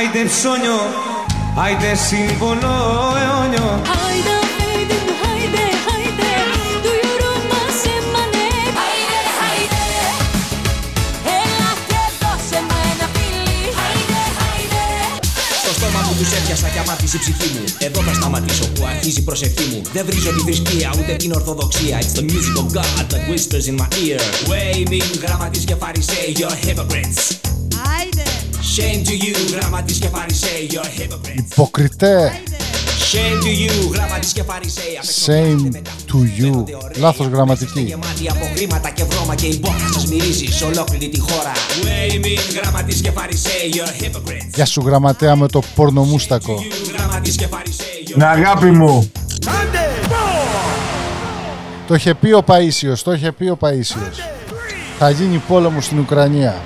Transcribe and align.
άιντε 0.00 0.22
ψώνιο, 0.32 0.80
άιντε 1.64 1.90
σύμβολο 2.06 2.74
αιώνιο. 3.22 3.68
Άιντε 4.04 4.36
άιντε 4.68 4.96
μου 5.06 5.14
άιντε 5.30 5.64
άιντε 5.92 6.30
Του 6.84 6.92
γιουρού 7.00 7.34
μας 7.50 7.78
έμανε. 7.96 8.46
Άιντε 8.84 9.20
άιντε. 9.48 9.84
Έλα 11.40 11.70
και 11.90 12.00
δώσε 12.20 12.58
μου 12.66 12.76
ένα 12.90 13.06
φιλί 13.14 13.60
Άιντε 13.86 14.22
άιντε. 14.48 14.84
Στο 15.62 15.70
στόμα 15.78 16.00
μου 16.06 16.12
τους 16.18 16.30
έπιασα 16.38 16.68
και 16.74 16.80
αμάρτησε 16.84 17.16
η 17.18 17.22
ψυχή 17.24 17.48
μου. 17.54 17.64
Εδώ 17.86 18.00
θα 18.06 18.12
σταματήσω 18.18 18.64
που 18.74 18.82
αρχίζει 18.92 19.20
η 19.22 19.26
προσευχή 19.28 19.64
μου. 19.70 19.80
Δεν 19.96 20.02
βρίζω 20.08 20.30
τη 20.36 20.40
θρησκεία 20.46 20.88
ούτε 20.98 21.12
την 21.22 21.30
ορθοδοξία. 21.38 21.94
It's 22.02 22.14
the 22.18 22.24
music 22.32 22.54
of 22.62 22.66
God 22.76 23.04
that 23.12 23.22
whispers 23.30 23.66
in 23.70 23.76
my 23.82 23.88
ear. 24.06 24.20
Waving 24.50 25.10
γραμματείς 25.24 25.64
και 25.68 25.74
φαρισαίοι 25.82 26.28
You're 26.40 26.58
hypocrites 26.64 27.39
Shame 28.80 29.04
to 29.04 29.24
you 29.24 29.58
γραμματείς 29.58 29.98
και 29.98 30.08
φαρισαίοι 30.08 30.68
You're 30.70 31.00
hypocrites 31.00 31.38
Υποκριτέ. 31.38 32.40
Shame 33.12 33.42
to 33.44 33.46
you 33.46 33.92
γραμματείς 33.92 34.32
και 34.32 34.42
φαρισαίοι 34.42 34.98
Shame 35.26 35.74
to 36.12 36.42
you. 36.42 36.64
Λάθος 36.96 37.26
γραμματική. 37.26 37.80
Γεμάτη 37.80 38.28
από 38.30 38.44
χρήματα 38.54 38.90
και 38.90 39.04
βρώμα 39.04 39.34
και 39.34 39.46
η 39.46 39.58
μπόχα 39.62 39.92
σας 39.92 40.06
μυρίζει 40.06 40.46
σε 40.46 40.64
ολόκληρη 40.64 41.08
τη 41.08 41.20
χώρα 41.20 41.52
Waving 41.82 42.60
γραμματείς 42.60 43.00
και 43.00 43.10
φαρισαίοι 43.10 43.72
You're 43.72 44.04
hypocrites 44.04 44.50
Γεια 44.54 44.64
σου 44.66 44.82
γραμματέα 44.86 45.36
με 45.36 45.48
το 45.48 45.62
πορνομούστακο. 45.74 46.54
You 46.58 46.94
γραμματείς 46.96 47.36
και 47.36 47.46
φαρισαίοι 47.46 48.04
You're 48.06 48.16
Ναι, 48.16 48.24
αγάπη 48.24 48.70
μου. 48.70 49.10
Το 51.86 51.94
είχε 51.94 52.14
πει 52.14 52.32
ο 52.32 52.44
Παΐσιος, 52.46 52.98
το 53.04 53.12
είχε 53.12 53.32
πει 53.32 53.44
ο 53.44 53.58
Παΐσιος. 53.60 54.18
Θα 54.98 55.10
γίνει 55.10 55.42
πόλεμος 55.48 55.84
στην 55.84 55.98
Ουκρανία. 55.98 56.62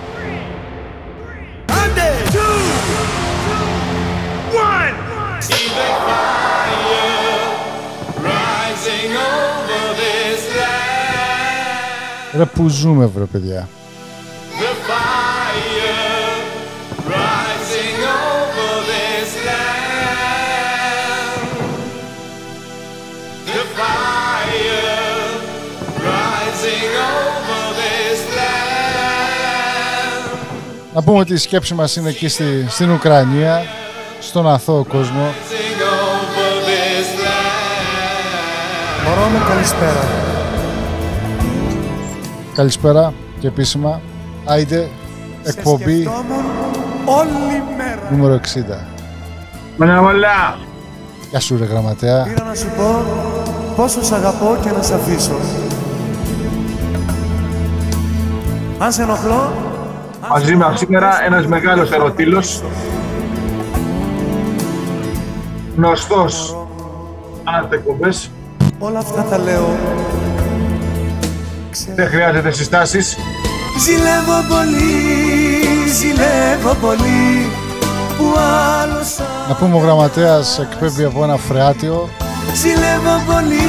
Ρε 12.36 12.44
που 12.44 12.68
ζούμε 12.68 13.06
βρε 13.06 13.24
παιδιά. 13.24 13.68
the 14.60 14.72
fire 14.88 16.34
rising 17.14 18.00
over 18.24 18.74
this 18.92 19.30
land, 19.48 21.38
the 23.46 23.62
fire 23.78 24.94
rising 26.08 26.92
over 27.12 27.64
this 27.80 28.20
land. 28.36 28.54
Να 30.94 31.02
πούμε 31.02 31.18
ότι 31.18 31.32
η 31.32 31.36
σκέψη 31.36 31.74
μας 31.74 31.96
είναι 31.96 32.08
εκεί 32.08 32.28
στη, 32.28 32.66
στην 32.68 32.90
Ουκρανία, 32.90 33.62
στον 34.20 34.48
αθώο 34.48 34.84
κόσμο. 34.84 35.34
Rising 35.34 35.82
over 35.82 36.52
this 36.68 37.08
land. 37.24 39.08
Μωρό 39.08 39.28
μου 39.28 39.44
καλησπέρα. 39.48 40.33
Καλησπέρα 42.54 43.12
και 43.38 43.46
επίσημα. 43.46 44.00
Άιντε, 44.44 44.88
εκπομπή 45.42 46.00
Σκεφτόμουν 46.02 46.44
όλη 47.04 47.62
μέρα. 47.76 48.10
νούμερο 48.10 48.34
60. 48.34 48.86
Μαναβολά. 49.76 50.58
Γεια 51.30 51.40
σου 51.40 51.56
ρε 51.58 51.64
γραμματέα. 51.64 52.22
Πήρα 52.22 52.44
να 52.44 52.54
σου 52.54 52.66
πω 52.76 53.02
πόσο 53.76 54.02
σ' 54.04 54.12
αγαπώ 54.12 54.56
και 54.62 54.70
να 54.70 54.82
σ' 54.82 54.90
αφήσω. 54.90 55.32
Αν 58.78 58.92
σε 58.92 59.02
ενοχλώ, 59.02 59.52
Μαζί 60.30 60.56
μας 60.56 60.78
σήμερα 60.78 61.24
ένας 61.24 61.46
μεγάλος 61.46 61.90
ερωτήλος. 61.90 62.62
Γνωστός 65.76 66.56
άντεκομπες. 67.44 68.30
όλα 68.78 68.98
αυτά 68.98 69.22
τα 69.22 69.38
λέω. 69.38 69.68
Δεν 71.94 72.08
χρειάζεται 72.08 72.50
συστάσεις. 72.50 73.16
Ζηλεύω 73.78 74.44
πολύ, 74.48 75.88
ζηλεύω 75.98 76.74
πολύ 76.80 77.50
που 78.16 78.34
άλλος 78.82 79.18
Να 79.48 79.54
πούμε 79.54 79.76
ο 79.76 79.78
γραμματέας 79.78 80.58
εκπέμπει 80.58 81.04
από 81.04 81.24
ένα 81.24 81.36
φρεάτιο 81.36 82.08
Ζηλεύω 82.54 83.22
πολύ, 83.32 83.68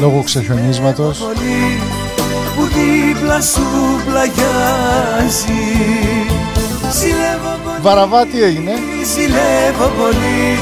λόγω 0.00 0.22
ξεχιονίσματος. 0.22 1.18
πολύ 1.18 1.80
που 2.56 2.62
δίπλα 2.64 3.40
σου 3.40 3.62
πλαγιάζει. 4.06 5.62
Ζηλεύω 6.92 7.52
πολύ, 7.64 7.76
Βαραβά 7.82 8.26
τι 8.26 8.42
έγινε. 8.42 8.72
ζηλεύω 9.14 9.88
πολύ 10.00 10.58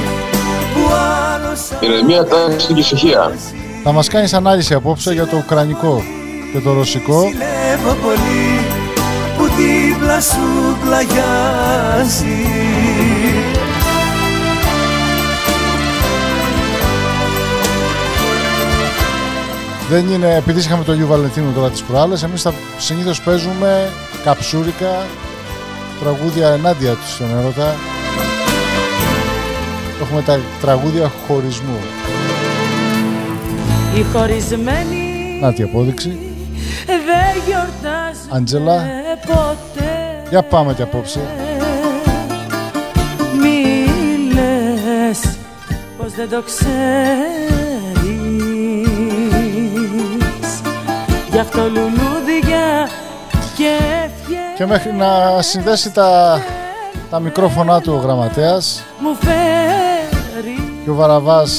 που 0.74 0.92
άλλος 1.34 1.60
Ηρεμία, 1.80 2.24
τάξη 2.24 2.72
και 2.72 2.80
ησυχία. 2.80 3.32
Θα 3.84 3.92
μας 3.92 4.08
κάνεις 4.08 4.32
ανάλυση 4.34 4.74
απόψε 4.74 5.12
για 5.12 5.26
το 5.26 5.36
ουκρανικό 5.36 6.02
και 6.52 6.58
το 6.58 6.72
ρωσικό. 6.72 7.20
Ζηλεύω 7.20 7.94
πολύ 8.02 8.66
που 9.36 9.44
δίπλα 9.44 10.20
σου 10.20 10.76
πλαγιάζει. 10.84 12.46
Δεν 19.90 20.08
είναι, 20.08 20.34
επειδή 20.36 20.60
είχαμε 20.60 20.84
το 20.84 20.92
Γιου 20.92 21.06
Βαλεντίνου 21.06 21.52
τώρα 21.52 21.70
τις 21.70 21.82
προάλλες, 21.82 22.22
εμείς 22.22 22.42
θα 22.42 22.54
συνήθως 22.78 23.20
παίζουμε 23.20 23.92
καψούρικα, 24.24 25.06
τραγούδια 26.00 26.48
ενάντια 26.48 26.94
τους 26.94 27.12
στον 27.12 27.38
έρωτα. 27.38 27.74
Έχουμε 30.02 30.22
τα 30.22 30.40
τραγούδια 30.60 31.12
χωρισμού. 31.26 31.78
Οι 33.94 34.02
χωρισμένοι 34.12 35.38
Να 35.40 35.52
τη 35.52 35.62
απόδειξη. 35.62 36.27
Δεν 37.48 37.56
γιορτάζουν 37.56 38.36
Άντζελα. 38.36 38.86
ποτέ 39.26 40.22
Για 40.30 40.42
πάμε 40.42 40.74
και 40.74 40.82
απόψε. 40.82 41.20
Μη 43.40 43.86
λες 44.34 45.36
πως 45.98 46.12
δεν 46.12 46.28
το 46.28 46.42
ξέρεις 46.42 46.80
Γι' 51.30 51.38
αυτό 51.38 51.62
λουλούδια 51.62 52.88
και 53.56 53.76
ευχές 54.04 54.56
Και 54.56 54.66
μέχρι 54.66 54.92
να 54.92 55.42
συνδέσει 55.42 55.92
τα, 55.92 56.40
τα 57.10 57.20
μικρόφωνά 57.20 57.80
του 57.80 57.92
ο 57.94 57.96
γραμματέας 57.96 58.82
μου 59.00 59.14
φέρεις 59.14 60.60
και 60.84 60.90
ο 60.90 60.94
Βαραβάς 60.94 61.52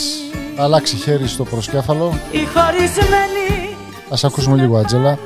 να 0.57 0.63
αλλάξει 0.63 0.95
χέρι 0.95 1.27
στο 1.27 1.43
προσκέφαλο. 1.43 2.13
Οι 2.31 2.39
χωρισμένοι 2.53 3.77
Ας 4.09 4.23
ακούσουμε 4.23 4.55
λίγο 4.57 4.77
Άντζελα. 4.77 5.17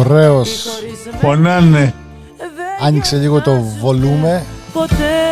Ωραίος. 0.00 0.66
Πονάνε. 1.20 1.94
Άνοιξε 2.82 3.16
λίγο 3.16 3.40
το 3.40 3.60
βολούμε. 3.80 4.44
ποτέ 4.72 5.29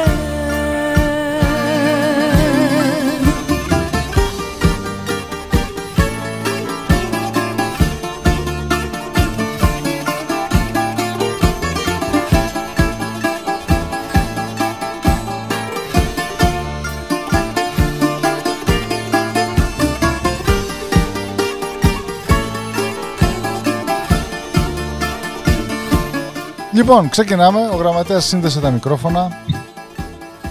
Λοιπόν, 26.78 27.08
ξεκινάμε. 27.08 27.58
Ο 27.72 27.76
γραμματέας 27.76 28.24
σύνδεσε 28.24 28.60
τα 28.60 28.70
μικρόφωνα. 28.70 29.28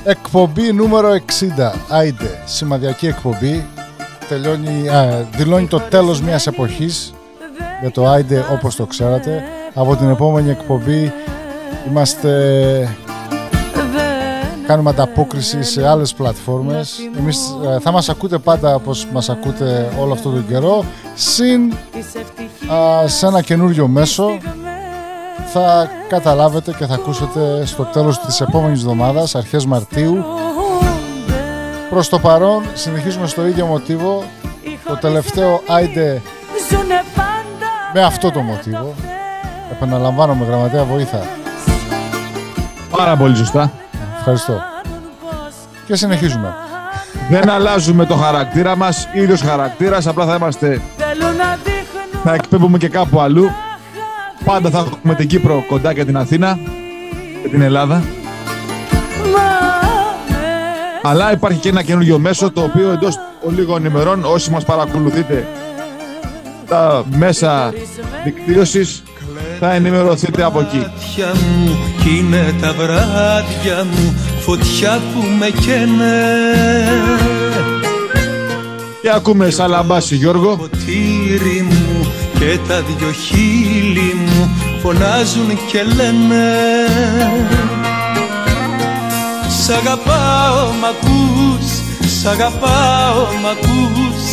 Εκπομπή 0.03 0.73
νούμερο 0.73 1.09
60. 1.09 1.73
Άιντε, 1.89 2.41
σημαδιακή 2.45 3.07
εκπομπή. 3.07 3.65
Τελειώνει, 4.29 4.89
α, 4.89 5.27
δηλώνει 5.31 5.67
το 5.67 5.79
τέλος 5.79 6.21
μιας 6.21 6.47
εποχής 6.47 7.13
για 7.81 7.91
το 7.91 8.07
Άιντε 8.07 8.45
όπως 8.51 8.75
το 8.75 8.85
ξέρατε. 8.85 9.43
Από 9.73 9.95
την 9.95 10.09
επόμενη 10.09 10.49
εκπομπή 10.49 11.13
είμαστε... 11.89 12.97
Κάνουμε 14.67 14.89
ανταπόκριση 14.89 15.63
σε 15.63 15.87
άλλες 15.87 16.13
πλατφόρμες. 16.13 16.99
Εμείς 17.17 17.55
ε, 17.75 17.79
θα 17.79 17.91
μας 17.91 18.09
ακούτε 18.09 18.37
πάντα 18.37 18.75
όπως 18.75 19.07
μας 19.13 19.29
ακούτε 19.29 19.91
όλο 19.99 20.13
αυτό 20.13 20.29
τον 20.29 20.47
καιρό. 20.47 20.85
Συν 21.15 21.73
α, 22.73 23.07
σε 23.07 23.25
ένα 23.25 23.41
καινούριο 23.41 23.87
μέσο 23.87 24.37
θα 25.53 25.89
καταλάβετε 26.09 26.73
και 26.73 26.85
θα 26.85 26.93
ακούσετε 26.93 27.65
στο 27.65 27.83
τέλος 27.83 28.19
της 28.19 28.41
επόμενης 28.41 28.79
εβδομάδας, 28.79 29.35
αρχές 29.35 29.65
Μαρτίου. 29.65 30.25
Προς 31.89 32.09
το 32.09 32.19
παρόν 32.19 32.63
συνεχίζουμε 32.73 33.27
στο 33.27 33.47
ίδιο 33.47 33.65
μοτίβο, 33.65 34.23
το 34.87 34.95
τελευταίο 34.95 35.61
άιντε 35.67 36.21
με 37.93 38.03
αυτό 38.03 38.31
το 38.31 38.39
μοτίβο. 38.39 38.93
Επαναλαμβάνω 39.71 40.33
με 40.33 40.45
γραμματέα 40.45 40.83
βοήθα. 40.83 41.21
Πάρα 42.97 43.15
πολύ 43.15 43.35
σωστά. 43.35 43.71
Ευχαριστώ. 44.17 44.61
Και 45.85 45.95
συνεχίζουμε. 45.95 46.53
Δεν 47.29 47.49
αλλάζουμε 47.49 48.05
το 48.05 48.15
χαρακτήρα 48.15 48.75
μας, 48.75 49.07
ίδιος 49.13 49.41
χαρακτήρας, 49.41 50.07
απλά 50.07 50.25
θα 50.25 50.35
είμαστε... 50.35 50.81
Θα 52.23 52.33
εκπέμπουμε 52.33 52.77
και 52.77 52.89
κάπου 52.89 53.19
αλλού. 53.19 53.51
Πάντα 54.47 54.69
θα 54.69 54.77
έχουμε 54.77 55.15
την 55.15 55.27
Κύπρο 55.27 55.63
κοντά 55.67 55.93
και 55.93 56.05
την 56.05 56.17
Αθήνα 56.17 56.59
και 57.41 57.47
την 57.47 57.61
Ελλάδα. 57.61 58.03
Αλλά 61.03 61.31
υπάρχει 61.31 61.59
και 61.59 61.69
ένα 61.69 61.81
καινούργιο 61.81 62.19
μέσο 62.19 62.51
το 62.51 62.61
οποίο 62.61 62.91
εντός 62.91 63.19
λίγων 63.55 63.85
ημερών 63.85 64.23
όσοι 64.25 64.51
μας 64.51 64.65
παρακολουθείτε 64.65 65.47
τα 66.67 67.05
μέσα 67.17 67.73
δικτύωσης 68.23 69.03
θα 69.59 69.73
ενημερωθείτε 69.73 70.43
από 70.43 70.59
εκεί. 70.59 70.77
μάτια 70.77 71.33
μου 71.35 71.77
κι 72.03 72.17
είναι 72.17 72.55
τα 72.61 72.73
βράδια 72.73 73.83
μου 73.91 74.15
φωτιά 74.39 74.99
που 75.13 75.19
με 75.39 75.49
καίνε 75.49 76.35
Και 79.01 79.11
ακούμε 79.15 79.49
Σαλαμπάση 79.49 80.15
Γιώργο. 80.15 80.55
ποτήρι 80.55 81.65
μου 81.69 81.76
και 82.39 82.59
τα 82.67 82.81
δυο 82.81 83.11
χείλη 83.11 84.15
μου 84.25 84.49
φωνάζουν 84.81 85.59
και 85.71 85.83
λένε 85.83 86.45
Σ' 89.63 89.69
αγαπάω 89.69 90.71
μ' 90.79 90.85
ακούς, 90.85 91.67
σ' 92.21 92.25
αγαπάω 92.25 93.27
μ' 93.41 93.47
ακούς 93.47 94.23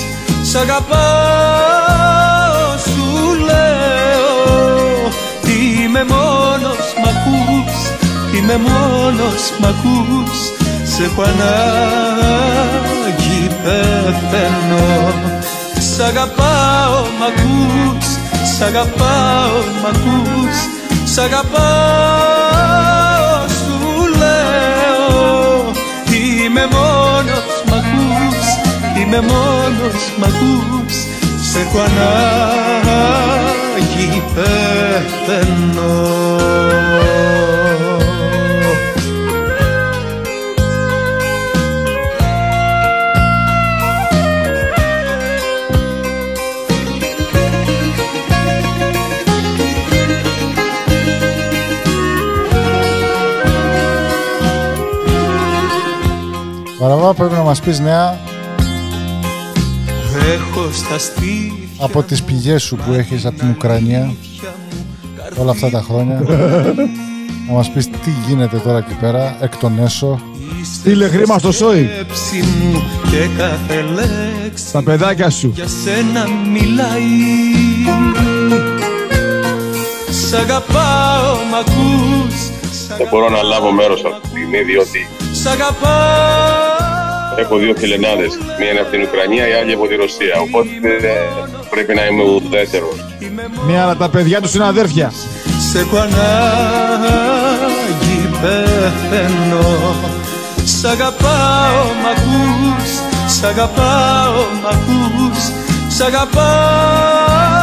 Σ' 0.50 0.54
αγαπάω 0.54 0.94
σου 2.78 3.06
λέω. 3.44 5.12
Είμαι 5.54 6.04
μόνος 6.08 6.94
μ' 7.02 7.08
ακούς, 7.08 7.74
είμαι 8.36 8.56
μόνος 8.56 9.42
μ' 9.60 9.64
ακούς 9.64 10.38
Σε 10.94 11.02
έχω 11.04 11.22
ανάγκη 11.22 12.44
πεθαίνω 13.62 15.33
Σ' 15.96 16.00
αγαπάω 16.00 16.96
μ' 17.18 17.24
ακούς, 17.28 18.06
σ' 18.56 18.62
αγαπάω 18.62 19.58
μ' 19.82 19.86
ακούς. 19.86 20.56
Σ' 21.14 21.18
αγαπάω 21.18 21.48
σου 23.48 23.78
λέω. 24.18 25.12
Είμαι 26.44 26.64
μόνος 26.72 27.48
μ' 27.66 27.74
ακούς, 27.80 28.46
είμαι 28.98 29.20
μόνος 29.20 30.02
μ' 30.18 30.24
ακούς. 30.24 30.94
Σε 31.50 31.58
έχω 31.60 31.78
ανάγκη 31.78 33.02
πεθαίνω 34.34 35.94
Βαραβά 56.84 57.14
πρέπει 57.14 57.34
να 57.34 57.42
μας 57.42 57.60
πεις 57.60 57.80
νέα 57.80 58.18
Έχω 60.34 60.68
στα 60.72 60.98
στήθια 60.98 61.52
από 61.78 62.02
τις 62.02 62.22
πηγές 62.22 62.62
σου 62.62 62.76
που 62.76 62.92
έχεις 62.92 63.26
από 63.26 63.38
την 63.38 63.48
Ουκρανία 63.50 64.14
όλα 65.36 65.50
αυτά 65.50 65.70
τα 65.70 65.84
χρόνια. 65.88 66.22
να 67.48 67.52
μας 67.52 67.70
πεις 67.70 67.86
τι 67.90 68.10
γίνεται 68.26 68.56
τώρα 68.56 68.78
εκεί 68.78 68.94
πέρα, 69.00 69.36
εκ 69.40 69.56
των 69.56 69.78
έσω. 69.78 70.20
Στείλε 70.74 71.08
χρήμα 71.08 71.38
στο 71.38 71.52
σόι; 71.52 71.90
σκέψη 71.92 72.44
μου 72.60 72.82
και 73.10 73.28
κάθε 73.36 73.82
λέξη 73.82 74.72
Τα 74.72 74.82
παιδάκια 74.82 75.30
σου. 75.30 75.52
για 75.54 75.66
σένα 75.84 76.26
μιλάει 76.52 77.02
Σ' 80.10 80.32
αγαπάω 80.32 81.34
μ' 81.50 81.54
ακούς 81.54 82.34
Σ' 82.72 82.96
Δεν 82.96 83.08
μπορώ 83.10 83.28
να 83.28 83.42
λάβω 83.42 83.72
μέρος 83.72 84.04
αυτή 84.04 84.20
τη 84.20 84.26
στιγμή 84.28 84.62
διότι 84.62 85.08
Σ' 85.32 85.46
αγαπάω 85.46 86.63
έχω 87.36 87.56
δύο 87.56 87.74
φιλενάδες. 87.76 88.38
Μία 88.58 88.70
είναι 88.70 88.80
από 88.80 88.90
την 88.90 89.02
Ουκρανία, 89.02 89.48
η 89.48 89.52
άλλη 89.52 89.72
από 89.72 89.86
τη 89.86 89.94
Ρωσία. 89.94 90.34
Οπότε 90.40 90.68
ε, 90.82 91.14
πρέπει 91.70 91.94
να 91.94 92.06
είμαι 92.06 92.22
ουδέτερος. 92.22 92.96
Ναι, 93.66 93.80
αλλά 93.80 93.96
τα 93.96 94.08
παιδιά 94.08 94.40
τους 94.40 94.54
είναι 94.54 94.66
αδέρφια. 94.66 95.12
Σε 95.70 95.78
έχω 95.78 95.96
ανάγκη 95.96 97.14
πεθαίνω 98.40 99.94
Σ' 100.64 100.84
αγαπάω 100.84 101.84
μ' 102.02 102.06
ακούς 102.14 102.90
Σ' 103.36 103.44
αγαπάω 103.44 104.42
μ' 104.62 104.66
ακούς 104.66 105.40
Σ' 105.96 106.00
αγαπάω 106.00 107.54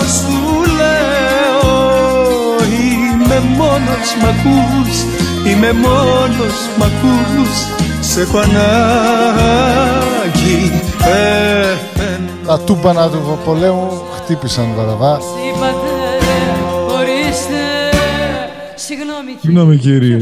σου 0.00 0.36
λέω 0.78 1.70
Είμαι 2.80 3.38
μόνος 3.56 4.08
μ' 4.20 4.26
ακούς 4.32 4.94
Είμαι 5.46 5.72
μόνος 5.72 6.58
μ' 6.78 6.82
ακούς 6.82 7.54
Σε 8.12 8.20
έχω 8.20 8.38
ανάγκη. 8.38 8.60
Πεθαίνω 10.98 12.30
Τα 12.46 12.60
τούμπανα 12.60 13.10
του 13.10 13.38
πολέμου 13.44 14.02
χτύπησαν 14.14 14.72
Βαραβά. 14.76 15.20
Είπατε, 15.48 15.74
ορίστε. 16.94 17.60
Συγγνώμη 19.40 19.76
κύριε 19.76 20.18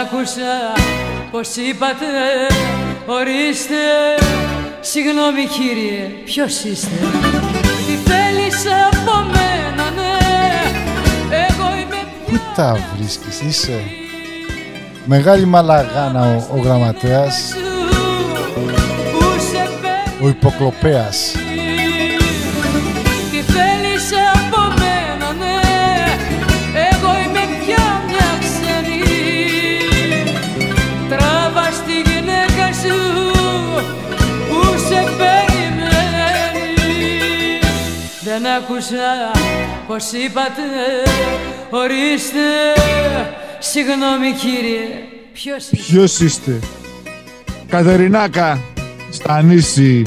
άκουσα 0.00 0.54
πως 1.30 1.48
είπατε 1.56 2.06
Ορίστε. 3.06 3.74
Συγγνώμη 4.80 5.44
κύριε 5.46 6.04
Ποιος 6.24 6.64
είστε; 6.64 6.96
Τι 7.86 8.10
θέλεις 8.10 8.64
από 8.92 9.16
μένα 9.16 9.90
ναι. 9.90 10.18
Εγώ 11.30 11.68
είμαι 11.80 11.96
Πού 12.26 12.40
τα 12.56 12.76
βρίσκεις, 12.96 13.40
είσαι; 13.40 13.82
Μεγάλη 15.04 15.44
μαλαγάνα 15.44 16.22
ο, 16.22 16.56
ο 16.56 16.60
γραμματέας, 16.60 17.34
σου 17.34 17.58
Που 19.12 19.24
σε 19.50 19.68
ο 20.22 20.28
υποκλοπέας. 20.28 21.34
Άκουσα 38.70 39.30
πως 39.86 40.12
είπατε 40.12 40.62
Ορίστε 41.70 42.38
Συγγνώμη 43.58 44.32
κύριε 44.40 44.88
Ποιος 45.32 45.70
είστε; 45.70 45.76
Ποιος 45.76 46.20
είστε; 46.20 46.58
Κατερινάκα. 47.68 48.60
Στα 49.10 49.42
νήσι. 49.42 50.02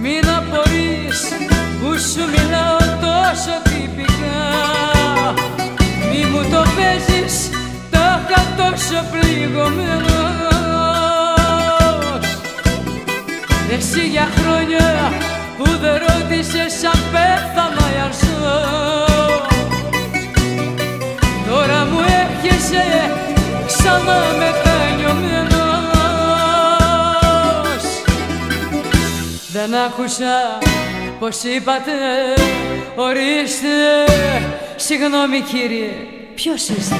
Μην 0.00 0.28
απορείς 0.28 1.28
που 1.80 1.98
σου 1.98 2.30
μιλάω 2.30 2.51
τάχα 8.92 9.04
τόσο 9.04 9.04
πληγωμένος 9.10 10.12
Εσύ 13.70 14.08
για 14.08 14.28
χρόνια 14.36 15.12
που 15.58 15.64
δεν 15.64 15.92
ρώτησες 16.06 16.84
αν 16.84 17.00
πέθανα 17.12 17.86
ή 17.94 17.98
αν 18.04 18.12
ζω 18.12 18.60
Τώρα 21.50 21.84
μου 21.84 22.00
έρχεσαι 22.20 22.84
ξανά 23.66 24.20
μετανιωμένος. 24.38 25.62
Δεν 29.52 29.74
άκουσα 29.74 30.58
πως 31.18 31.42
είπατε 31.42 31.92
Ορίστε. 32.94 33.68
Συγγνώμη 34.76 35.40
κύριε 35.40 35.90
Ποιος 36.34 36.68
είστε; 36.68 36.96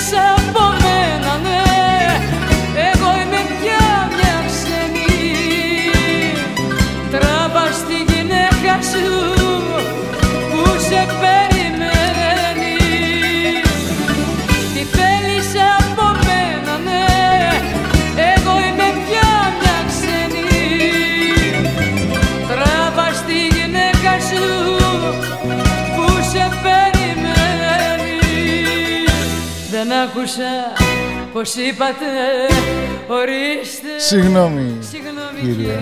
Τι 0.00 0.06
θέλεις 0.06 0.22
από 0.36 0.64
μένα 0.82 1.38
ναι. 1.42 1.62
Εγώ 2.90 3.10
είμαι 3.20 3.40
πια 3.60 4.08
μια 4.16 4.36
ξένη. 4.46 5.24
Τράβα 7.10 7.66
στη 7.72 7.96
γυναίκα 8.12 8.74
σου 8.90 9.06
Που 10.50 10.80
σε 10.88 11.06
περιμένει 11.20 11.39
άκουσα 30.30 30.82
πως 31.32 31.54
είπατε 31.54 32.06
ορίστε 33.06 33.88
Συγγνώμη, 33.98 34.76
Συγγνώμη 34.80 35.40
κύριε. 35.40 35.54
κύριε 35.54 35.78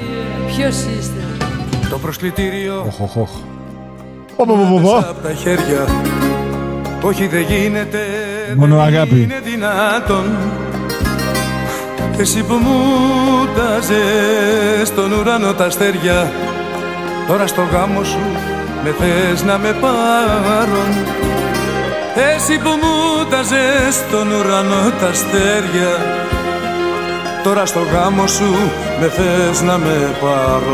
Ποιος 0.47 0.77
είστε 0.77 1.23
Το 1.91 1.99
προσκλητήριο 1.99 2.85
Οχ, 2.87 3.01
οχ, 3.01 3.17
οχ. 3.17 3.31
Πω, 4.37 4.45
πω, 4.47 4.55
πω, 4.55 4.69
πω, 4.71 4.81
πω. 4.83 4.97
απ' 4.99 5.23
τα 5.23 5.33
χέρια 5.33 5.87
Όχι 7.03 7.27
δεν 7.27 7.41
γίνεται 7.41 7.99
Μόνο 8.57 8.77
δεν 8.77 8.85
αγάπη. 8.85 9.21
Είναι 9.23 9.41
δυνατόν 9.45 10.37
Εσύ 12.19 12.43
που 12.43 12.55
μου 12.55 12.79
τάζες 13.57 14.89
στον 14.89 15.13
ουρανό 15.13 15.53
τα 15.55 15.65
αστέρια 15.65 16.33
Τώρα 17.29 17.47
στο 17.47 17.63
γάμο 17.73 18.05
σου 18.05 18.19
με 18.85 18.95
θες 18.99 19.43
να 19.43 19.59
με 19.59 19.73
πάρουν 19.81 21.28
Εσύ 22.19 22.59
που 22.59 22.69
μου 22.69 23.25
τάζες 23.31 23.95
στον 23.95 24.31
ουρανό 24.31 24.91
τα 25.01 25.07
αστέρια 25.07 25.97
Τώρα 27.43 27.67
στο 27.67 27.81
γάμο 27.93 28.27
σου 28.27 28.55
με 29.01 29.09
θες 29.09 29.63
να 29.63 29.79
με 29.79 30.17
πάρουν. 30.21 30.65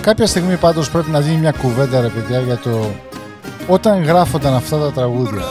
Κάποια 0.00 0.26
στιγμή 0.26 0.56
πάντως 0.56 0.90
πρέπει 0.90 1.10
να 1.10 1.20
γίνει 1.20 1.36
μια 1.36 1.52
κουβέντα 1.52 2.00
ρε 2.00 2.08
παιδιά 2.08 2.40
για 2.40 2.56
το 2.56 2.94
όταν 3.66 4.04
γράφονταν 4.04 4.54
αυτά 4.54 4.78
τα 4.78 4.92
τραγούδια 4.92 5.42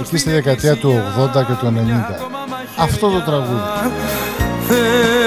εκεί 0.00 0.16
στη 0.16 0.30
δεκαετία 0.30 0.76
του 0.76 1.02
80 1.18 1.32
και 1.32 1.52
του 1.60 1.66
90 1.66 1.70
αυτό 2.78 3.10
το 3.10 3.20
τραγούδι. 3.20 3.60
Θέλεις 4.68 5.12
να 5.12 5.16
μου 5.16 5.21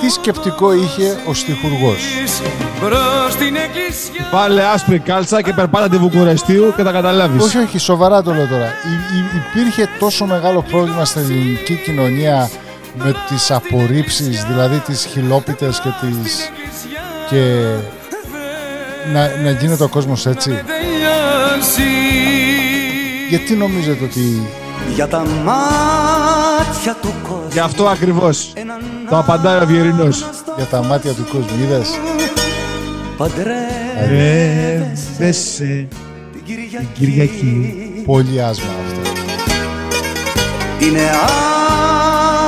τι 0.00 0.08
σκεπτικό 0.10 0.72
είχε 0.74 1.16
ο 1.28 1.34
στιχουργός 1.34 1.96
πεις 2.22 2.40
Προς 2.80 3.34
την 3.38 3.56
εκκλησιά 3.56 4.26
Βάλε 4.32 4.64
άσπρη 4.64 4.98
κάλτσα 4.98 5.42
και 5.42 5.52
περπάτα 5.52 5.88
τη 5.88 5.96
Βουκουρεστίου 5.96 6.72
και 6.76 6.82
θα 6.82 6.92
καταλάβεις. 6.92 7.44
όχι 7.44 7.58
όχι 7.58 7.78
σοβαρά 7.78 8.22
το 8.22 8.32
λέω 8.34 8.46
τώρα 8.46 8.64
Υ- 8.66 9.16
υ- 9.18 9.42
υπήρχε 9.58 9.88
τόσο 9.98 10.24
μεγάλο 10.26 10.62
πρόβλημα 10.70 11.04
στην 11.04 11.20
ελληνική 11.22 11.74
κοινωνία 11.84 12.50
με 12.94 13.14
τις 13.28 13.50
απορρίψεις 13.50 14.44
δηλαδή 14.44 14.78
τις 14.78 15.04
χιλόπιτες 15.04 15.80
και 15.80 15.88
τις 16.00 16.50
και 17.30 17.64
να, 19.12 19.20
να 19.42 19.50
γίνεται 19.50 19.84
ο 19.84 19.88
κόσμος 19.88 20.26
έτσι; 20.26 20.50
Τελειώσει 20.50 21.82
γιατί 23.28 23.52
νομίζετε 23.54 24.04
ότι 24.04 24.48
Για 24.94 25.08
τα 25.08 25.24
μάτια 25.44 26.96
του 27.02 27.14
κόσμου 27.22 27.40
Γι' 27.52 27.58
αυτό 27.58 27.86
ακριβώς. 27.86 28.52
Το 29.12 29.18
απαντάει 29.18 29.62
ο 29.62 29.66
Βιερινός. 29.66 30.24
για 30.56 30.64
τα 30.64 30.82
μάτια 30.82 31.12
του 31.12 31.24
κόσμου 31.32 31.62
είδες; 31.62 31.88
Ρεύεσαι 34.08 35.88
την 36.32 36.44
την 36.44 36.86
Κυριακή. 36.94 37.74
πολύ 38.06 38.42
άσμα 38.42 38.70
αυτό 38.86 39.10
Είναι 40.86 41.10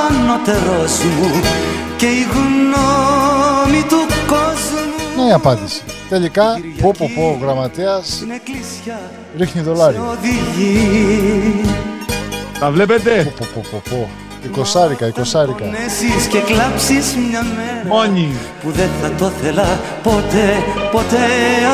ανώτερος 0.09 1.02
μου 1.04 1.40
και 1.97 2.06
η 2.06 2.26
γνώμη 2.33 3.83
του 3.88 4.06
κόσμου 4.26 5.23
Ναι 5.23 5.28
η 5.28 5.33
απάντηση. 5.33 5.83
Τελικά, 6.09 6.44
πω 6.80 6.94
πω 6.99 7.11
πω, 7.14 7.23
ο 7.23 7.38
γραμματέας 7.42 8.06
Στην 8.06 8.30
εκκλησιά 8.30 9.00
ρίχνει 9.38 9.62
δολάρια. 9.62 10.00
οδηγεί 10.00 11.61
Τα 12.59 12.71
βλέπετε; 12.71 13.33
Πω 13.38 13.47
πω 13.54 13.61
πω 13.71 13.83
πω. 13.90 14.24
Εικοσάρικα, 14.45 15.07
εικοσάρικα. 15.07 15.65
Πονέσεις 15.65 16.27
και 16.29 16.39
κλάψεις 16.39 17.17
μια 17.29 17.43
μέρα 17.57 17.95
Μόνοι. 17.95 18.29
που 18.63 18.71
δεν 18.71 18.89
θα 19.03 19.11
το 19.19 19.31
θέλα 19.43 19.79
ποτέ, 20.03 20.49
ποτέ 20.93 21.27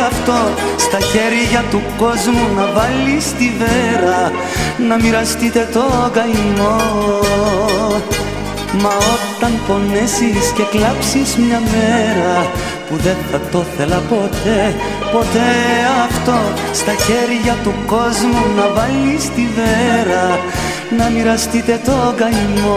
αυτό 0.09 0.39
στα 0.77 0.99
χέρια 1.00 1.65
του 1.71 1.83
κόσμου 1.99 2.55
να 2.57 2.67
βάλεις 2.67 3.33
τη 3.33 3.50
βέρα 3.59 4.33
να 4.89 4.97
μοιραστείτε 4.97 5.69
το 5.73 6.11
καημό 6.12 6.77
Μα 8.83 8.95
όταν 9.37 9.53
πονέσεις 9.67 10.53
και 10.57 10.62
κλάψεις 10.71 11.37
μια 11.37 11.61
μέρα 11.73 12.50
που 12.89 12.97
δεν 12.97 13.17
θα 13.31 13.41
το 13.53 13.65
θέλα 13.77 14.00
ποτέ, 14.09 14.75
ποτέ 15.12 15.50
αυτό 16.09 16.39
στα 16.73 16.93
χέρια 16.93 17.55
του 17.62 17.73
κόσμου 17.87 18.43
να 18.57 18.67
βάλεις 18.77 19.25
τη 19.35 19.45
βέρα 19.57 20.39
να 20.99 21.09
μοιραστείτε 21.09 21.80
το 21.85 22.14
καημό. 22.16 22.76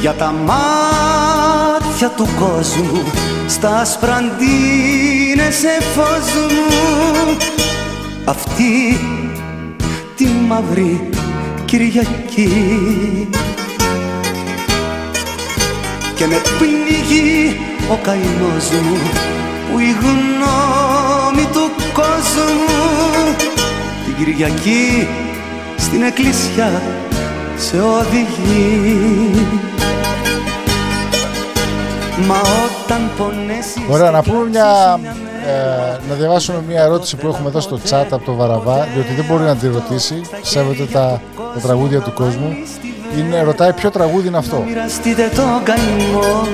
Για 0.00 0.12
τα 0.12 0.32
μάτια 0.32 2.08
του 2.16 2.28
κόσμου 2.38 3.02
Στα 3.48 3.84
σπραντίνες 3.84 5.60
φως 5.94 6.34
μου 6.50 7.36
Αυτή 8.24 8.98
τη 8.98 9.19
μαύρη 10.50 11.08
Κυριακή 11.64 12.48
Και 16.14 16.26
με 16.26 16.40
πνίγει 16.58 17.60
ο 17.90 17.98
καημός 18.02 18.70
μου 18.70 18.96
Που 19.70 19.78
η 19.78 19.90
γνώμη 20.00 21.48
του 21.52 21.70
κόσμου 21.92 23.34
Την 24.04 24.24
Κυριακή 24.24 25.08
στην 25.76 26.02
εκκλησιά 26.02 26.82
σε 27.56 27.76
οδηγεί 27.80 29.30
Μα 32.28 32.40
όταν 32.74 33.10
πονέσεις 33.16 33.82
Ωραία, 33.88 34.10
να 34.10 34.22
και 34.22 34.30
πούμε 34.30 34.50
κλάψεις 34.50 35.00
μια. 35.02 35.29
Ε, 35.50 35.98
να 36.08 36.14
διαβάσουμε 36.14 36.62
μια 36.68 36.82
ερώτηση 36.82 37.16
που 37.16 37.26
έχουμε 37.26 37.48
εδώ 37.48 37.60
στο 37.60 37.78
chat 37.90 38.06
από 38.10 38.24
το 38.24 38.34
Βαραβά, 38.34 38.88
διότι 38.94 39.12
δεν 39.14 39.24
μπορεί 39.24 39.42
να 39.42 39.56
τη 39.56 39.68
ρωτήσει. 39.68 40.20
Σέβεται 40.42 40.84
τα, 40.84 41.20
τα 41.54 41.60
τραγούδια 41.60 42.00
του 42.00 42.12
κόσμου. 42.12 42.56
Είναι, 43.18 43.42
ρωτάει 43.42 43.72
ποιο 43.72 43.90
τραγούδι 43.90 44.28
είναι 44.28 44.36
αυτό. 44.36 44.62
Μοιραστείτε 44.66 45.30
το 45.34 45.42
καημό 45.64 46.44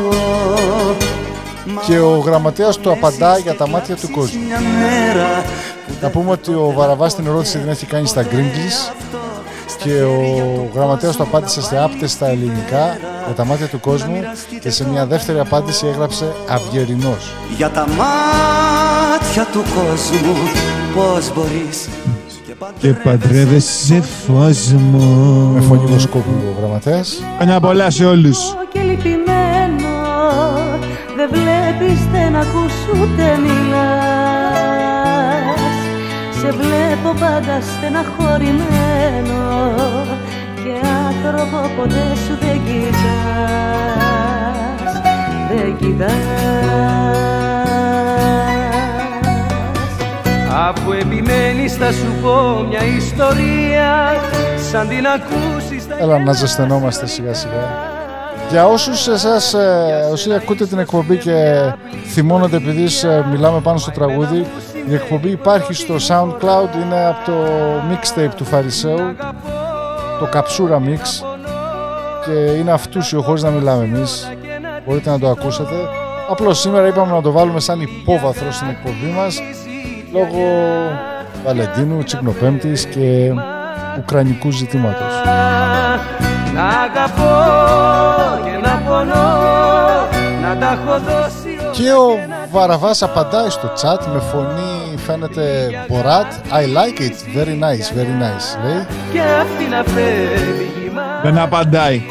Και 1.87 1.99
ο 1.99 2.19
γραμματέας 2.19 2.77
του 2.79 2.91
απαντά 2.91 3.39
για 3.39 3.55
τα 3.55 3.69
μάτια 3.69 3.97
του 3.97 4.11
κόσμου. 4.11 4.41
μια 4.47 4.61
μέρα 4.61 5.45
Να 6.01 6.09
πούμε 6.09 6.31
ότι 6.31 6.51
ο 6.51 6.73
Βαραβάς 6.77 7.15
την 7.15 7.27
ερώτηση 7.27 7.59
την 7.59 7.69
έχει 7.69 7.87
κάνει 7.87 8.07
στα 8.07 8.23
Γκρίγκλις 8.23 8.93
και 9.87 10.03
ο 10.03 10.71
γραμματέας 10.75 11.17
του 11.17 11.23
απάντησε 11.23 11.63
σε 11.63 11.79
άπτες 11.83 12.11
στα 12.11 12.27
ελληνικά 12.29 12.97
για 13.27 13.35
τα 13.37 13.45
μάτια 13.45 13.67
του 13.67 13.81
κόσμου 13.81 14.21
και 14.61 14.71
σε 14.71 14.89
μια 14.89 15.07
δεύτερη 15.07 15.39
απάντηση 15.39 15.87
έγραψε 15.87 16.33
Αυγερινός. 16.49 17.35
για 17.57 17.71
τα 17.71 17.87
μάτια 17.89 19.47
του 19.53 19.63
κόσμου 19.75 20.35
πώς 20.95 21.33
μπορείς 21.35 21.89
Και 22.79 22.89
παντρεύεσαι 22.89 24.01
φως 24.27 24.73
Με 24.73 24.81
μου. 24.81 25.63
φωνή 25.69 25.85
Βοσκόπουλου 25.87 26.55
ο 26.57 26.61
γραμματέας. 26.61 27.23
Χρόνια 27.37 27.61
πολλά 27.61 27.91
σε 27.91 28.05
όλους. 28.05 28.39
και 28.73 28.81
λυπημένο 28.81 29.95
Δεν 31.17 31.29
βλέπεις, 31.33 31.99
δεν 32.13 32.37
ακούς 32.37 32.73
ούτε 32.93 33.39
μιλάς 33.43 33.56
Σε 36.47 36.53
βλέπω 36.53 37.13
πάντα 37.21 37.61
στεναχωρημένο 37.61 39.43
Και 40.55 40.87
άνθρωπο 41.07 41.71
ποτέ 41.77 42.15
σου 42.27 42.39
δεν 42.41 42.61
κοιτάς 42.65 42.93
Δεν 45.51 45.77
κοιτάς 45.77 46.11
Αφού 50.53 50.93
επιμένεις 50.93 51.77
θα 51.77 51.93
σου 51.93 52.15
πω 52.23 52.67
μια 52.69 52.85
ιστορία 52.85 54.21
Σαν 54.71 54.89
την 54.89 55.07
ακούσεις 55.07 55.85
θα 55.85 55.97
Έλα 55.99 56.19
να 56.19 56.33
ζεσθενόμαστε 56.33 57.07
σιγά 57.07 57.35
σιγά. 57.35 57.96
Για 58.51 58.67
όσους 58.67 59.09
εσάς, 59.09 59.55
ε, 59.55 60.09
όσοι 60.13 60.33
ακούτε 60.33 60.67
την 60.67 60.79
εκπομπή 60.79 61.17
και 61.17 61.35
θυμώνονται 62.07 62.57
επειδή 62.57 62.85
ε, 62.85 63.23
μιλάμε 63.31 63.61
πάνω 63.61 63.79
στο 63.79 63.91
τραγούδι, 63.91 64.47
η 64.89 64.95
εκπομπή 64.95 65.31
υπάρχει 65.31 65.73
στο 65.73 65.95
SoundCloud, 65.95 66.83
είναι 66.83 67.07
από 67.07 67.25
το 67.25 67.33
mixtape 67.91 68.35
του 68.37 68.45
Φαρισαίου, 68.45 69.17
το 70.19 70.27
Καψούρα 70.31 70.83
Mix 70.85 71.27
και 72.25 72.33
είναι 72.33 72.73
αυτούσιο 72.73 73.23
χωρίς 73.23 73.43
να 73.43 73.51
μιλάμε 73.51 73.85
εμείς. 73.85 74.31
Μπορείτε 74.87 75.11
να 75.11 75.19
το 75.19 75.29
ακούσετε. 75.29 75.75
Απλώς 76.31 76.61
σήμερα 76.61 76.87
είπαμε 76.87 77.13
να 77.13 77.23
το 77.23 77.31
βάλουμε 77.31 77.61
σαν 77.61 77.81
υπόβαθρο 77.81 78.53
στην 78.53 78.69
εκπομπή 78.69 79.13
μας 79.17 79.41
λόγω 80.13 80.43
Βαλεντίνου, 81.45 82.03
Τσικνοπέμπτης 82.03 82.85
και 82.87 83.33
Ουκρανικού 83.99 84.51
ζητήματος. 84.51 85.13
Να 86.57 86.69
αγαπώ 86.69 87.35
και 88.45 88.69
να 88.69 88.83
πονώ 88.89 89.27
Να 90.43 90.57
τα 90.61 90.73
έχω 90.73 90.99
δώσει 90.99 91.57
Και 91.73 91.93
ο 91.93 92.19
Βαραβάς 92.51 93.03
απαντάει 93.03 93.51
στο 93.51 93.73
chat 93.83 94.07
με 94.13 94.21
φωνή 94.21 94.97
φαίνεται 94.97 95.69
Borat. 95.89 96.53
I 96.53 96.65
like 96.77 97.01
it, 97.01 97.37
very 97.37 97.57
nice, 97.65 97.89
very 97.99 98.15
nice 98.23 98.65
λέει. 98.65 98.87
Και 99.13 99.21
αυτή 99.21 99.65
να 99.71 99.83
φεύγει 99.85 100.93
Δεν 101.23 101.39
απαντάει. 101.39 102.03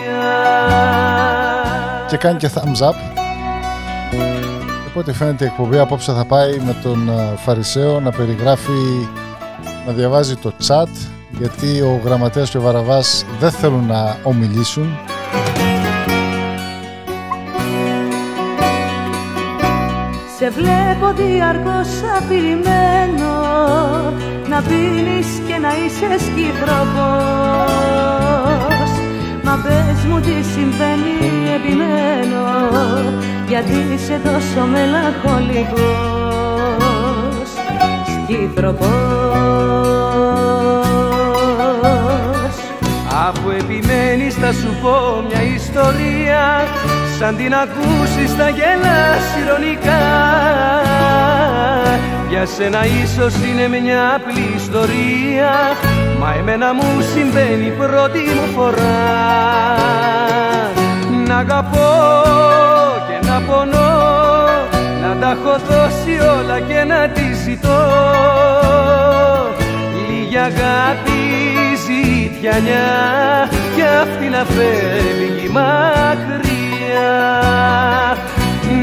και 2.07 2.17
κάνει 2.17 2.37
και 2.37 2.49
thumbs 2.53 2.87
up. 2.89 2.95
Οπότε 4.87 5.13
φαίνεται 5.13 5.43
η 5.43 5.47
εκπομπή 5.47 5.79
απόψε 5.79 6.11
θα 6.13 6.25
πάει 6.25 6.57
με 6.65 6.75
τον 6.83 7.09
α, 7.09 7.35
Φαρισαίο 7.37 7.99
να 7.99 8.11
περιγράφει, 8.11 9.07
να 9.87 9.93
διαβάζει 9.93 10.35
το 10.35 10.51
chat 10.67 10.87
γιατί 11.37 11.81
ο 11.81 12.01
γραμματέας 12.05 12.49
και 12.49 12.57
ο 12.57 12.61
Βαραβάς 12.61 13.25
δεν 13.39 13.51
θέλουν 13.51 13.85
να 13.85 14.17
ομιλήσουν. 14.23 14.97
Σε 20.37 20.49
βλέπω 20.49 21.13
διαρκώς 21.15 21.87
απειλημένο. 22.17 23.33
Να 24.49 24.61
πίνεις 24.61 25.27
και 25.47 25.57
να 25.57 25.69
είσαι 25.69 26.25
σκυφροπός. 26.25 26.89
Μα 29.43 29.59
πες 29.63 30.05
μου 30.09 30.19
τι 30.19 30.43
συμβαίνει 30.53 31.15
επιμένω. 31.55 32.45
Γιατί 33.47 33.93
είσαι 33.93 34.19
τόσο 34.23 34.65
μελαγχολικός. 34.65 37.49
Σκυφροπός 38.23 39.14
θα 44.45 44.53
σου 44.53 44.75
πω 44.81 45.23
μια 45.27 45.41
ιστορία 45.55 46.67
Σαν 47.19 47.35
την 47.35 47.53
ακούσεις 47.55 48.31
θα 48.37 48.49
γελάς 48.49 49.25
ηρωνικά. 49.41 50.03
Για 52.29 52.45
σένα 52.45 52.85
ίσως 52.85 53.33
είναι 53.35 53.67
μια 53.67 54.15
απλή 54.15 54.53
ιστορία 54.55 55.51
Μα 56.19 56.33
εμένα 56.39 56.73
μου 56.73 57.01
συμβαίνει 57.13 57.73
πρώτη 57.77 58.19
μου 58.19 58.47
φορά. 58.55 59.03
Να 61.27 61.37
αγαπώ 61.37 61.93
και 63.07 63.27
να 63.27 63.41
πονώ 63.47 63.93
Να 65.01 65.15
τα 65.19 65.29
έχω 65.29 65.57
δώσει 65.69 66.13
όλα 66.39 66.59
και 66.59 66.83
να 66.83 67.09
τη 67.09 67.33
ζητώ. 67.45 67.81
Λίγη 70.07 70.37
αγάπη 70.37 71.15
ζητιανιά 72.45 73.49
Κι 73.75 73.81
αυτή 74.01 74.29
να 74.29 74.45
φεύγει 74.45 75.49
μακριά. 75.49 77.13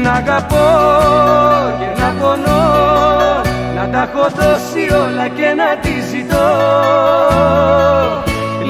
Να 0.03 0.11
αγαπώ 0.11 0.71
και 1.79 2.01
να 2.01 2.13
πονώ 2.19 2.61
Να 3.75 3.89
τα 3.91 4.09
έχω 4.11 4.29
δώσει 4.35 4.93
όλα 4.93 5.27
και 5.27 5.53
να 5.57 5.77
τη 5.81 5.93
ζητώ. 6.11 6.49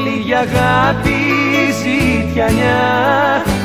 Λίγη 0.03 0.33
αγάπη 0.33 1.19
ζητιανιά 1.81 2.83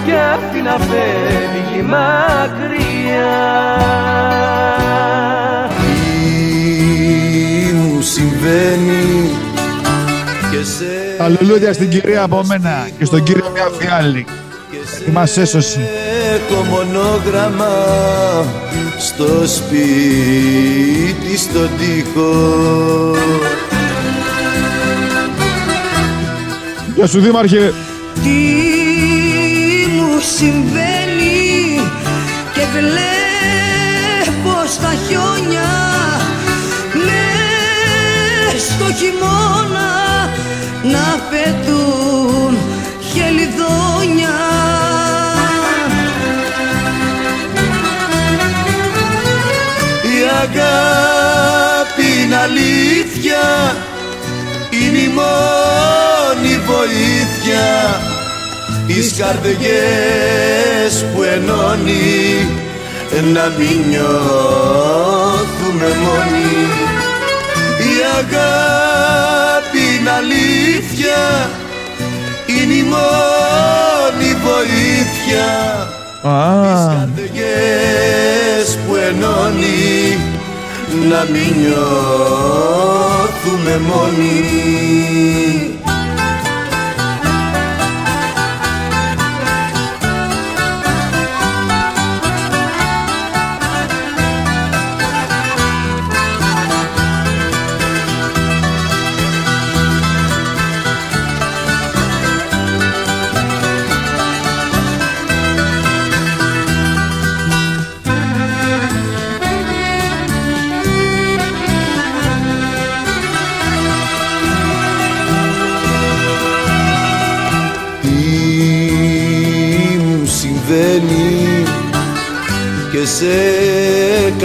Κι 0.04 0.12
αυτή 0.34 0.60
να 0.62 0.76
φεύγει 0.78 1.82
μακριά. 1.82 3.28
Τι 5.78 7.72
μου 7.74 8.00
συμβαίνει 8.00 9.30
και 9.30 9.47
σε 9.47 9.47
Τα 11.18 11.28
λουλούδια 11.28 11.72
στην 11.72 11.88
κυρία 11.88 12.22
από 12.22 12.42
μένα 12.46 12.88
και 12.98 13.04
στον 13.04 13.22
κύριο 13.22 13.50
μια 13.52 13.70
φιάλη. 13.78 14.26
Τι 15.04 15.10
μας 15.10 15.36
έσωσε. 15.36 15.88
Έχω 16.34 16.62
μονόγραμμα 16.62 17.74
στο 18.98 19.46
σπίτι 19.46 21.36
στον 21.36 21.70
τοίχο 21.78 23.16
Γεια 26.94 27.06
σου 27.06 27.20
Δήμαρχε. 27.20 27.72
Τι 28.14 28.30
μου 29.90 30.20
συμβαίνει 30.36 31.80
και 32.54 32.60
βλέπω 32.72 33.17
αλήθεια. 52.48 53.44
Είναι 54.70 54.98
η 54.98 55.10
μόνη 55.18 56.54
βοήθεια 56.66 57.66
τις 58.86 59.14
καρδιές 59.18 60.92
που 61.14 61.22
ενώνει. 61.22 62.48
Να 63.32 63.52
μην 63.58 63.78
νιώθουμε 63.88 64.28
μόνοι. 66.04 66.52
Η 67.78 67.94
αγάπη 68.18 69.82
είναι 69.98 70.10
αλήθεια. 70.10 71.20
Είναι 72.46 72.74
η 72.74 72.82
μόνη 72.82 74.30
βοήθεια 74.44 75.48
τις 76.22 76.30
Α, 76.30 76.94
καρδιές 76.94 78.66
που 78.86 78.92
ενώνει 78.96 80.18
να 80.94 81.24
μην 81.32 81.54
νιώθουμε 81.60 81.78
μόνοι 83.78 85.67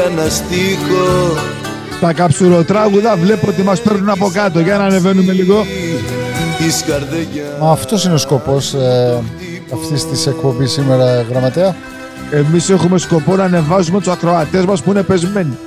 έκανα 0.04 0.30
στίχο 0.30 1.38
Τα 2.00 2.14
καψουροτράγουδα 2.14 3.16
βλέπω 3.16 3.48
ότι 3.48 3.62
μας 3.62 3.82
παίρνουν 3.82 4.10
από 4.10 4.30
κάτω. 4.34 4.60
Για 4.60 4.78
να 4.78 4.84
ανεβαίνουμε 4.84 5.32
λίγο. 5.34 5.66
της 6.58 6.84
καρδιάς 6.88 7.60
Μα 7.60 7.72
αυτός 7.72 8.06
είναι 8.06 8.14
ο 8.14 8.18
σκοπός 8.18 8.74
ε, 8.74 9.24
αυτής 9.74 10.08
της 10.08 10.28
εκπομπής 10.28 10.72
σήμερα, 10.72 11.26
γραμματέα. 11.30 11.76
Εμείς 12.32 12.70
έχουμε 12.70 12.98
σκοπό 12.98 13.36
να 13.36 13.44
ανεβάζουμε 13.44 13.98
τους 13.98 14.08
ακροατές 14.08 14.66
μας 14.66 14.82
που 14.82 14.92
είναι 14.92 15.04
πεσμένοι. 15.04 15.58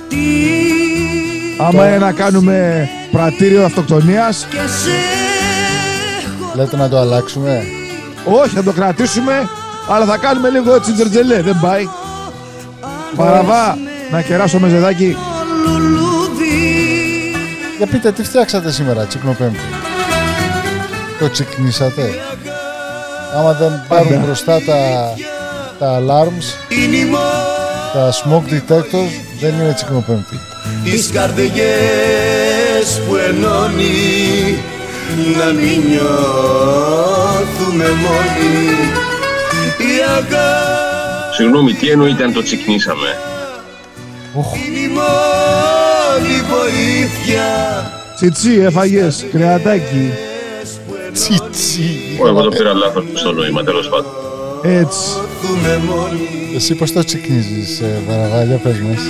Άμα 1.57 1.87
είναι 1.87 1.97
να 1.97 2.11
κάνουμε 2.11 2.89
πρατήριο 3.11 3.65
αυτοκτονίας, 3.65 4.47
Λέτε 6.55 6.77
να 6.77 6.89
το 6.89 6.97
αλλάξουμε; 6.97 7.63
όχι 8.23 8.55
θα 8.55 8.63
το 8.63 8.71
κρατήσουμε, 8.71 9.49
αλλά 9.89 10.05
θα 10.05 10.17
κάνουμε 10.17 10.49
λίγο 10.49 10.75
έτσι 10.75 10.93
τζερτζελέ, 10.93 11.41
δεν 11.41 11.59
πάει. 11.61 11.89
Παραβά, 13.15 13.77
να 14.11 14.21
κεράσω 14.21 14.59
με 14.59 14.69
ζεδάκι. 14.69 15.17
Για 17.77 17.87
πείτε, 17.87 18.11
τι 18.11 18.23
φτιάξατε 18.23 18.71
σήμερα, 18.71 19.05
τσικνοπέμπτη; 19.05 19.59
Το 21.19 21.29
τσικνίσατε; 21.29 22.01
Άμα 23.37 23.53
δεν 23.53 23.81
πάρουν 23.87 24.21
μπροστά 24.25 24.61
τα, 24.61 25.13
τα 25.79 26.01
alarms, 26.01 26.55
τα 27.93 28.11
smoke 28.13 28.49
detectors, 28.53 29.11
δεν 29.39 29.53
είναι 29.53 29.73
τσικνοπέμπτη. 29.73 30.39
τις 30.83 31.09
καρδιές 31.13 33.01
που 33.07 33.15
ενώνει 33.15 34.57
να 35.37 35.45
μην 35.45 35.81
νιώθουμε 35.89 37.85
μόνοι 37.89 38.57
η 39.77 40.01
αγάπη 40.17 40.77
Συγγνώμη, 41.33 41.73
τι 41.73 41.89
εννοείται 41.89 42.23
αν 42.23 42.33
το 42.33 42.43
τσικνίσαμε; 42.43 43.17
Είναι 44.37 44.93
μόνη 44.93 46.35
βοήθεια. 46.49 47.45
Τσιτσί, 48.15 48.59
έφαγες 48.61 49.25
κρεατάκι. 49.31 50.11
Τσιτσί. 51.13 52.17
Εγώ 52.27 52.41
το 52.41 52.49
πήρα 52.49 52.73
λάθος 52.73 53.03
στο 53.13 53.31
νόημα, 53.31 53.63
τέλος 53.63 53.89
πάντων. 53.89 54.11
Έτσι. 54.63 55.09
Εσύ 56.55 56.75
πώς 56.75 56.91
το 56.91 57.03
τσικνίζει, 57.03 57.83
ε, 57.83 58.11
Βαραβάλια, 58.11 58.57
πες 58.57 58.79
μας. 58.79 59.01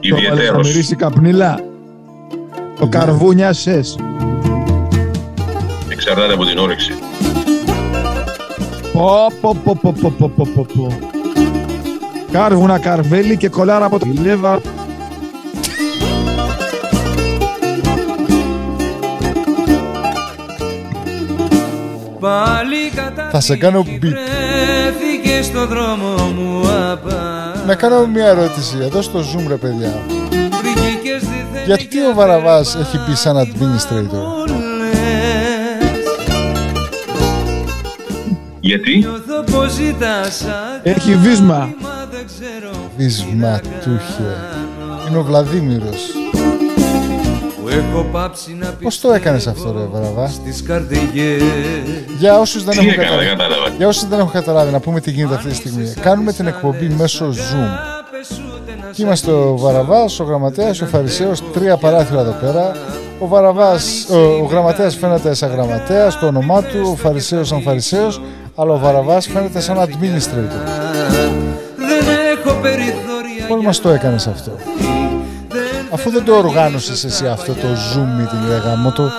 Ιδιαίτερο. 0.00 0.52
Θα 0.52 0.58
μυρίσει 0.58 0.96
καπνίλα. 0.96 1.60
Το 2.78 2.86
καρβούνιασες. 2.86 3.98
Εξαρτάται 5.88 6.32
από 6.32 6.44
την 6.44 6.58
όρεξη. 6.58 6.92
Πω, 8.92 9.32
πω, 9.40 9.56
πω, 9.64 9.78
πω, 9.82 9.94
πω, 10.00 10.32
πω, 10.36 10.48
πω, 10.54 10.66
πω. 10.76 11.12
Κάρβουνα, 12.32 12.78
καρβέλι 12.78 13.36
και 13.36 13.48
κολάρα 13.48 13.84
από 13.84 13.98
το 13.98 14.06
λέβα. 14.22 14.60
Πάλι 22.20 22.90
κατά 22.94 23.28
Θα 23.32 23.40
σε 23.40 23.56
κάνω 23.56 23.84
beat. 23.88 23.98
βρέθηκε 24.00 25.42
στο 25.42 25.66
δρόμο 25.66 26.14
μου 26.36 26.60
απά 26.92 27.54
Να 27.66 27.74
κάνω 27.74 28.06
μια 28.06 28.26
ερώτηση 28.26 28.76
εδώ 28.80 29.02
στο 29.02 29.20
Zoom, 29.20 29.48
ρε 29.48 29.56
παιδιά. 29.56 29.92
Βγήκες 30.30 31.20
δίθεν 31.20 31.64
Γιατί 31.66 31.98
ο 32.10 32.14
Βαραβάς 32.14 32.76
έχει 32.76 32.98
μπει 33.06 33.14
σαν 33.16 33.36
administrator; 33.36 34.50
Γιατί; 38.60 38.96
Νιώθω 38.98 39.52
πως 39.52 39.72
ζητάς 39.72 40.44
Έχει 40.82 41.14
βίσμα. 41.16 41.68
Μα 43.02 43.50
δεν 43.50 43.62
ξέρω 43.80 43.96
Βυσματούχε. 43.96 44.36
Είναι 45.08 45.18
ο 45.18 45.22
Βλαδίμηρος. 45.22 46.00
που 47.62 47.68
έχω 47.68 48.06
πάψει 48.12 48.56
να 48.60 48.66
Πώς 48.82 49.00
το 49.00 49.12
έκανες 49.12 49.46
αυτό, 49.46 49.72
ρε 49.72 49.84
Βαραβά. 49.92 50.28
Στις 50.28 50.62
καρδιές 50.62 51.42
Για 52.18 52.38
όσους 52.38 52.64
δεν 52.64 52.78
Τι 52.78 52.86
έχουν 52.86 53.00
έκανα, 53.00 53.16
δεν 53.16 53.26
καταλάβει. 53.28 53.36
κατάλαβα. 53.36 53.76
Για 53.76 53.88
όσους 53.88 54.08
δεν 54.08 54.18
έχουν 54.18 54.30
καταλάβει, 54.32 54.72
να 54.72 54.80
πούμε 54.80 55.00
τι 55.00 55.10
γίνεται 55.10 55.34
αυτή 55.34 55.48
τη 55.48 55.54
στιγμή. 55.54 55.92
Κάνουμε 56.00 56.32
την 56.32 56.46
εκπομπή 56.46 56.88
μέσω 56.88 57.30
Zoom. 57.32 57.70
Και 58.92 59.02
είμαστε 59.02 59.30
ο 59.30 59.56
Βαραβάς, 59.56 60.20
ο 60.20 60.24
Γραμματέας, 60.24 60.80
ο 60.80 60.86
Φαρισαίος, 60.86 61.42
τρία 61.52 61.76
παράθυρα 61.76 62.20
εδώ 62.20 62.36
πέρα. 62.40 62.72
Ο 63.18 63.26
Βαραβάς, 63.26 64.06
ο, 64.10 64.16
ο 64.16 64.46
Γραμματέας 64.50 64.96
φαίνεται 64.96 65.34
σαν 65.34 65.50
Γραμματέας, 65.50 66.18
το 66.18 66.26
όνομά 66.26 66.62
του, 66.62 66.88
ο 66.92 66.96
Φαρισαίος 66.96 67.48
σαν 67.48 67.62
Φαρισαίος, 67.62 68.20
αλλά 68.54 68.72
ο 68.72 68.78
Βαραβάς 68.78 69.26
φαίνεται 69.26 69.60
σαν 69.60 69.76
administrator. 69.78 70.68
Δεν 73.54 73.64
έχω 73.64 73.64
περιθώρια 73.64 73.64
Πώς 73.64 73.64
μας 73.64 73.80
το 73.80 73.88
έκανες 73.88 74.26
αυτό. 74.26 74.52
Αφού 75.92 76.10
δεν 76.10 76.24
το 76.24 76.34
οργάνωσες 76.36 77.04
εσύ 77.04 77.26
αυτό 77.26 77.52
το 77.52 77.66
Zoom 77.94 78.20
meeting, 78.20 78.48
ρε 78.48 78.56
γαμότο. 78.56 79.10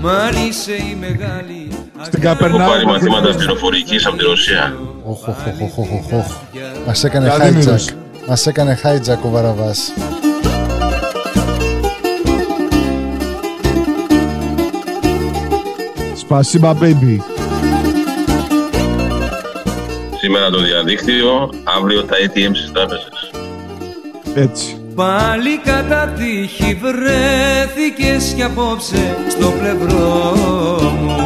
Μ' 0.00 0.06
αν 0.06 0.46
είσαι 0.48 0.72
η 0.72 0.96
μεγάλη 1.00 1.68
Στην 2.02 2.22
Έχω 2.22 2.34
Καπερνάου. 2.34 2.68
πάρει 2.68 2.86
μαθήματα 2.86 3.34
πληροφορικής 3.34 4.06
από 4.06 4.16
τη 4.16 4.24
Ρωσία. 4.24 4.74
Οχ, 5.04 5.28
οχ, 5.28 5.36
οχ, 5.60 5.78
οχ, 5.78 5.90
οχ, 5.92 6.12
οχ. 6.12 6.26
Μας 6.86 7.04
έκανε 7.04 7.30
Βλαδίμηρος. 7.30 7.88
hijack. 7.88 7.94
Μας 8.28 8.46
έκανε 8.46 8.78
hijack 8.82 9.18
ο 9.24 9.28
Βαραβάς. 9.28 9.92
Σπασίμπα, 16.16 16.72
baby. 16.80 17.18
Σήμερα 20.20 20.50
το 20.50 20.58
διαδίκτυο, 20.60 21.50
αύριο 21.64 22.04
τα 22.04 22.14
ATM 22.16 22.50
στις 22.56 22.72
τράπεζες. 22.72 23.08
Έτσι. 24.34 24.76
Πάλι 24.94 25.58
κατά 25.64 26.12
τύχη 26.18 26.78
βρέθηκες 26.82 28.32
κι 28.36 28.42
απόψε 28.42 29.16
στο 29.28 29.52
πλευρό 29.60 30.32
μου 31.02 31.16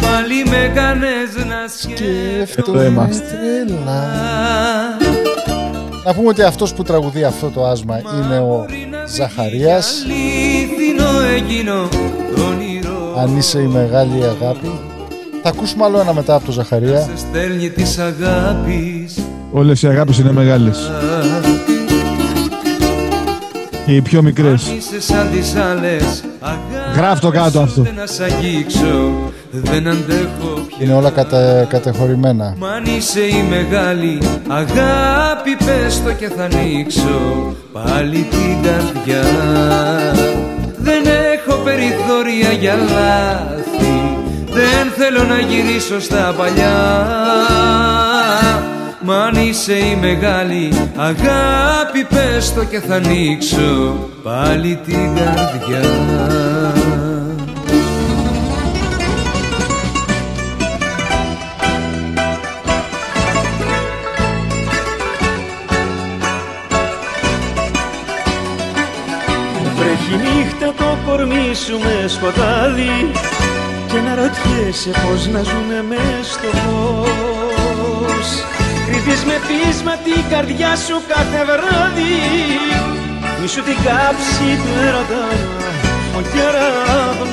Πάλι 0.00 0.44
με 0.50 0.72
κάνες 0.74 1.34
να 1.48 1.68
Σκέφτομαι 1.78 2.84
είμαστε. 2.84 3.24
τρελά. 3.66 4.10
Να 6.04 6.14
πούμε 6.14 6.28
ότι 6.28 6.42
αυτός 6.42 6.74
που 6.74 6.82
τραγουδεί 6.82 7.24
αυτό 7.24 7.48
το 7.50 7.64
άσμα 7.66 7.98
είναι 7.98 8.38
ο 8.38 8.66
Ζαχαρίας. 9.06 10.04
Αλήθινο 10.04 11.20
εκείνο 11.36 11.88
το 12.36 12.42
όνειρο 12.42 13.14
Αν 13.18 13.36
είσαι 13.36 13.58
η 13.60 13.66
μεγάλη 13.66 14.22
αγάπη. 14.24 14.70
Θα 15.42 15.48
ακούσουμε 15.48 15.84
άλλο 15.84 16.00
ένα 16.00 16.12
μετά 16.14 16.34
από 16.34 16.44
το 16.46 16.52
Ζαχαρία. 16.52 17.00
Σε 17.00 17.10
στέλνει 17.16 17.70
της 17.70 17.98
αγάπης 17.98 19.21
Όλες 19.52 19.82
οι 19.82 19.86
αγάπες 19.86 20.18
είναι 20.18 20.32
μεγάλες. 20.32 20.90
Και 23.86 23.94
οι 23.94 24.00
πιο 24.00 24.22
μικρές. 24.22 24.72
Είσαι 24.76 25.00
σαν 25.00 25.30
τις 25.32 25.54
άλλες 25.56 26.24
Γράφ 26.96 27.20
το 27.20 27.30
κάτω 27.30 27.60
αυτό. 27.60 27.82
Δεν 27.82 27.94
να 27.94 28.06
σ' 28.06 28.20
αγγίξω 28.20 29.10
Δεν 29.50 29.88
αντέχω 29.88 30.66
πια 30.66 30.76
Είναι 30.80 30.94
όλα 30.94 31.10
κατε, 31.10 31.66
κατεχωρημένα. 31.68 32.54
Μ' 32.58 32.64
αν 32.64 32.84
είσαι 32.84 33.20
η 33.20 33.44
μεγάλη 33.48 34.18
αγάπη 34.48 35.56
πες 35.64 36.02
το 36.04 36.12
και 36.12 36.28
θα 36.28 36.44
ανοίξω 36.44 37.54
πάλι 37.72 38.26
την 38.30 38.62
καρδιά 38.62 39.22
Δεν 40.78 41.02
έχω 41.34 41.60
περιθώρια 41.62 42.52
για 42.60 42.74
λάθη 42.74 44.16
Δεν 44.50 44.92
θέλω 44.96 45.22
να 45.24 45.38
γυρίσω 45.38 46.00
στα 46.00 46.34
παλιά 46.38 46.76
Μ' 49.04 49.10
αν 49.10 49.34
είσαι 49.34 49.72
η 49.72 49.96
μεγάλη 50.00 50.72
αγάπη 50.96 52.04
πες 52.08 52.54
το 52.54 52.64
και 52.64 52.80
θα 52.80 52.94
ανοίξω 52.94 54.08
πάλι 54.22 54.80
την 54.84 55.14
καρδιά. 55.16 55.80
Βρέχει 69.76 70.16
νύχτα 70.16 70.72
το 70.76 70.96
κορμί 71.06 71.54
σου 71.54 71.78
με 71.78 72.08
σκοτάδι 72.08 73.10
Και 73.86 73.98
να 74.06 74.14
ρωτιέσαι 74.14 74.90
πως 74.90 75.26
να 75.26 75.42
ζούμε 75.42 75.84
μες 75.88 76.26
στο 76.26 76.48
φως 76.48 77.21
Κρυφείς 79.04 79.24
με 79.24 79.40
πείσμα 79.46 79.96
την 79.96 80.22
καρδιά 80.30 80.76
σου 80.76 81.02
κάθε 81.08 81.44
βράδυ. 81.44 82.18
Μη 83.40 83.48
σου 83.48 83.62
την 83.62 83.76
κάψει 83.84 84.60
του 84.62 84.72
έρωτα 84.86 85.24
ο 86.16 86.20
κεραυνός. 86.32 87.30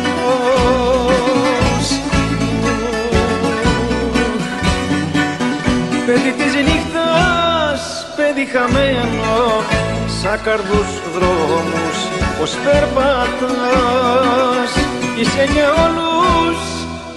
Παιδί 6.05 6.31
της 6.37 6.53
νύχτας, 6.53 7.81
παιδί 8.15 8.45
χαμένο 8.53 9.37
Σαν 10.21 10.37
καρδούς 10.43 10.89
δρόμους 11.13 11.97
πως 12.39 12.51
περπατάς. 12.63 14.71
Είσαι 15.19 15.43
για 15.53 15.69
όλους 15.85 16.59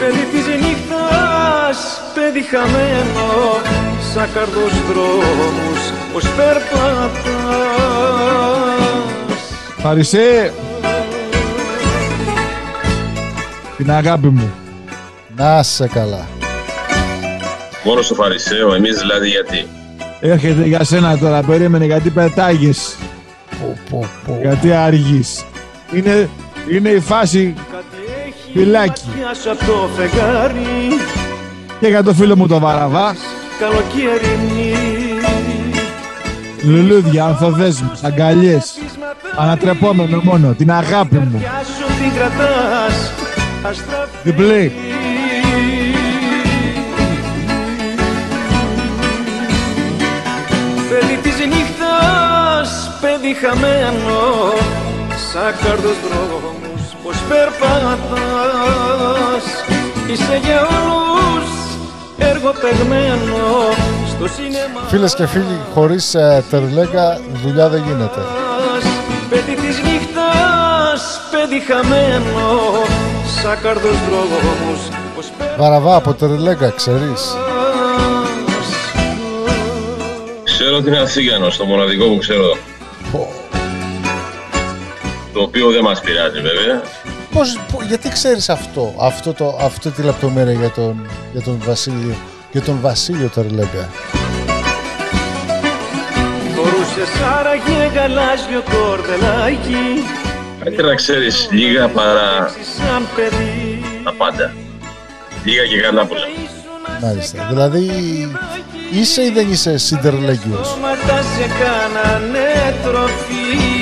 Παιδί 0.00 0.24
της 0.32 0.46
νύχτας, 0.46 1.78
παιδί 2.14 2.42
χαμένος 2.42 3.62
σαν 4.14 4.28
καρδός 4.34 4.72
δρόμους 4.88 5.80
πως 6.12 6.24
περπατάς 6.36 7.46
Φαρισέ, 9.78 10.52
την 13.76 13.90
αγάπη 13.90 14.28
μου. 14.28 14.52
Να 15.36 15.62
σε 15.62 15.88
καλά. 15.88 16.26
Μόνος 17.84 18.04
στο 18.04 18.14
Φαρισαίος, 18.14 18.74
εμείς 18.74 18.98
δηλαδή 18.98 19.28
γιατί. 19.28 19.66
Έρχεται 20.20 20.64
για 20.64 20.84
σένα 20.84 21.18
τώρα, 21.18 21.42
περίμενε 21.42 21.84
γιατί 21.84 22.10
πετάγεις. 22.10 22.96
Πω, 23.60 23.78
πω, 23.90 24.08
πω. 24.26 24.38
Γιατί 24.42 24.72
αργείς. 24.72 25.44
Είναι, 25.92 26.28
είναι 26.70 26.88
η 26.88 27.00
φάση 27.00 27.54
φυλάκι. 28.52 29.04
Ματιά 29.08 29.34
σου 29.34 29.50
απ' 29.50 29.58
το 29.58 29.88
φεγγάρι 29.96 31.00
Και 31.80 31.86
για 31.86 32.02
το 32.02 32.14
φίλο 32.14 32.36
μου 32.36 32.46
το 32.46 32.58
Βαραβά, 32.58 33.16
καλοκαιρινή 33.58 34.74
λουλούδια, 36.62 37.24
ανθοδέσμους, 37.24 38.02
αγκαλιές. 38.02 38.78
Ανατρεπόμενο 39.36 40.20
μόνο, 40.22 40.54
την 40.54 40.70
αγάπη 40.70 41.16
μου. 41.16 41.30
Ματιά 41.32 41.62
σου 41.78 41.86
την 41.86 42.14
κρατάς 42.14 43.12
αστραφή 43.62 44.16
Διπλή. 44.22 44.72
Παιδί 50.88 51.16
της 51.22 51.36
νύχτας, 51.46 52.98
παιδί 53.00 53.34
χαμένο 53.34 54.52
Σαν 55.32 55.54
καρδος 55.62 55.96
δρόμους 56.04 56.46
πως 56.46 56.55
περπατάς 57.28 58.84
Είσαι 60.10 60.40
για 60.44 60.60
όλους 60.60 61.50
έργο 62.18 62.52
παιγμένο 62.60 63.36
Στο 64.08 64.28
σινεμά 64.28 64.80
Φίλες 64.88 65.14
και 65.14 65.26
φίλοι, 65.26 65.60
χωρίς 65.74 66.14
ε, 66.14 66.44
τερλέγκα 66.50 67.20
δουλειά 67.42 67.68
δεν 67.68 67.82
γίνεται. 67.86 68.20
Παιδί 69.28 69.54
της 69.54 69.82
νύχτας, 69.82 71.20
παιδί 71.30 71.60
χαμένο 71.68 72.60
Σαν 73.42 73.58
καρδος 73.62 73.96
δρόμους 74.08 74.80
πως 75.14 75.26
Βαραβά 75.58 75.96
από 75.96 76.14
τερλέγκα, 76.14 76.70
ξέρεις. 76.70 77.36
Ξέρω 80.44 80.76
ότι 80.76 80.88
είναι 80.88 80.98
Αθήγανος, 80.98 81.56
το 81.56 81.64
μοναδικό 81.64 82.04
που 82.04 82.18
ξέρω. 82.18 82.56
Το 85.32 85.42
οποίο 85.42 85.70
δεν 85.70 85.82
μας 85.82 86.00
πειράζει 86.00 86.40
βέβαια. 86.40 86.82
Πώς, 87.36 87.58
πο- 87.72 87.82
γιατί 87.88 88.08
ξέρεις 88.08 88.48
αυτό, 88.48 88.94
αυτό, 89.00 89.32
το, 89.32 89.58
αυτό 89.60 89.90
τη 89.90 90.02
λεπτομέρεια 90.02 90.52
για 90.52 90.70
τον, 90.70 91.06
για 91.32 91.42
τον 91.42 91.58
Βασίλειο, 91.64 92.14
για 92.52 92.62
τον 92.62 92.78
Βασίλειο 92.80 93.28
Τερλέγκα. 93.28 93.88
Φορούσες 96.54 97.08
άραγε 97.38 97.90
γαλάζιο 97.94 98.62
κορδελάκι 98.70 100.04
Καλύτερα 100.62 100.88
να 100.88 100.94
ξέρεις 100.94 101.48
λίγα 101.50 101.88
παρά 101.88 102.50
Σαν 102.76 103.08
παιδί 103.16 103.82
τα 104.04 104.12
πάντα. 104.12 104.52
Λίγα 105.44 105.66
και 105.66 105.80
καλά 105.80 106.06
πολλά. 106.06 106.26
Μάλιστα. 107.02 107.46
Δηλαδή, 107.50 107.90
είσαι 108.92 109.22
ή 109.22 109.30
δεν 109.30 109.50
είσαι 109.52 109.78
συντερλέγγιος. 109.78 110.68
Σώματα 110.68 111.22
σε 111.22 111.46
κάνανε 111.60 112.74
τροφή 112.82 113.75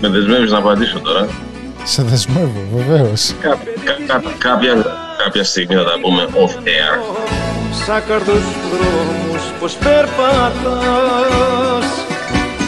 Με 0.00 0.08
δεσμεύεις 0.08 0.50
να 0.50 0.58
απαντήσω 0.58 0.98
τώρα. 1.00 1.28
Σε 1.84 2.02
δεσμεύω, 2.02 2.62
βεβαίως. 2.74 3.34
Κα, 3.40 3.48
κα, 3.84 3.92
κα, 4.06 4.22
κάποια, 4.38 4.72
κάποια 5.24 5.44
στιγμή 5.44 5.74
θα 5.74 5.84
τα 5.84 5.98
πούμε 6.02 6.26
off 6.34 6.54
air. 6.64 6.98
Σαν 7.86 8.02
καρδούς 8.08 8.44
δρόμους 8.70 9.42
πως 9.60 9.74
περπατάς 9.74 10.58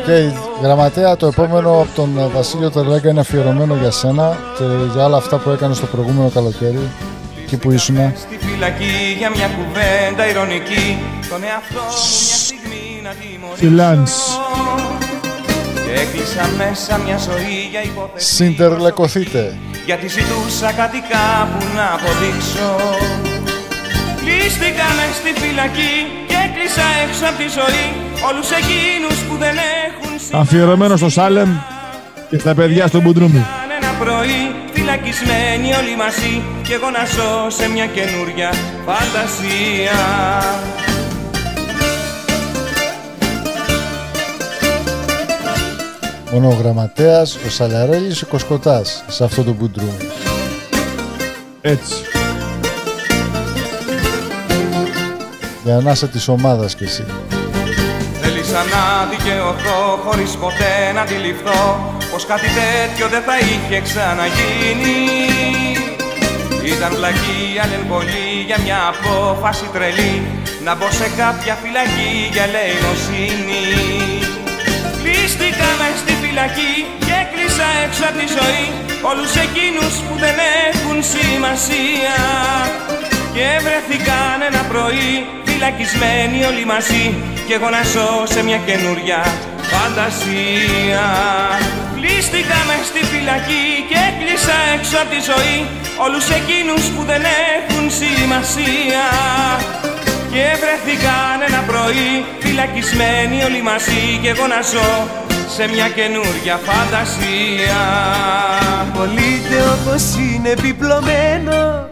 Και 0.05 0.31
γραμματέα, 0.61 1.15
το 1.15 1.25
επόμενο 1.27 1.81
από 1.81 1.89
τον 1.95 2.17
ε, 2.19 2.27
Βασίλειο 2.27 2.69
Τερλέγκα 2.71 3.09
είναι 3.09 3.19
αφιερωμένο 3.19 3.75
για 3.75 3.91
σένα 3.91 4.37
και 4.57 4.63
για 4.93 5.05
όλα 5.05 5.17
αυτά 5.17 5.37
που 5.37 5.49
έκανες 5.49 5.77
στο 5.77 5.85
προηγούμενο 5.85 6.29
καλοκαίρι, 6.29 6.89
εκεί 7.43 7.57
που 7.57 7.71
ήσουν. 7.71 7.95
Στη 8.15 8.37
φυλακή 8.45 9.15
για 9.17 9.29
μια 9.29 9.47
κουβέντα 9.47 10.29
ηρωνική 10.29 10.85
Τον 11.29 11.43
εαυτό 11.43 11.83
μου 11.89 12.03
μια 12.25 12.37
στιγμή 12.45 12.85
να 13.03 13.11
τιμωρήσω 13.19 13.55
Φιλάνς. 13.55 14.11
Και 15.85 15.99
έκλεισα 16.01 16.43
μέσα 16.57 16.97
μια 17.05 17.17
ζωή 17.17 17.57
για 17.71 17.83
υπόθεση 17.83 18.35
Συντερλεκωθείτε. 18.35 19.57
Γιατί 19.85 20.07
ζητούσα 20.07 20.71
κάτι 20.81 20.99
κάπου 21.13 21.59
να 21.77 21.85
αποδείξω 21.97 22.69
Κλείστηκα 24.19 24.87
μες 24.97 25.13
στη 25.19 25.31
φυλακή 25.41 25.95
και 26.29 26.37
έκλεισα 26.45 26.85
έξω 27.03 27.23
από 27.29 27.37
τη 27.41 27.47
ζωή 27.59 27.85
Όλους 28.29 28.49
εκείνους 28.51 29.23
που 29.23 29.37
δεν 29.37 29.55
έχουν 29.57 30.39
Αφιερωμένος 30.39 30.99
στο 30.99 31.09
Σάλεμ 31.09 31.49
και 32.29 32.39
στα 32.39 32.55
παιδιά 32.55 32.87
στο 32.87 33.01
Μπουντρούμι. 33.01 33.45
ένα 33.81 33.91
πρωί 33.99 34.55
φυλακισμένοι 34.73 35.73
όλοι 35.73 35.95
μαζί 35.97 36.41
Κι 36.63 36.73
εγώ 36.73 36.89
να 36.89 37.05
ζω 37.05 37.49
σε 37.49 37.69
μια 37.69 37.85
καινούρια 37.85 38.53
φαντασία 38.85 39.99
Μόνο 46.31 46.47
ο 46.47 46.57
γραμματέας, 46.61 47.35
ο 47.35 47.49
Σαλαρέλης, 47.49 48.21
ο 48.21 48.25
Κοσκοτάς 48.25 49.03
σε 49.07 49.23
αυτό 49.23 49.43
το 49.43 49.53
μπουντρούμι. 49.53 50.09
Έτσι. 51.61 51.93
Για 55.63 55.79
να 55.83 55.91
είσαι 55.91 56.07
της 56.07 56.27
ομάδας 56.27 56.75
κι 56.75 56.83
εσύ. 56.83 57.05
Θέλησα 58.55 58.75
να 58.77 59.05
δικαιωθώ 59.13 59.79
χωρίς 60.05 60.31
ποτέ 60.43 60.73
να 60.93 61.01
αντιληφθώ 61.01 61.61
Πως 62.11 62.25
κάτι 62.25 62.49
τέτοιο 62.59 63.05
δεν 63.13 63.23
θα 63.27 63.35
είχε 63.45 63.77
ξαναγίνει. 63.87 64.97
Ήταν 66.73 66.91
βλακία 66.97 67.63
λεν 67.71 67.83
πολύ 67.93 68.29
για 68.47 68.57
μια 68.63 68.79
απόφαση 68.93 69.65
τρελή 69.73 70.15
Να 70.65 70.75
μπω 70.75 70.87
σε 70.99 71.07
κάποια 71.21 71.55
φυλακή 71.61 72.13
για 72.33 72.43
ελεημοσύνη 72.49 73.65
Κλείστηκα 74.99 75.69
μες 75.79 75.95
στη 76.03 76.13
φυλακή 76.23 76.75
και 77.05 77.13
έκλεισα 77.23 77.67
έξω 77.85 78.03
από 78.09 78.17
τη 78.19 78.27
ζωή 78.37 78.65
Όλους 79.11 79.33
εκείνους 79.45 79.93
που 80.05 80.13
δεν 80.23 80.35
έχουν 80.67 80.97
σημασία. 81.13 82.17
Και 83.35 83.47
βρεθήκαν 83.65 84.37
ένα 84.49 84.61
πρωί 84.71 85.42
φυλακισμένοι 85.63 86.43
όλοι 86.43 86.65
μαζί 86.65 87.05
Κι 87.47 87.53
εγώ 87.53 87.69
να 87.69 87.83
ζω 87.93 88.09
σε 88.33 88.43
μια 88.43 88.59
καινούρια 88.67 89.19
φαντασία. 89.71 91.05
Κλείστηκα 91.95 92.57
μες 92.67 92.83
στη 92.91 93.01
φυλακή 93.11 93.67
και 93.89 93.97
έκλεισα 94.09 94.55
έξω 94.75 94.95
από 95.03 95.09
τη 95.13 95.19
ζωή 95.29 95.57
Όλους 96.05 96.25
εκείνους 96.39 96.83
που 96.93 97.01
δεν 97.11 97.23
έχουν 97.55 97.85
σημασία. 98.01 99.05
Και 100.31 100.45
βρεθήκαν 100.61 101.37
ένα 101.47 101.61
πρωί 101.69 102.11
φυλακισμένοι 102.39 103.37
όλοι 103.47 103.61
μαζί 103.61 104.03
και 104.21 104.29
εγώ 104.29 104.47
να 104.47 104.61
ζω 104.71 104.91
σε 105.55 105.63
μια 105.73 105.87
καινούρια 105.97 106.55
φαντασία. 106.67 107.81
Πολύτε 108.95 109.57
όπως 109.75 110.03
είναι 110.17 110.49
επιπλωμένο 110.49 111.91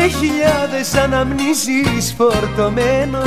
Με 0.00 0.06
χιλιάδες 0.08 0.94
αναμνήσεις 0.94 2.14
φορτωμένο 2.16 3.22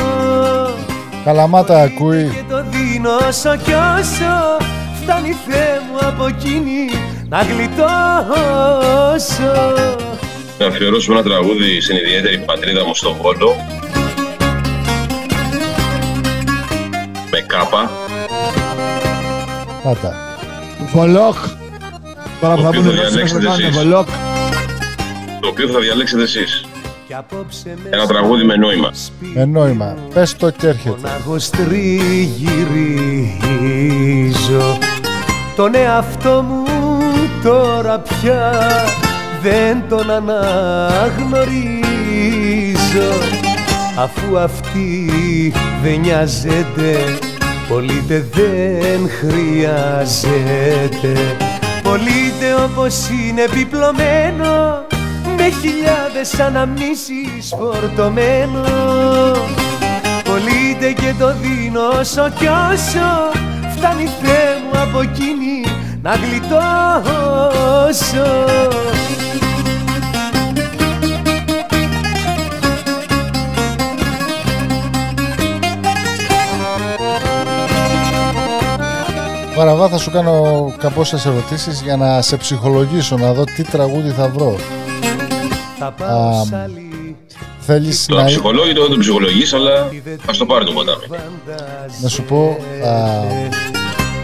Καλαμάτα 1.26 1.82
ακούει. 1.82 2.24
Και 2.30 2.44
το 2.50 2.64
δίνω 2.70 3.10
όσο 3.28 3.56
κι 3.56 3.72
όσο 3.74 4.58
Φτάνει 5.02 5.36
Θεέ 5.48 5.80
μου 5.92 6.08
από 6.08 6.26
εκείνη 6.28 6.90
να 7.30 7.42
γλιτώσω 7.42 7.84
Να 10.60 10.66
αφιερώσουμε 10.66 11.20
ένα 11.20 11.30
τραγούδι 11.30 11.82
στην 11.82 11.96
ιδιαίτερη 11.96 12.38
πατρίδα 12.46 12.86
μου 12.86 12.96
στο 12.96 13.14
Βόλο. 13.22 13.56
Με 17.32 17.40
κάπα. 17.48 17.90
Πάτα. 19.84 20.14
Βολόκ. 20.94 21.36
Τώρα 22.42 22.56
που 22.56 22.62
Το 22.62 22.62
θα 22.62 22.68
οποίο 22.68 22.82
πούνε 22.82 22.94
θα 22.96 23.02
δώσεις 23.02 23.12
διαλέξετε 23.14 23.40
να 23.44 23.50
κάνουν 23.50 23.66
εσείς. 23.66 23.78
βολόκ. 23.78 24.08
Το 25.42 25.48
οποίο 25.48 25.68
θα 25.68 25.80
διαλέξετε 25.80 26.22
εσείς. 26.22 26.66
Ένα 27.90 28.08
τραγούδι 28.08 28.44
με 28.44 28.56
νόημα. 28.56 28.92
Με 29.20 29.46
νόημα. 29.46 29.98
Πες 30.14 30.36
το 30.36 30.50
και 30.50 30.68
έρχεται. 30.68 30.96
Μονάχος 31.02 31.50
τριγυρίζω 31.50 32.38
Τον 35.56 35.76
εαυτό 35.76 36.46
μου 36.48 36.64
τώρα 37.44 38.00
πια 38.00 38.52
δεν 39.42 39.84
τον 39.90 40.12
αναγνωρίζω 40.12 41.52
αφού 43.98 44.38
αυτή 44.38 45.12
δεν 45.84 46.00
νοιάζεται 46.00 47.20
πολύτε 47.68 48.26
δεν 48.34 49.10
χρειάζεται 49.20 50.36
πολύτε 51.84 52.54
όπως 52.66 53.10
είναι 53.10 53.42
επιπλωμένο 53.42 54.86
με 55.42 55.50
χιλιάδες 55.50 56.40
αναμνήσεις 56.40 57.56
φορτωμένο 57.58 58.64
Πολύτε 60.24 60.92
και 60.92 61.14
το 61.20 61.34
δίνω 61.34 61.88
όσο 62.00 62.30
κι 62.30 62.48
όσο 62.48 63.32
φτάνει 63.76 64.10
Θεέ 64.22 64.56
μου 64.64 64.80
από 64.80 65.02
εκείνη 65.02 65.64
να 66.02 66.16
γλιτώσω 66.16 66.60
Βαραβά 79.56 79.88
θα 79.88 79.98
σου 79.98 80.12
κάνω 80.12 80.74
κάποιες 80.78 81.26
ερωτήσεις 81.26 81.82
για 81.82 81.98
να 81.98 82.22
σε 82.22 82.38
ψυχολογήσω, 82.38 83.18
να 83.18 83.34
δω 83.34 83.44
τι 83.44 83.64
τραγούδι 83.64 84.10
θα 84.10 84.28
βρω. 84.30 84.56
Α, 85.82 86.44
θέλεις 87.60 88.06
Το 88.06 88.16
να... 88.16 88.22
αψυχολόγητο 88.22 88.82
δεν 88.82 88.92
το 88.92 88.98
ψυχολογείς, 88.98 89.54
αλλά 89.54 89.90
ας 90.26 90.38
το 90.38 90.46
πάρει 90.46 90.66
το 90.66 90.72
ποτάμι. 90.72 91.04
να 92.02 92.10
σου 92.10 92.24
πω, 92.24 92.58
α, 92.86 93.22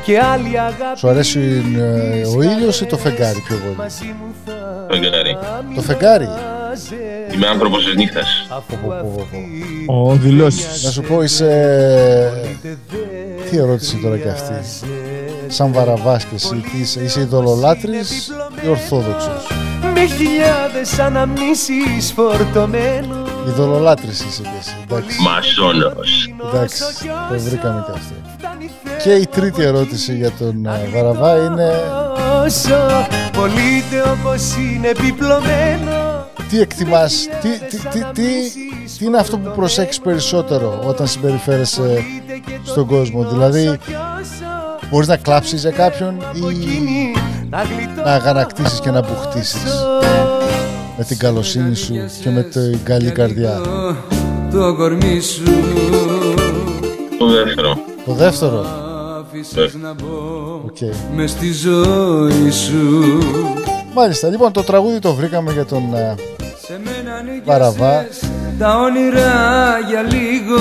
και 0.06 0.20
άλλη 0.20 0.60
αγάπη 0.60 1.00
σου 1.00 1.08
αρέσει 1.08 1.64
ε, 1.78 2.28
ο 2.38 2.42
ήλιος 2.42 2.82
ή 2.82 2.86
το 2.86 2.98
φεγγάρι 2.98 3.40
πιο 3.48 3.56
πολύ; 3.58 3.90
Φεγγάρι. 4.90 5.38
Το 5.76 5.82
φεγγάρι. 5.82 6.28
Είμαι 7.34 7.48
άνθρωπος 7.48 7.86
της 7.86 7.96
νύχτας. 7.96 8.48
Ο 9.86 10.14
δηλώσεις. 10.14 10.84
Να 10.84 10.92
σου 10.92 11.02
πω, 11.02 11.22
είσαι... 11.24 12.32
Τι 13.50 13.58
ερώτηση 13.58 14.00
τώρα 14.04 14.18
και 14.18 14.30
αυτή; 14.30 14.54
Σαν 15.48 15.74
βαραβάς 15.74 16.24
και 16.26 16.36
εσύ, 16.36 16.56
τι 16.72 16.80
είσαι, 16.82 17.04
είσαι 17.04 17.22
ειδωλολάτρης 17.22 18.32
ή 18.66 18.70
ορθόδοξος; 18.70 19.48
Με 19.94 20.06
χιλιάδες 20.06 21.00
αναμνήσεις 21.00 22.12
φορτωμένο 22.16 23.26
Ειδωλολάτρης 23.48 24.20
είσαι 24.20 24.42
και 24.42 24.50
εσύ, 24.60 24.76
εντάξει. 24.84 25.22
Μασόνος. 25.22 26.34
Εντάξει, 26.48 26.84
το 27.30 27.40
βρήκαμε 27.40 27.84
και 27.86 27.92
αυτό. 27.92 28.14
Και 29.04 29.14
η 29.14 29.28
τρίτη 29.28 29.64
ερώτηση 29.64 30.16
για 30.16 30.32
τον 30.32 30.66
ε, 30.66 30.90
Βαραβά 30.94 31.36
είναι 31.36 31.72
όσο 32.46 33.08
πολύτε 33.32 34.02
όπως 34.10 34.56
είναι 34.56 34.88
επιπλωμένο 34.88 36.26
τι 36.50 36.60
εκτιμάς, 36.60 37.28
τι, 37.42 37.50
τι, 37.50 37.78
τι, 37.78 38.00
τι, 38.14 38.24
τι 38.98 39.06
είναι 39.06 39.18
αυτό 39.18 39.38
που 39.38 39.52
προσέχεις 39.56 40.00
περισσότερο 40.00 40.82
όταν 40.86 41.08
συμπεριφέρεσαι 41.08 42.04
στον 42.64 42.86
κόσμο; 42.88 43.24
Δηλαδή, 43.24 43.78
μπορείς 44.90 45.08
να 45.08 45.18
κλάψεις 45.18 45.62
για 45.62 45.72
κάποιον 45.72 46.16
ή 46.34 47.14
να 47.50 48.12
αγανακτήσεις 48.14 48.80
και 48.80 48.92
να 48.92 49.02
μπουχτίσεις 49.02 49.74
με 50.98 51.04
την 51.04 51.18
καλοσύνη 51.18 51.76
σου 51.76 51.94
και 52.22 52.30
με 52.30 52.42
την 52.44 52.84
καλή 52.84 53.12
καρδιά. 53.12 53.62
Το 54.52 54.76
κορμί 54.76 55.20
σου 55.22 55.44
Το 57.20 57.26
δεύτερο. 57.28 57.78
Το 58.06 58.14
δεύτερο, 58.14 58.66
άφησες 59.20 59.74
να 59.82 59.94
μπω 59.94 60.08
οκ. 60.66 60.78
μες 61.16 61.32
στη 61.32 61.52
ζωή 61.52 62.52
σου 62.52 63.18
Μάλιστα, 63.94 64.28
λοιπόν 64.28 64.52
το 64.52 64.64
τραγούδι 64.64 65.00
το 65.00 65.14
βρήκαμε 65.14 65.52
για 65.52 65.66
τον 65.66 65.94
ε, 65.94 66.16
Σε 66.66 66.80
μένα 66.84 67.24
Βαραβά. 67.46 68.02
νίκησες 68.02 68.30
τα 68.60 68.76
όνειρα 68.78 69.80
για 69.90 70.02
λίγο 70.02 70.60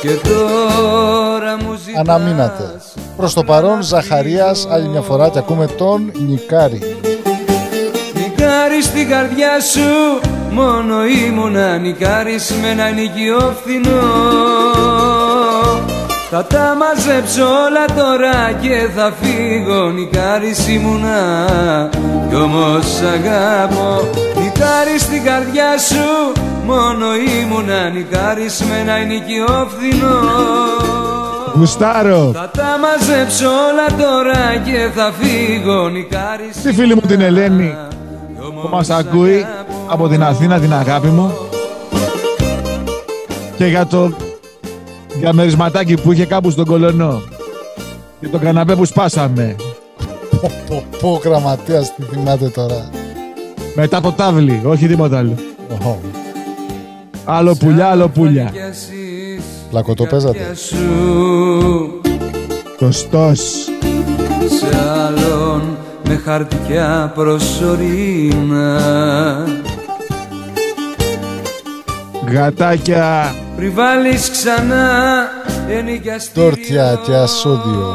Και 0.00 0.28
τώρα 0.28 1.56
μου 1.56 1.73
ζητάς 1.73 1.73
Αναμείνατε. 1.98 2.80
Προς 3.16 3.34
το 3.34 3.44
παρόν 3.44 3.82
Ζαχαρίας 3.82 4.66
άλλη 4.70 4.88
μια 4.88 5.00
φορά 5.00 5.28
και 5.28 5.38
ακούμε 5.38 5.66
τον 5.66 6.12
Νικάρη. 6.28 6.80
Νικάρι 8.14 8.82
στην 8.82 9.08
καρδιά 9.08 9.60
σου 9.60 10.20
Μόνο 10.50 10.94
ήμουνα. 11.26 11.76
Νικάρις 11.76 12.54
με 12.62 12.68
ένα 12.68 12.88
νοικιό 12.90 13.54
φθηνό. 13.60 14.02
Θα 16.30 16.44
τα 16.44 16.76
μαζέψω 16.78 17.42
όλα 17.42 17.84
τώρα 17.96 18.52
και 18.60 18.88
θα 18.96 19.12
φύγω. 19.20 19.90
Νικάρις 19.90 20.68
ήμουνα 20.68 21.48
κι 22.28 22.34
όμως 22.34 22.86
σ' 22.86 23.02
αγάπω 23.02 24.08
Νικάρι 24.40 24.98
στην 24.98 25.24
καρδιά 25.24 25.78
σου 25.78 26.32
Μόνο 26.66 27.06
ήμουνα. 27.40 27.88
Νικάρις 27.88 28.62
με 28.62 28.78
ένα 28.78 28.98
νοικιό 28.98 29.68
φθηνό 29.70 30.93
Γουστάρω. 31.56 32.30
Θα 32.34 32.50
τα 32.56 32.78
μαζέψω 32.80 33.46
όλα 33.46 34.02
τώρα 34.08 34.56
και 34.64 34.90
θα 34.94 35.12
φύγω 35.20 35.88
Νικάρις 35.88 36.62
Τη 36.62 36.72
φίλη 36.72 36.94
μου 36.94 37.00
την 37.00 37.20
Ελένη 37.20 37.74
που 38.62 38.68
μας 38.70 38.90
ακούει 38.90 39.46
από 39.86 40.08
την 40.08 40.22
Αθήνα 40.22 40.60
την 40.60 40.72
αγάπη 40.72 41.06
μου 41.06 41.32
και 43.56 43.66
για 43.66 43.86
το 43.86 44.12
διαμερισματάκι 45.14 45.94
που 45.94 46.12
είχε 46.12 46.26
κάπου 46.26 46.50
στον 46.50 46.64
Κολονό 46.64 47.22
και 48.20 48.28
το 48.28 48.38
καναπέ 48.38 48.74
που 48.76 48.84
σπάσαμε 48.84 49.56
Πω, 50.40 50.50
πω, 50.68 50.84
πω, 51.00 51.20
γραμματέας 51.24 51.94
τι 51.94 52.02
θυμάται 52.02 52.48
τώρα. 52.48 52.88
μετά 53.74 54.00
το 54.00 54.12
τάβλι, 54.12 54.60
όχι 54.64 54.86
τίποτα 54.86 55.18
άλλο. 55.18 55.34
Οχο, 55.72 56.00
Άλλο 57.24 57.54
πουλιά, 57.58 57.86
άλλο 57.86 58.08
πουλιά. 58.08 58.50
Πλακωτό 59.74 60.04
παίζατε. 60.06 60.54
σου 60.54 62.00
Κωστός. 62.76 63.40
σε 64.58 64.76
άλλον 65.06 65.76
με 66.08 66.20
χαρτιά 66.24 67.12
προσωρινά 67.14 68.80
Γατάκια. 72.32 73.34
πριν 73.56 73.72
βάλεις 73.74 74.30
ξανά 74.30 75.28
ενοικιαστήριο 75.68 76.48
Τόρτια 76.50 77.00
και 77.06 77.14
ασώδιο. 77.14 77.94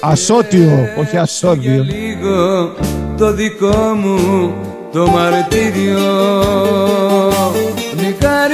Ασώτιο, 0.00 0.88
όχι 1.00 1.16
ασώδιο. 1.16 1.82
λίγο 1.82 2.72
το 3.16 3.32
δικό 3.32 3.76
μου 3.76 4.54
το 4.92 5.06
μαρτύριο 5.06 5.98
Νικάρι 7.36 7.65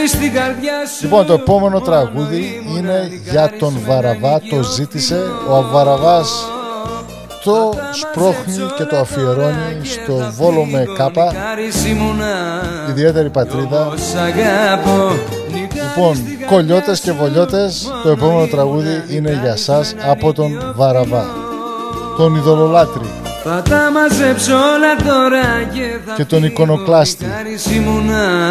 στην 0.07 0.33
καρδιά 0.33 0.87
σου 0.87 1.03
Λοιπόν, 1.03 1.27
το 1.27 1.33
επόμενο 1.33 1.81
τραγούδι 1.81 2.67
είναι 2.77 3.11
για 3.31 3.53
τον 3.59 3.79
Βαραβά. 3.87 4.41
Το 4.51 4.63
ζήτησε. 4.63 5.21
Ο 5.51 5.63
Βαραβάς 5.73 6.45
το 7.45 7.75
σπρώχνει 7.93 8.57
και 8.77 8.85
το 8.85 8.97
αφιερώνει 8.97 9.81
στο 9.83 10.33
Βόλο 10.37 10.65
με 10.65 10.85
κάπα. 10.97 11.25
Νικάρις 11.25 11.87
ήμουνα 11.87 12.63
Ιδιαίτερη 12.89 13.31
πατρίδα. 13.31 13.93
Σ' 13.97 14.15
αγάπω 14.15 15.13
Λοιπόν, 15.97 16.17
κολλιώτες 16.47 17.01
και 17.01 17.13
βολιώτες, 17.13 17.91
το 18.03 18.09
επόμενο 18.09 18.47
τραγούδι 18.47 19.05
είναι 19.09 19.39
για 19.43 19.57
σας 19.57 19.95
από 20.11 20.33
τον 20.33 20.73
Βαραβά. 20.77 21.25
Τον 22.17 22.35
ειδωλολάτρη 22.35 23.22
Θα 23.45 23.63
τα 23.63 23.91
μαζέψω 23.91 24.53
όλα 24.53 24.97
τώρα 24.97 25.63
και 25.73 25.99
θα 26.07 26.15
και 26.15 26.25
τον 26.25 26.45
εικονοκλάστη. 26.45 27.25
Νικάρις 27.25 27.67
ήμουνα 27.67 28.45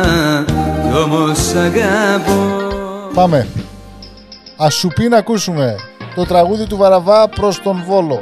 κι 0.91 0.97
όμως 0.97 1.37
σ' 1.37 1.55
αγάπω 1.55 2.69
Πάμε. 3.13 3.47
Ας 4.57 4.73
σου 4.73 4.87
πει 4.87 5.07
να 5.07 5.17
ακούσουμε 5.17 5.75
το 6.15 6.25
τραγούδι 6.25 6.65
του 6.67 6.77
Βαραβά 6.77 7.29
προς 7.29 7.61
τον 7.61 7.83
Βόλο. 7.87 8.19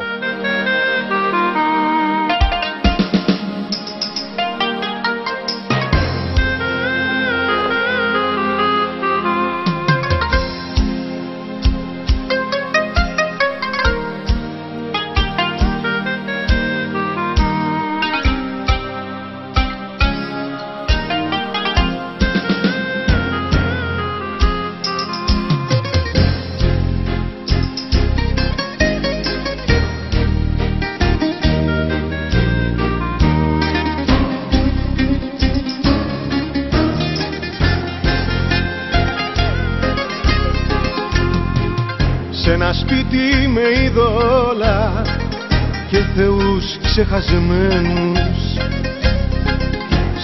Ξεχασμένους. 46.99 48.41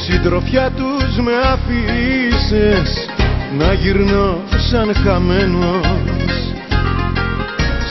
Συντροφιά 0.06 0.72
τους 0.76 1.18
με 1.18 1.32
αφήσες 1.54 3.10
να 3.58 3.74
γυρνώ 3.74 4.44
σαν 4.70 4.94
χαμένος. 5.04 5.86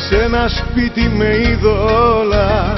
Σε 0.09 0.23
ένα 0.25 0.49
σπίτι 0.49 1.09
με 1.17 1.37
είδωλα 1.37 2.75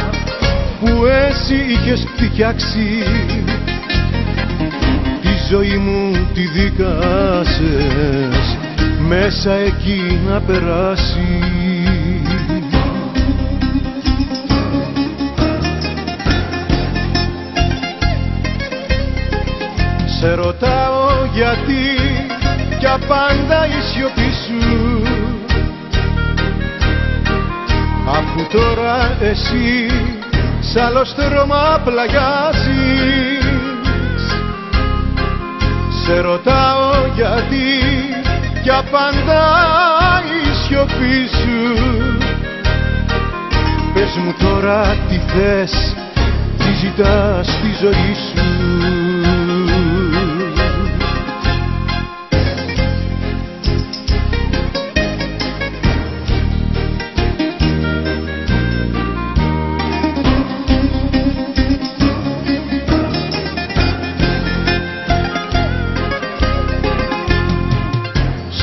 που 0.81 1.05
εσύ 1.29 1.55
είχες 1.69 2.07
φτιάξει. 2.17 3.03
Τη 5.23 5.29
ζωή 5.51 5.77
μου 5.77 6.29
τη 6.35 6.47
δίκασες 6.47 7.77
μέσα 9.09 9.53
εκεί 9.53 10.21
να 10.29 10.41
περάσεις 10.41 11.66
Σε 20.21 20.35
ρωτάω 20.35 21.25
γιατί 21.35 21.85
κι 22.79 22.87
απάντα 22.87 23.67
η 23.67 23.81
σιωπή 23.93 24.31
σου. 24.47 25.03
Αφού 28.09 28.47
τώρα 28.53 29.17
εσύ 29.21 29.87
σ' 30.61 30.77
άλλο 30.77 31.05
στρώμα 31.05 31.81
πλαγιάζεις. 31.85 33.45
Σε 36.05 36.21
ρωτάω 36.21 36.91
γιατί 37.15 37.67
κι 38.63 38.71
απάντα 38.71 39.45
η 40.43 40.55
σιωπή 40.67 41.29
σου. 41.29 41.59
Πες 43.95 44.17
μου 44.25 44.35
τώρα 44.39 44.97
τι 45.09 45.21
θες, 45.33 45.95
τι 46.59 46.73
ζητάς 46.81 47.47
στη 47.47 47.71
ζωή 47.81 48.15
σου 48.15 49.06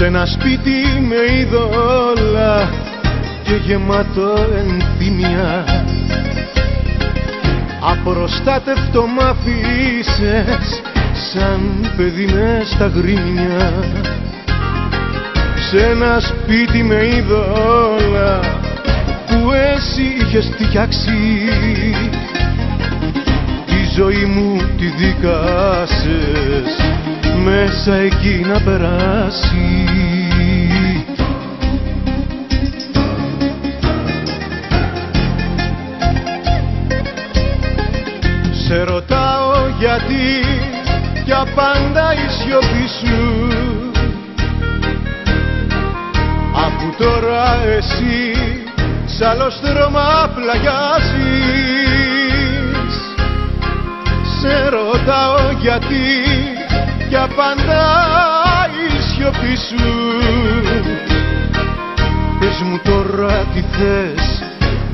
σε 0.03 0.09
ένα 0.09 0.25
σπίτι 0.25 1.05
με 1.07 1.33
είδωλα 1.39 2.69
και 3.43 3.53
γεμάτο 3.65 4.47
ενθύμια. 4.57 5.65
Απροστάτευτο 7.91 9.05
μ' 9.05 9.19
αφήσες 9.19 10.81
σαν 11.31 11.91
παιδί 11.97 12.25
μες 12.25 12.69
στα 12.69 12.87
γρήμια 12.87 13.73
σε 15.69 15.85
ένα 15.85 16.19
σπίτι 16.19 16.83
με 16.83 17.07
είδωλα 17.15 18.39
που 19.27 19.51
εσύ 19.51 20.15
είχες 20.21 20.51
φτιάξει. 20.53 21.17
Τη 23.65 23.93
ζωή 23.95 24.25
μου 24.25 24.57
τη 24.77 24.85
δίκασες 24.85 26.83
μέσα 27.43 27.95
εκεί 27.95 28.45
να 28.53 28.59
περάσεις 28.59 29.82
Σε 38.73 38.83
ρωτάω 38.83 39.51
γιατί 39.79 40.25
για 41.25 41.47
πάντα 41.55 42.13
η 42.13 42.27
σιωπή 42.29 42.87
σου. 42.99 43.47
Αφού 46.55 46.95
τώρα 46.97 47.63
εσύ 47.77 48.33
σ' 49.05 49.21
άλλο 49.21 49.49
στρώμα 49.49 50.31
πλαγιάζεις. 50.35 50.73
Σε 54.39 54.69
ρωτάω 54.69 55.51
γιατί 55.61 56.05
για 57.09 57.27
πάντα 57.35 57.83
η 58.87 59.01
σιωπή 59.01 59.55
σου. 59.67 59.85
Πες 62.39 62.61
μου 62.61 62.79
τώρα 62.83 63.45
τι 63.53 63.61
θες, 63.71 64.43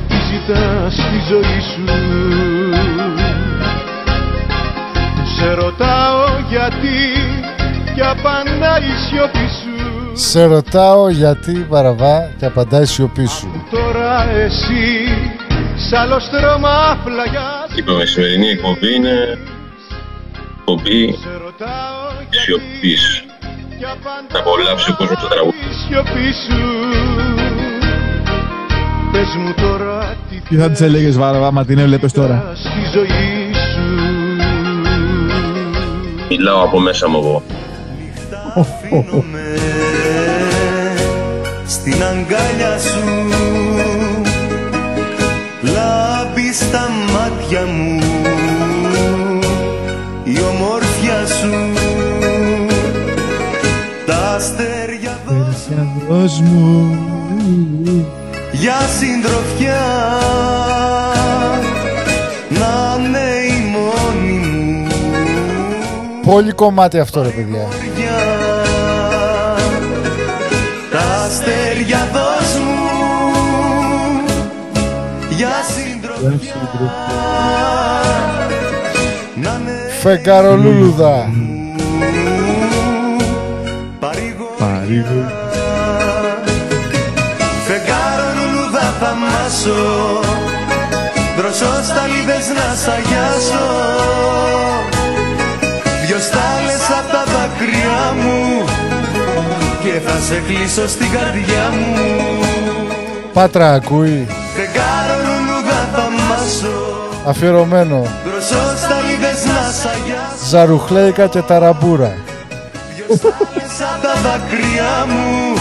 τι 0.07 0.15
ζητάς 0.29 0.93
στη 0.93 1.19
ζωή 1.29 1.59
σου 1.73 2.68
Σε 5.39 5.53
ρωτάω 5.53 6.25
γιατί 6.49 6.97
για 7.95 8.15
πάντα 8.23 8.79
η 8.79 8.91
σιωπή 9.07 9.47
σου 9.59 10.11
Σε 10.13 10.43
ρωτάω 10.45 11.09
γιατί 11.09 11.65
παραβά 11.69 12.31
και 12.39 12.45
απαντάει 12.45 12.81
η 12.81 12.85
σιωπή 12.85 13.25
σου. 13.25 13.65
Τώρα 13.71 14.29
εσύ 14.31 15.07
σ' 15.75 15.93
άλλο 15.93 16.19
στρώμα 16.19 16.97
πλαγιάζεις 17.03 17.75
Λοιπόν, 17.75 18.01
η 18.01 18.05
σημερινή 18.05 18.47
εκπομπή 18.47 18.95
είναι 18.95 19.37
εκπομπή 20.59 21.15
σιωπής. 22.29 23.23
Θα 24.27 24.39
απολαύσει 24.39 24.91
ο 24.91 24.95
κόσμος 24.95 25.19
το 25.21 25.27
τραγούδι. 25.27 25.57
σιωπή 25.87 26.31
σου 26.43 26.61
Πες 29.11 29.35
μου 29.35 29.53
τώρα 29.61 30.15
τι 30.29 30.39
Τι 30.49 30.55
θα 30.55 30.69
της 30.69 30.81
έλεγες 30.81 31.17
Βάραβα, 31.17 31.47
άμα 31.47 31.65
την 31.65 31.77
έβλεπες 31.77 32.11
τώρα; 32.13 32.53
στη 32.55 32.99
ζωή 32.99 33.07
σου 33.07 33.38
Μιλάω 36.29 36.63
από 36.63 36.79
μέσα 36.79 37.07
μου 37.09 37.17
εγώ. 37.17 37.43
στην 41.67 42.03
αγκάλια 42.03 42.77
σου. 42.79 43.03
Λάμπει 45.61 46.53
στα 46.53 46.89
μάτια 47.13 47.65
μου 47.65 47.99
η 50.23 50.37
ομόρφια 50.49 51.25
σου. 51.27 51.53
Τα 54.05 54.35
αστέρια 54.35 55.19
Δώσ' 56.09 56.39
μου. 56.39 56.97
Για 58.51 58.79
συντροφιά 58.99 59.81
Πολύ 66.29 66.51
κομμάτι 66.51 66.99
αυτό 66.99 67.21
ρε 67.21 67.29
παιδιά. 67.29 67.67
τα 70.91 71.25
αστέρια 71.25 72.07
δώσ' 72.13 72.59
μου 72.59 72.77
για 75.29 75.49
συντροφιά 75.67 76.55
να 79.35 79.59
είναι 79.61 79.91
Φεγγαρολούλουδα. 80.01 81.31
Παρήγο. 83.99 84.55
Φεγγάρο 87.67 88.27
λουλούδα 88.35 88.93
θα 88.99 89.15
μάσω 89.15 89.75
Μπροσό 91.37 91.83
στα 91.83 92.07
λίδες 92.07 92.47
να 92.47 92.75
σ' 92.75 92.87
αγιάσω 92.87 93.97
Δυο 94.71 94.79
στάλες 94.79 94.98
απ' 97.59 97.65
τα 97.65 97.75
δάκρυά 97.75 98.13
μου 98.15 98.65
Και 99.83 99.99
θα 99.99 100.19
σε 100.19 100.43
κλείσω 100.47 100.87
στην 100.87 101.11
καρδιά 101.11 101.69
μου 101.69 102.19
Πάτρα 103.33 103.73
ακούει. 103.73 104.27
Φεγγάρο 104.55 105.15
λουλούδα 105.23 105.89
θα 105.93 106.09
μάσω 106.09 106.77
Αφιερωμένο. 107.25 108.01
Μπροσό 108.23 108.77
στα 108.77 108.99
λίδες 109.09 109.45
να 109.45 109.71
σ' 109.71 109.85
αγιάσω 109.85 110.45
Ζαρουχλέικα 110.49 111.27
και 111.27 111.41
ταραμπούρα. 111.41 112.17
Στάλες 113.15 113.81
απ' 113.93 114.01
τα 114.01 114.13
δάκρυά 114.23 115.05
μου 115.07 115.53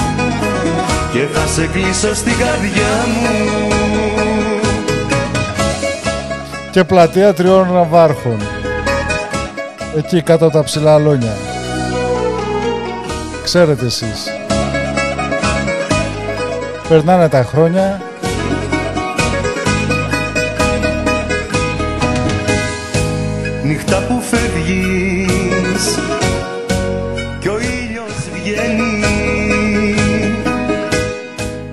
Και 1.13 1.27
θα 1.33 1.47
σε 1.47 1.67
κλείσω 1.67 2.15
στην 2.15 2.33
καρδιά 2.39 2.93
μου 3.07 3.69
Και 6.71 6.85
πλατεία 6.85 7.35
τριών 7.35 7.73
ναυάρχων. 7.73 8.41
Εκεί 9.97 10.23
κάτω 10.23 10.45
από 10.45 10.55
τα 10.57 10.65
ψηλά 10.65 10.99
λόνια. 10.99 11.37
Ξέρετε 13.51 13.85
εσείς. 13.85 14.27
Περνάνε 16.89 17.29
τα 17.29 17.43
χρόνια. 17.43 18.01
Νύχτα 23.65 24.05
που 24.09 24.23
φεύγεις 24.31 25.99
Κι 27.41 27.49
ο 27.49 27.59
ήλιος 27.59 28.15
βγαίνει 28.35 29.05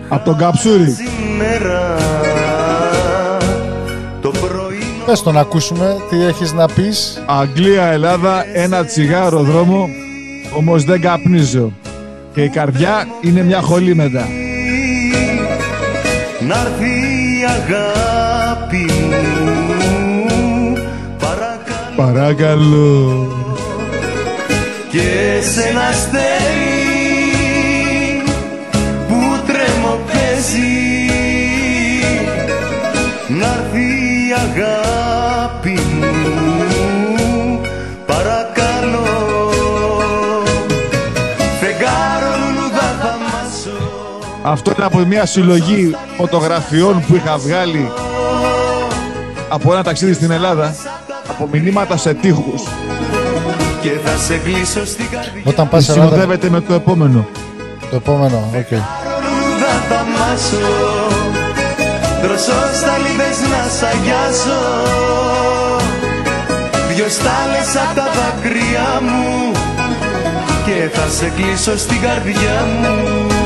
Απ' 0.10 0.24
Τον 0.24 0.38
καψούρι. 0.38 0.92
Σήμερα 0.92 1.98
το 4.22 4.30
πρωί 4.30 4.84
Πες 5.06 5.22
το 5.22 5.32
να 5.32 5.40
ακούσουμε 5.40 5.96
τι 6.10 6.24
έχεις 6.24 6.54
να 6.54 6.66
πεις. 6.66 7.24
Αγγλία, 7.26 7.84
Ελλάδα, 7.84 8.46
ένα 8.54 8.86
τσιγάρο 8.86 9.40
δρόμο, 9.40 9.90
όμως 10.58 10.84
δεν 10.84 11.02
καπνίζω. 11.02 11.72
Και 12.34 12.42
η 12.42 12.50
καρδιά 12.50 13.08
είναι 13.22 13.44
μια 13.44 13.62
χολή 13.62 13.96
μετά. 13.96 14.28
να 16.48 16.56
έρθει 16.60 16.90
η 17.40 17.44
αγάπη 17.46 18.92
μου 19.04 20.74
παρακαλώ 21.20 21.96
Παρακαλώ. 21.96 23.28
και 24.92 25.02
σε 25.54 25.68
ένα 25.70 25.82
αστέρι 25.82 26.75
Αυτό 44.48 44.72
είναι 44.76 44.86
από 44.86 44.98
μια 44.98 45.26
συλλογή 45.26 45.96
φωτογραφιών 46.18 47.04
που 47.08 47.16
είχα 47.16 47.38
βγάλει 47.38 47.92
από 49.50 49.74
ένα 49.74 49.84
ταξίδι 49.84 50.14
στην 50.14 50.32
Ελλάδα 50.32 50.76
από 51.30 51.50
μηνύματα 51.52 51.98
σε 51.98 52.14
τείχους. 52.14 52.64
Και 53.82 53.90
θα 54.06 54.18
σε 54.18 54.38
κλείσω 54.38 54.86
στην 54.86 55.10
καρδιά. 55.10 55.42
Όταν 55.44 55.66
που 55.66 55.72
πας 55.72 55.90
Ελλάδα, 55.90 56.08
συνοδεύεται 56.08 56.50
με 56.50 56.62
το 56.62 56.74
επόμενο. 56.74 57.28
το 57.90 57.96
επόμενο, 57.96 58.50
οκ. 58.58 58.72
Λουλουδά 58.72 59.74
θα 59.90 60.06
μάσω 60.14 60.58
Δροσοσταλίδες 62.22 63.40
να 63.52 63.70
σ' 63.78 63.84
αγιάσω. 63.84 64.62
Δυο 66.94 67.06
στάλες 67.10 67.76
απ' 67.84 67.96
τα 67.96 68.08
δάκρυα 68.16 69.02
μου. 69.02 69.52
Και 70.66 70.90
θα 70.94 71.08
σε 71.10 71.32
κλείσω 71.36 71.78
στην 71.78 72.02
καρδιά 72.02 72.68
μου 72.82 73.45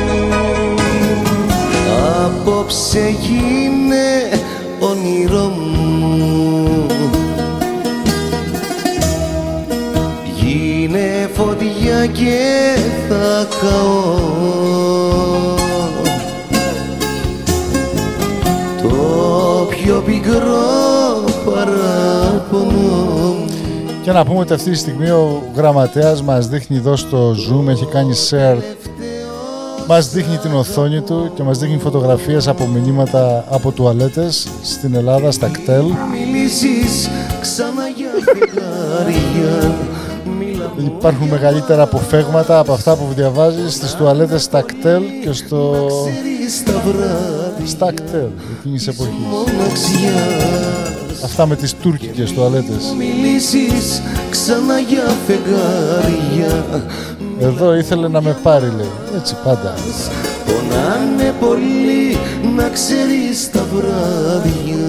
Απόψε 2.30 3.16
γίνε 3.22 4.40
όνειρό 4.80 5.48
μου. 5.48 6.86
Γίνε 10.40 11.30
φωτιά 11.34 12.06
και 12.06 12.78
θα 13.10 13.48
καώ. 13.62 14.18
Το 18.82 19.68
πιο 19.70 20.04
πικρό 20.06 21.24
παράπονο. 21.46 23.36
Και 24.04 24.12
να 24.12 24.26
πούμε 24.26 24.40
ότι 24.40 24.54
αυτή 24.54 24.70
τη 24.70 24.78
στιγμή 24.78 25.10
ο 25.10 25.44
γραμματέας 25.56 26.22
μας 26.22 26.48
δείχνει 26.48 26.78
εδώ 26.78 26.96
στο 26.96 27.32
Zoom, 27.32 27.68
έχει 27.68 27.86
κάνει 27.86 28.14
share, 28.30 28.58
μας 29.90 30.10
δείχνει 30.10 30.38
την 30.38 30.54
οθόνη 30.54 31.02
του 31.02 31.32
και 31.36 31.44
μας 31.44 31.58
δείχνει 31.58 31.78
φωτογραφίες 31.78 32.48
από 32.48 32.66
μηνύματα 32.66 33.46
από 33.50 33.72
τουαλέτες 33.72 34.48
στην 34.62 34.96
Ελλάδα, 34.96 35.32
στα 35.32 35.48
κτέλ. 35.48 35.84
Μιλήσεις 36.12 37.10
ξανά 37.42 37.88
για 37.98 38.10
φεγγάρια 38.26 39.76
Μίλα 40.40 40.72
μου 40.78 40.94
Υπάρχουν 40.98 41.28
μεγαλύτερα 41.28 41.82
αποφέγματα 41.82 42.60
από 42.60 42.74
αυτά 42.74 42.96
που 42.96 43.08
διαβάζεις 43.16 43.74
στις 43.74 43.94
τουαλέτες 43.94 44.44
στα 44.44 44.62
κτέλ 44.62 45.04
και 45.24 45.32
στο... 45.32 45.88
στα 46.50 46.82
βράδια 46.86 47.66
στα 47.66 47.94
κτέλ 47.94 48.30
εκείνης 48.58 48.88
εποχής. 48.88 49.14
Μοναξιά 51.20 51.26
Αυτά 51.26 51.46
με 51.46 51.56
τις 51.56 51.74
τουρκικές 51.74 52.32
τουαλέτες. 52.32 52.94
Μιλήσεις 52.98 54.02
ξανά 54.30 54.80
για 54.80 55.04
φεγγάρια 55.28 56.66
Εδώ 57.40 57.76
ήθελε 57.76 58.08
να 58.08 58.22
με 58.22 58.38
πάρει 58.44 58.72
λέει. 58.78 58.92
Έτσι 59.16 59.36
πάντα. 59.44 59.74
Πονάνε 60.46 61.34
πολύ 61.40 62.18
να 62.56 62.70
ξέρεις 62.70 63.50
τα 63.52 63.66
βράδια 63.74 64.86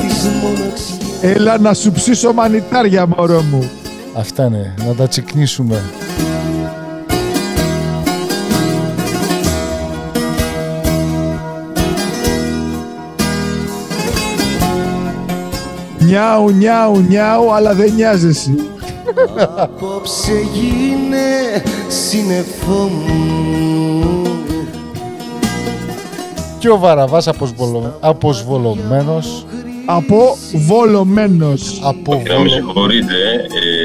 Της 0.00 0.28
μοναξιάς 0.42 0.98
Έλα 1.22 1.58
να 1.58 1.74
σου 1.74 1.92
ψήσω 1.92 2.32
μανιτάρια 2.32 3.06
μωρό 3.06 3.42
μου. 3.42 3.70
Αυτά 4.14 4.44
είναι. 4.44 4.74
Να 4.86 4.94
τα 4.94 5.08
τσικνίσουμε. 5.08 5.82
Νιάου, 16.04 16.50
νιάου, 16.50 17.00
νιάου, 17.08 17.52
αλλά 17.54 17.74
δεν 17.74 17.92
νοιάζεσαι. 17.94 18.54
Απόψε 19.56 20.32
γίνε 20.52 21.62
σύννεφό 21.88 22.72
μου 22.72 24.22
Και 26.58 26.68
ο 26.70 26.78
Βαραβάς 26.78 27.28
αποσβολω... 27.28 27.96
αποσβολωμένος. 28.00 29.46
Αποβολωμένος. 29.86 31.62
Και 31.70 31.80
να 31.82 31.92
με 31.92 31.98
Αποβολω... 31.98 32.48
συγχωρείτε, 32.48 33.14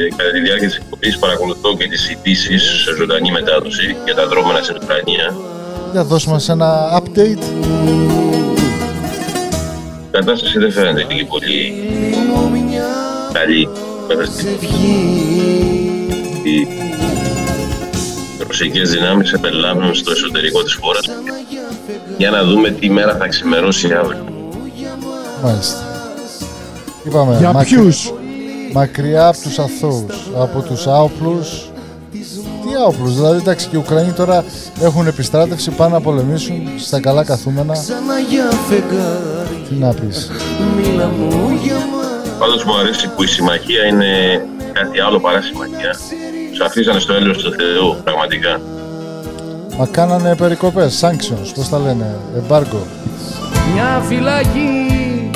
ε, 0.07 0.15
κατά 0.15 0.31
τη 0.31 0.39
διάρκεια 0.39 0.67
της 0.67 0.77
εκπομπής 0.77 1.17
παρακολουθώ 1.17 1.75
και 1.77 1.87
τις 1.87 2.09
ειδήσεις 2.09 2.63
σε 2.63 2.95
ζωντανή 2.97 3.31
μετάδοση 3.31 3.95
για 4.05 4.15
τα 4.15 4.27
δρόμενα 4.27 4.61
στην 4.61 4.75
Ουκρανίας. 4.81 5.33
Για 5.91 6.03
δώσ' 6.03 6.25
μας 6.27 6.49
ένα 6.49 7.01
update. 7.01 7.43
Η 10.17 10.19
κατάσταση 10.19 10.59
δεν 10.59 10.71
φαίνεται 10.71 11.03
και 11.03 11.25
πολύ 11.25 11.73
καλή. 13.33 13.69
Βέβαια, 14.07 14.25
Οι 16.43 16.67
ρωσικές 18.47 18.89
δυνάμεις 18.91 19.31
επελάβουν 19.33 19.95
στο 19.95 20.11
εσωτερικό 20.11 20.63
της 20.63 20.73
χώρας 20.81 21.05
για 22.17 22.29
να 22.29 22.43
δούμε 22.43 22.69
τι 22.69 22.89
μέρα 22.89 23.15
θα 23.15 23.27
ξημερώσει 23.27 23.93
αύριο. 23.93 24.25
Μάλιστα. 25.43 25.79
Είπαμε, 27.03 27.37
Για 27.37 27.51
μακρι- 27.51 27.79
ποιους; 27.79 28.13
μακριά 28.73 29.27
από 29.27 29.37
τους 29.41 29.59
αθώους, 29.59 30.29
από 30.37 30.61
τους 30.61 30.87
άοπλους. 30.87 31.69
Τι 32.69 32.75
άοπλους, 32.85 33.15
δηλαδή 33.15 33.37
εντάξει 33.37 33.67
και 33.67 33.75
οι 33.75 33.79
Ουκρανοί 33.79 34.11
τώρα 34.11 34.43
έχουν 34.81 35.07
επιστράτευση, 35.07 35.71
πάνε 35.71 35.93
να 35.93 36.01
πολεμήσουν 36.01 36.69
στα 36.77 36.99
καλά 36.99 37.23
καθούμενα. 37.23 37.75
Ξανά 39.67 39.91
για 39.91 39.91
φεγγάρι 39.91 39.97
Τι 39.97 40.01
να 40.01 40.07
πεις. 40.07 40.31
Μίλα 40.75 41.07
μου 41.07 41.59
για 41.63 41.73
μας 41.73 42.37
Πάντως 42.39 42.63
μου 42.63 42.77
αρέσει 42.77 43.09
που 43.15 43.23
η 43.23 43.27
συμμαχία 43.27 43.85
είναι 43.85 44.41
κάτι 44.73 44.99
άλλο 44.99 45.19
παρά 45.19 45.41
συμμαχία. 45.41 45.95
Τους 46.49 46.59
αφήσανε 46.59 46.99
στο 46.99 47.13
έλεος 47.13 47.37
του 47.37 47.51
Θεού, 47.51 48.01
πραγματικά. 48.03 48.61
Μα 49.77 49.85
κάνανε 49.85 50.35
περικοπές, 50.35 51.03
sanctions, 51.03 51.51
πώς 51.55 51.69
τα 51.69 51.79
λένε, 51.79 52.15
embargo. 52.37 52.81
Μια 53.73 54.03
φυλακή 54.07 55.31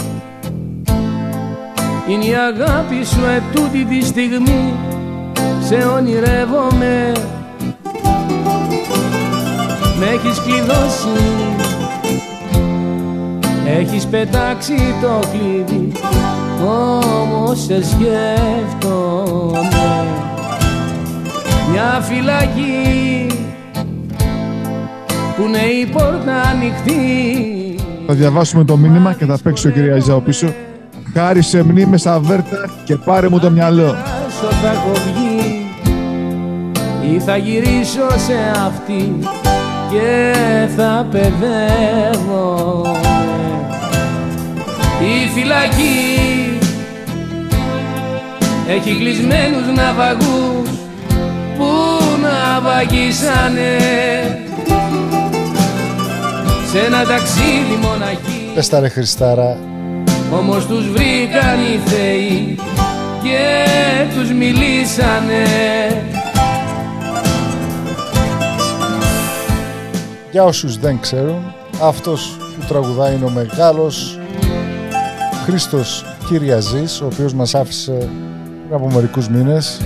είναι 2.07 2.25
η 2.25 2.33
αγάπη 2.35 3.05
σου 3.05 3.19
ετούτη 3.35 3.85
τη 3.85 4.05
στιγμή 4.05 4.73
σε 5.63 5.75
ονειρεύομαι 5.75 7.11
Με 9.99 10.05
έχεις 10.05 10.39
κλειδώσει 10.39 11.60
Έχεις 13.79 14.05
πετάξει 14.05 14.75
το 15.01 15.19
κλειδί 15.31 15.91
Όμως 16.67 17.63
σε 17.63 17.83
σκέφτομαι 17.83 19.59
Μια 21.71 22.01
φυλακή 22.01 23.27
Που 25.35 25.43
είναι 25.47 25.57
η 25.57 25.85
πόρτα 25.85 26.41
ανοιχτή 26.41 27.75
Θα 28.07 28.13
διαβάσουμε 28.13 28.63
το 28.63 28.77
μήνυμα 28.77 29.13
και 29.13 29.25
θα 29.25 29.37
παίξει 29.43 29.67
ο 29.67 29.71
κυρίας 29.71 29.97
Ιζάο 29.97 30.19
πίσω. 30.19 30.53
Χάρη 31.13 31.41
σε 31.41 31.63
μνήμες 31.63 32.05
αβέρτα 32.05 32.69
και 32.85 32.95
πάρε 32.95 33.29
μου 33.29 33.39
το 33.39 33.49
μυαλό. 33.49 33.95
Άσο 34.27 34.51
θα 34.61 34.69
έχω 34.69 34.91
βγει 34.93 35.65
ή 37.13 37.19
θα 37.19 37.37
γυρίσω 37.37 38.09
σε 38.09 38.35
αυτή 38.65 39.13
και 39.91 40.33
θα 40.75 41.07
παιδεύω 41.11 42.81
Η 45.01 45.29
φυλακή 45.33 46.59
έχει 48.67 48.95
κλεισμένους 48.95 49.75
ναυαγούς 49.75 50.69
που 51.57 51.69
ναυαγίσανε 52.21 53.77
σε 56.71 56.79
ένα 56.79 57.05
ταξίδι 57.05 57.79
μοναχή 57.81 58.41
Πες 58.55 58.69
τα 58.69 58.79
ρε 58.79 58.87
Χριστάρα, 58.89 59.57
όμως 60.31 60.65
τους 60.65 60.89
βρήκαν 60.89 61.59
οι 61.59 61.89
θεοί 61.89 62.59
και 63.23 63.65
τους 64.15 64.31
μιλήσανε. 64.31 65.45
Για 70.31 70.43
όσους 70.43 70.77
δεν 70.77 70.99
ξέρουν, 70.99 71.53
αυτός 71.81 72.37
που 72.39 72.65
τραγουδάει 72.67 73.15
είναι 73.15 73.25
ο 73.25 73.29
μεγάλος 73.29 74.19
Χρήστος 75.51 76.05
Κυριαζής, 76.27 77.01
ο 77.01 77.05
οποίος 77.05 77.33
μας 77.33 77.55
άφησε 77.55 78.09
πριν 78.63 78.73
από 78.73 78.89
μερικούς 78.93 79.29
μήνες. 79.29 79.81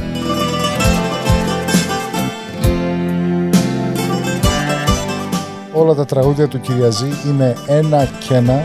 Όλα 5.73 5.93
τα 5.93 6.05
τραγούδια 6.05 6.47
του 6.47 6.59
Κυριαζή 6.59 7.13
είναι 7.27 7.55
ένα 7.67 8.07
και 8.27 8.33
ένα. 8.33 8.63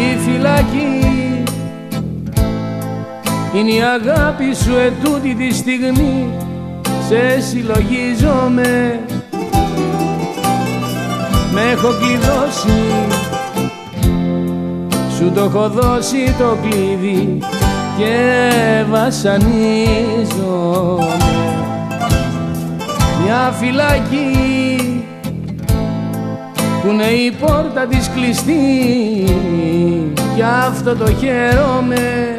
Η 0.00 0.16
φυλακή 0.24 1.44
είναι 3.54 3.72
η 3.72 3.82
αγάπη 3.82 4.54
σου 4.54 4.74
ετούτη 4.76 5.34
τη 5.34 5.54
στιγμή 5.54 6.28
σε 7.08 7.40
συλλογίζομαι 7.40 9.00
με 11.52 11.70
έχω 11.70 11.88
κλειδώσει 11.88 12.70
σου 15.22 15.32
το 15.34 15.40
έχω 15.40 15.68
δώσει 15.68 16.34
το 16.38 16.56
κλειδί 16.62 17.38
και 17.98 18.44
βασανίζομαι 18.90 19.46
μια 23.24 23.52
φυλακή 23.52 25.04
που 26.82 26.88
είναι 26.88 27.04
η 27.04 27.30
πόρτα 27.30 27.86
της 27.86 28.10
κλειστή 28.14 28.54
κι 30.34 30.42
αυτό 30.42 30.96
το 30.96 31.06
χαίρομαι. 31.12 32.36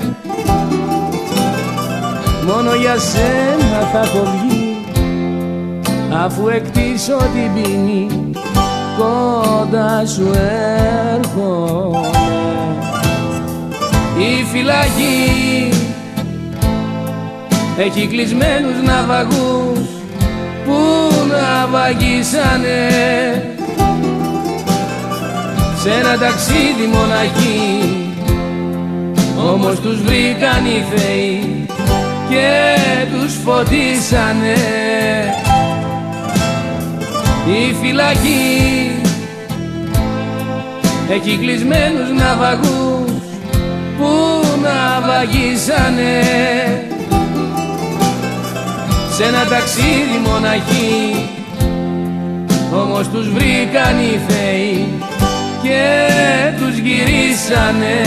Μόνο 2.48 2.76
για 2.76 2.98
σένα 2.98 3.80
θα 3.92 4.00
έχω 4.00 4.24
βγει 4.24 4.78
αφού 6.26 6.48
εκτίσω 6.48 7.18
την 7.18 7.54
ποινή 7.54 8.08
κοντά 8.98 10.06
σου 10.06 10.32
έρχομαι 11.16 12.24
η 14.18 14.46
φυλακή 14.52 15.70
έχει 17.78 18.08
κλεισμένους 18.08 18.82
ναυαγούς 18.86 19.88
που 20.66 20.80
ναυαγίσανε 21.28 22.90
σε 25.82 25.90
ένα 25.90 26.18
ταξίδι 26.18 26.88
μοναχή 26.94 28.04
όμως 29.38 29.80
τους 29.80 30.02
βρήκαν 30.02 30.66
οι 30.66 30.84
θεοί 30.96 31.66
και 32.30 32.78
τους 33.14 33.34
φωτίσανε. 33.44 34.56
Η 37.48 37.76
φυλακή 37.82 38.92
έχει 41.10 41.38
κλεισμένους 41.38 42.10
ναυαγούς 42.10 42.62
που 42.62 42.73
ναυαγίσανε 45.08 46.22
σε 49.16 49.24
ένα 49.24 49.46
ταξίδι 49.46 50.18
μοναχή 50.26 51.30
όμως 52.74 53.08
τους 53.10 53.30
βρήκαν 53.30 54.00
οι 54.00 54.20
θεοί 54.28 54.88
και 55.64 56.08
τους 56.58 56.78
γυρίσανε 56.78 58.02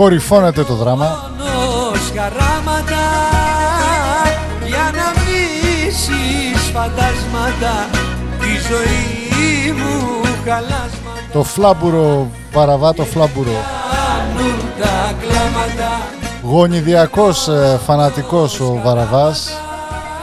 Κορυφώνεται 0.00 0.64
το 0.64 0.74
δράμα. 0.74 1.30
μόνος 1.38 2.12
χαράματα 2.16 3.04
για 4.66 4.90
να 4.94 5.12
μνήσεις 5.20 6.70
φαντάσματα 6.72 7.86
τη 8.40 8.48
ζωή 8.68 9.72
μου 9.72 10.20
χαλάσματα 10.44 11.20
Το 11.32 11.42
φλάμπουρο, 11.42 12.30
βαραβάτο 12.52 13.04
φλάμπουρο. 13.04 13.50
κάνουν 13.50 14.58
τα 14.80 15.14
κλάματα 15.20 16.00
Γονιδιακός, 16.42 17.48
ε, 17.48 17.78
φανατικός 17.86 18.60
ο 18.60 18.80
Βαραβάς. 18.84 19.50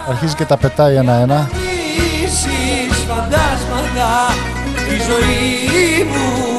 Αρχίζει 0.10 0.36
και 0.36 0.46
τα 0.46 0.58
πετάει 0.58 0.96
ένα-ένα. 0.96 1.50
μνήσεις 1.54 2.98
φαντάσματα 3.08 4.34
τη 4.88 4.96
ζωή 4.96 6.04
μου 6.04 6.57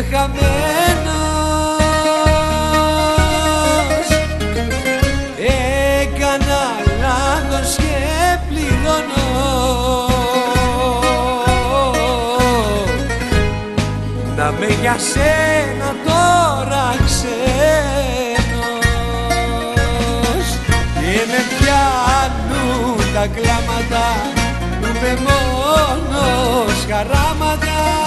είμαι 0.00 0.16
χαμένος. 0.16 0.38
Έκανα 6.00 6.62
λάθος 7.00 7.76
και 7.76 8.38
πληγώνω. 8.48 9.28
Να 14.36 14.46
με 14.58 14.66
για 14.80 14.96
σένα 14.98 15.90
τώρα 16.04 16.86
ξένος. 17.06 17.28
Και 20.94 21.20
με 21.30 21.40
πιάνουν 21.58 22.98
τα 23.14 23.26
κλάματα 23.34 24.06
που 24.80 24.86
είμαι 24.86 25.12
μόνος 25.26 26.78
χαράματα 26.90 27.99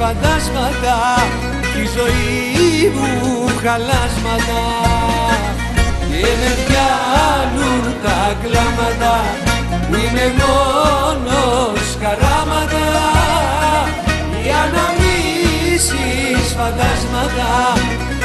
μνήσεις 0.00 0.06
φαντάσματα 0.06 0.96
τη 1.74 1.82
ζωή 1.96 2.90
μου 2.94 3.46
χαλάσματα. 3.62 4.60
Και 6.08 6.30
με 6.40 6.50
πιάνουν 6.66 7.82
τα 8.04 8.36
κλάματα 8.42 9.14
που 9.88 9.94
είμαι 9.94 10.26
μόνος 10.40 11.84
χαράματα. 12.02 12.86
Για 14.42 14.62
να 14.74 14.84
μνήσεις 14.96 16.48
φαντάσματα 16.58 17.50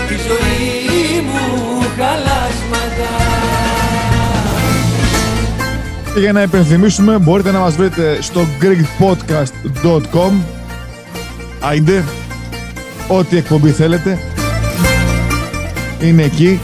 τη 0.08 0.16
ζωή 0.28 1.22
μου 1.22 1.80
χαλάσματα. 1.98 3.12
Και 6.14 6.20
για 6.20 6.32
να 6.32 6.42
υπενθυμίσουμε 6.42 7.18
μπορείτε 7.18 7.52
να 7.52 7.60
μας 7.60 7.76
βρείτε 7.76 8.18
στο 8.22 8.42
greekpodcast.com 8.62 10.55
Άιντε, 11.68 12.04
ό,τι 13.08 13.38
εκπομπή 13.38 13.70
θέλετε 13.70 14.20
είναι 16.00 16.24
εκεί 16.24 16.60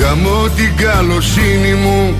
Γαμώ 0.00 0.48
την 0.56 0.76
καλοσύνη 0.76 1.74
μου 1.74 2.14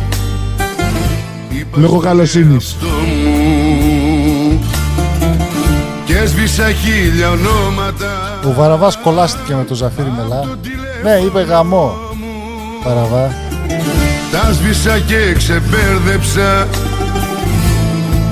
Λόγω 1.74 1.98
καλοσύνης. 1.98 2.76
το 2.80 2.86
μου 2.86 4.60
Και 6.04 6.16
έσβησα 6.16 6.70
χίλια 6.72 7.30
ονόματα 7.30 8.38
Ο 8.46 8.52
Βαραβάς 8.52 8.96
κολλάστηκε 8.96 9.54
με 9.54 9.64
το 9.64 9.74
Ζαφύρι 9.74 10.12
Μελά. 10.16 10.58
Ναι, 11.02 11.24
είπε 11.24 11.40
γαμό. 11.40 11.94
Βαραβά. 12.84 13.34
Τα 14.32 14.52
σβήσα 14.52 14.98
και 14.98 15.34
ξεπέρδεψα 15.36 16.66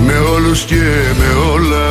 Με 0.07 0.19
όλους 0.35 0.65
και 0.65 0.83
με 1.19 1.53
όλα 1.53 1.89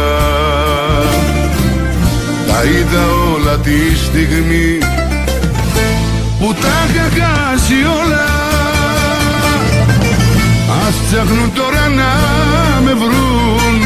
Τα 2.47 2.63
είδα 2.63 3.05
όλα 3.35 3.57
τη 3.57 3.97
στιγμή 3.97 4.77
Που 6.39 6.53
τα 6.53 6.87
είχα 6.89 7.03
χάσει 7.03 7.73
όλα 8.03 8.25
Ας 10.87 10.95
ψάχνουν 11.05 11.53
τώρα 11.53 11.87
να 11.87 12.11
με 12.83 12.93
βρουν 12.93 13.81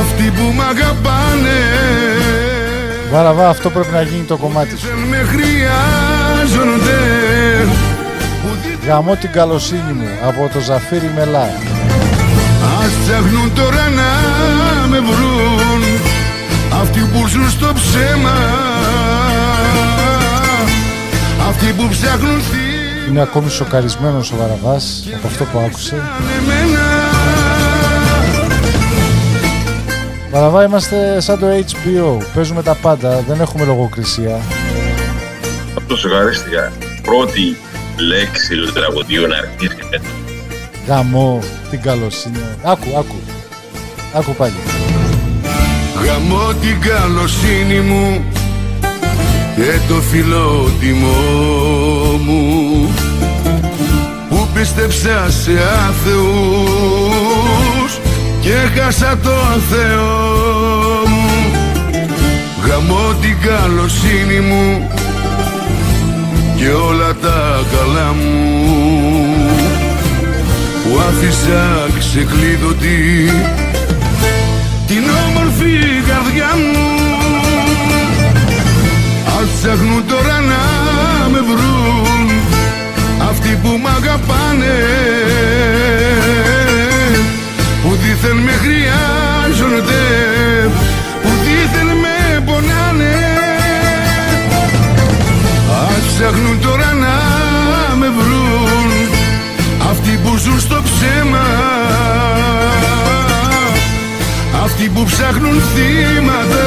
Αυτοί 0.00 0.30
που 0.30 0.52
μ' 0.54 0.60
αγαπάνε 0.60 1.60
Βαραβά, 3.10 3.48
αυτό 3.48 3.70
πρέπει 3.70 3.92
να 3.92 4.02
γίνει 4.02 4.22
το 4.22 4.36
κομμάτι 4.36 4.76
σου. 4.78 4.86
Δεν 4.86 4.98
με 5.08 5.16
χρειάζονται 5.16 6.98
Γαμώ 8.86 9.16
την 9.16 9.30
καλοσύνη 9.32 9.92
μου 9.92 10.08
από 10.26 10.50
το 10.52 10.60
Ζαφύρι 10.60 11.10
Μελά. 11.16 11.75
Ας 12.84 12.92
ψάχνουν 13.04 13.54
τώρα 13.54 13.88
να 13.88 14.10
με 14.86 14.98
βρουν 14.98 15.82
Αυτοί 16.80 17.00
που 17.00 17.26
ζουν 17.26 17.50
στο 17.50 17.72
ψέμα 17.74 18.36
Αυτοί 21.48 21.72
που 21.72 21.88
ψάχνουν 21.88 22.40
Είναι 23.08 23.20
ακόμη 23.20 23.50
σοκαρισμένος 23.50 24.32
ο 24.32 24.36
Βαραβάς 24.36 25.04
από 25.16 25.26
αυτό 25.26 25.44
που 25.44 25.58
άκουσε. 25.58 25.94
εμένα 25.94 26.80
Βαραβά, 30.30 30.64
είμαστε 30.64 31.20
σαν 31.20 31.38
το 31.38 31.46
HBO. 31.46 32.24
Παίζουμε 32.34 32.62
τα 32.62 32.74
πάντα, 32.74 33.24
δεν 33.28 33.40
έχουμε 33.40 33.64
λογοκρισία. 33.64 34.40
Αυτό 35.76 35.96
σοκαρίστηκα. 35.96 36.72
Πρώτη 37.02 37.56
λέξη 37.96 38.56
του 38.56 38.72
τραγουδίου 38.72 39.26
να 39.26 39.36
αρχίσει 39.36 39.76
με 39.90 39.98
το 39.98 40.25
Γαμώ 40.86 41.42
την 41.70 41.80
καλοσύνη. 41.80 42.38
Άκου, 42.62 42.88
άκου. 42.98 43.14
Άκου 44.14 44.34
πάλι. 44.34 44.52
Γαμώ 46.04 46.52
την 46.60 46.80
καλοσύνη 46.80 47.80
μου 47.80 48.24
και 49.56 49.80
το 49.88 49.94
φιλότιμό 49.94 51.18
μου 52.24 52.88
που 54.28 54.48
πίστεψα 54.54 55.30
σε 55.30 55.52
άθεους 55.88 57.26
και 58.40 58.54
χάσα 58.74 59.18
το 59.22 59.36
Θεό 59.70 60.14
μου 61.06 61.28
Γαμώ 62.66 63.14
την 63.20 63.36
καλοσύνη 63.40 64.40
μου 64.40 64.90
και 66.56 66.68
όλα 66.68 67.14
τα 67.22 67.64
καλά 67.76 68.12
μου 68.12 68.65
που 70.86 70.98
άφησα 71.08 71.88
ξεκλείδωτη 71.98 73.30
την 74.86 75.04
όμορφη 75.26 75.74
καρδιά 76.08 76.50
μου. 76.56 76.86
Ας 79.38 79.48
ψάχνουν 79.58 80.06
τώρα 80.08 80.40
να 80.40 80.62
με 81.28 81.38
βρουν 81.38 82.30
αυτοί 83.30 83.58
που 83.62 83.68
μ' 83.82 83.86
αγαπάνε 83.86 84.78
που 87.82 87.94
δίθεν 87.94 88.36
με 88.36 88.52
χρειάζονται 88.52 90.04
που 91.22 91.28
δίθεν 91.44 91.86
με 91.86 92.40
πονάνε. 92.46 93.14
Ας 95.88 96.04
ψάχνουν 96.14 96.60
τώρα 96.60 96.92
να 96.94 97.14
με 97.96 98.06
βρουν 98.18 98.90
αυτοί 99.90 100.18
που 100.22 100.36
ζουν 100.36 100.60
στο 100.60 100.75
αυτοί 104.78 104.88
που 104.88 105.04
ψάχνουν 105.04 105.62
θύματα 105.74 106.66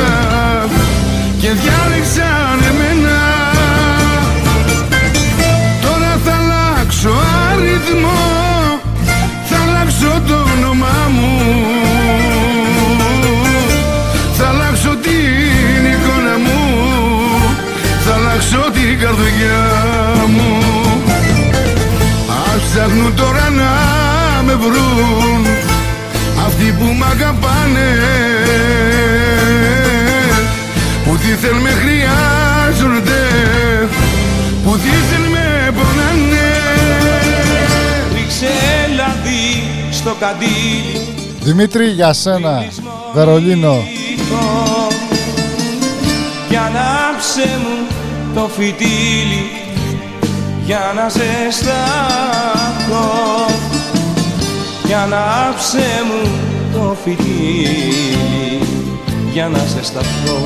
και 1.39 1.47
διάλεξαν 1.47 2.59
εμένα. 2.69 3.19
Τώρα 5.81 6.19
θα 6.25 6.33
αλλάξω 6.41 7.09
αριθμό 7.51 8.21
θα 9.49 9.57
αλλάξω 9.67 10.21
το 10.27 10.35
όνομά 10.57 10.99
μου. 11.15 11.31
Θα 14.37 14.47
αλλάξω 14.47 14.89
την 14.89 15.81
εικόνα 15.91 16.37
μου 16.45 16.59
θα 18.05 18.13
αλλάξω 18.15 18.71
την 18.73 18.99
καρδιά 18.99 19.61
μου. 20.27 20.57
Ας 22.53 22.61
ψάχνουν 22.61 23.15
τώρα 23.15 23.49
να 23.49 23.71
με 24.43 24.53
βρουν 24.53 25.68
αυτοί 26.59 26.71
που 26.71 26.83
μ' 26.83 27.03
αγαπάνε 27.03 27.89
που 31.05 31.15
δίθεν 31.15 31.55
με 31.55 31.69
χρειάζονται 31.69 33.21
που 34.63 34.71
δίθεν 34.75 35.21
με 35.31 35.71
πονάνε 35.71 36.51
Ρίξε 38.13 38.47
λαδί 38.95 39.63
στο 39.91 40.15
καντήλι 40.19 41.07
Δημήτρη, 41.41 41.85
για 41.85 42.13
σένα. 42.13 42.65
Βερολίνο. 43.13 43.83
Για 46.49 46.61
ανάψε 46.61 47.49
μου 47.61 47.87
το 48.33 48.49
φυτίλι 48.55 49.51
για 50.65 50.93
να 50.95 51.09
ζεσταθώ 51.09 51.69
Για 54.85 55.01
ανάψε 55.01 55.87
μου 56.07 56.38
το 56.79 56.95
φυτίλι 57.03 58.61
για 59.31 59.47
να 59.47 59.59
ζεσταθώ 59.59 60.37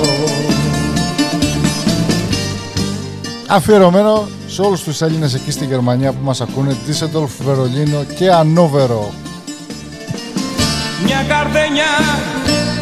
Αφιερωμένο 3.47 4.27
σε 4.47 4.61
όλους 4.61 4.83
τους 4.83 5.01
Έλληνες 5.01 5.33
εκεί 5.33 5.51
στη 5.51 5.65
Γερμανία 5.65 6.11
που 6.11 6.23
μας 6.23 6.41
ακούνε 6.41 6.77
Ντίσεντολφ, 6.85 7.31
Βερολίνο 7.43 8.03
και 8.17 8.31
Ανόβερο. 8.31 9.13
Μια 11.03 11.25
καρδενιά 11.27 11.93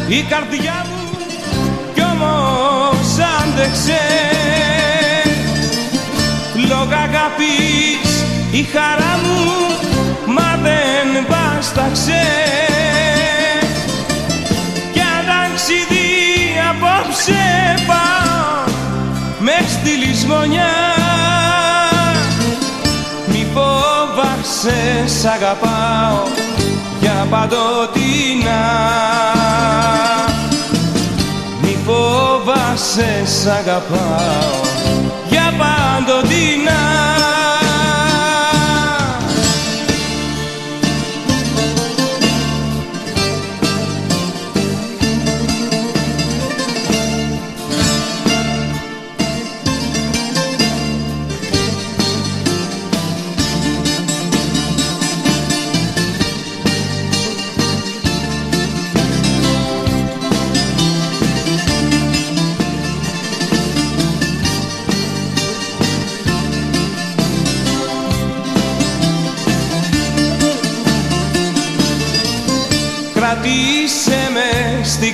η 0.08 0.22
καρδιά 0.22 0.86
μου 0.88 1.18
κι 1.94 2.00
όμως 2.00 3.06
άντεξε. 3.42 4.00
Λόγω 6.68 6.82
αγάπης 6.82 8.24
η 8.52 8.62
χαρά 8.62 9.18
μου 9.22 9.42
μα 10.34 10.58
δεν 10.62 11.26
βάσταξε 11.28 12.22
στη 20.32 20.48
λησμονιά 20.48 20.72
Μη 23.26 23.46
φόβασαι 23.54 25.04
σ' 25.20 25.24
αγαπάω 25.24 26.22
για 27.00 27.26
παντοτινά. 27.30 28.62
Μη 31.62 31.78
φόβασαι 31.86 33.22
σ' 33.24 33.46
αγαπάω 33.46 34.60
για 35.28 35.52
παντοτινά 35.58 37.21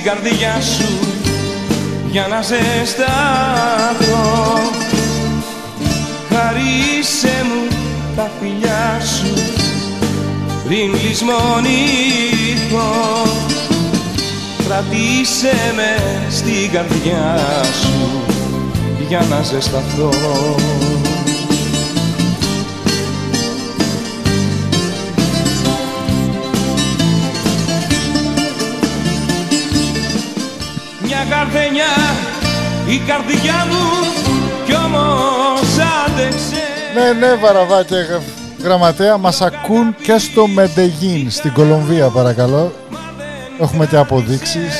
καρδιά 0.09 0.61
σου 0.61 0.99
για 2.11 2.27
να 2.27 2.41
ζεσταθώ 2.41 4.17
Χαρίσε 6.29 7.41
μου 7.43 7.67
τα 8.15 8.29
φιλιά 8.39 8.99
σου 8.99 9.33
πριν 10.65 10.93
λησμονηθώ. 10.93 11.39
Κρατήσε 14.65 15.73
με 15.75 15.97
στην 16.29 16.71
καρδιά 16.71 17.37
σου 17.81 18.21
για 19.07 19.25
να 19.29 19.41
ζεσταθώ 19.41 20.09
καρδενιά 31.43 31.93
η 32.87 32.97
καρδιά 33.07 33.65
μου 33.69 33.83
κι 34.65 34.75
όμως 34.85 35.61
άντεξε 36.05 36.61
Ναι, 36.95 37.27
ναι, 37.27 37.35
βαραβά 37.35 37.83
και 37.83 37.95
γρα- 37.95 38.21
γραμματέα 38.63 39.17
μας 39.17 39.41
ακούν 39.41 39.95
και 40.01 40.17
στο 40.17 40.47
Μεντεγίν, 40.47 41.31
στην 41.31 41.53
Κολομβία 41.53 42.07
παρακαλώ. 42.07 42.73
Έχουμε 43.61 43.85
και 43.85 43.97
αποδείξεις. 43.97 44.75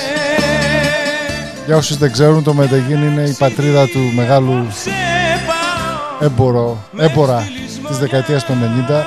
Για 1.65 1.75
όσους 1.77 1.97
δεν 1.97 2.11
ξέρουν, 2.11 2.43
το 2.43 2.53
Μεντεγίν 2.53 3.03
είναι 3.03 3.21
η 3.21 3.35
πατρίδα 3.39 3.85
του 3.87 3.99
μεγάλου 4.15 4.67
έμπορο, 6.19 6.77
έμπορα 6.97 7.47
της 7.87 7.97
δεκαετίας 7.97 8.43
του 8.45 8.53
90. 8.53 9.03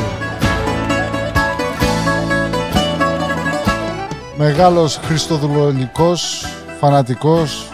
Μεγάλος 4.38 5.00
χριστοδουλολικός 5.06 6.46
φανατικός, 6.80 7.70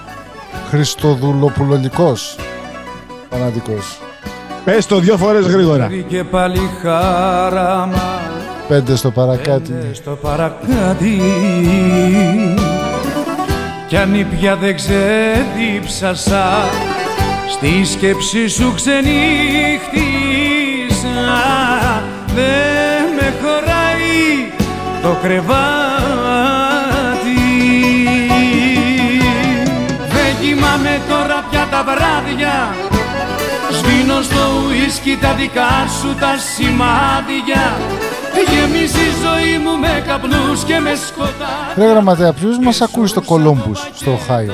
χριστοδουλοπουλολικός 0.69 2.35
φανατικός. 3.29 4.00
Πες 4.63 4.85
το 4.85 4.99
δυο 4.99 5.17
φορές 5.17 5.45
γρήγορα. 5.45 5.91
Και 6.07 6.23
πάλι 6.23 6.69
χάραμα. 6.81 8.19
Πέντε 8.67 8.95
στο 8.95 9.11
παρακάτι. 9.11 9.73
στο 9.93 10.17
παρακάτι. 10.21 11.21
Κι 13.87 13.97
αν 13.97 14.15
ήπια 14.15 14.55
δεν 14.55 14.75
ξεδίψασα 14.75 16.45
Στη 17.49 17.85
σκέψη 17.85 18.47
σου 18.47 18.73
ξενύχτησα. 18.75 19.11
Δεν 22.35 23.03
με 23.15 23.33
χωράει 23.41 24.51
το 25.01 25.17
κρεβάτι. 25.21 25.51
Δεν 30.07 30.35
κοιμάμαι 30.41 31.01
τώρα 31.09 31.45
πια 31.49 31.67
τα 31.71 31.83
βράδια 31.83 32.90
Σβήνω 33.91 34.21
στο 34.21 34.41
ουίσκι 34.67 35.17
τα 35.21 35.33
δικά 35.33 35.87
σου 36.01 36.15
τα 36.19 36.33
σημάδια 36.55 37.63
Γεμίζει 38.51 38.99
η 38.99 39.13
ζωή 39.23 39.57
μου 39.63 39.77
με 39.79 40.03
καπνούς 40.07 40.63
και 40.63 40.79
με 40.79 40.95
σκοτάδια 41.07 41.73
Ρε 41.75 41.85
γραμματέα, 41.85 42.33
ποιος 42.33 42.57
μας 42.57 42.81
ακούεις 42.81 43.09
στο 43.09 43.21
Κολόμπους, 43.21 43.89
στο 43.93 44.11
Οχάιο. 44.11 44.53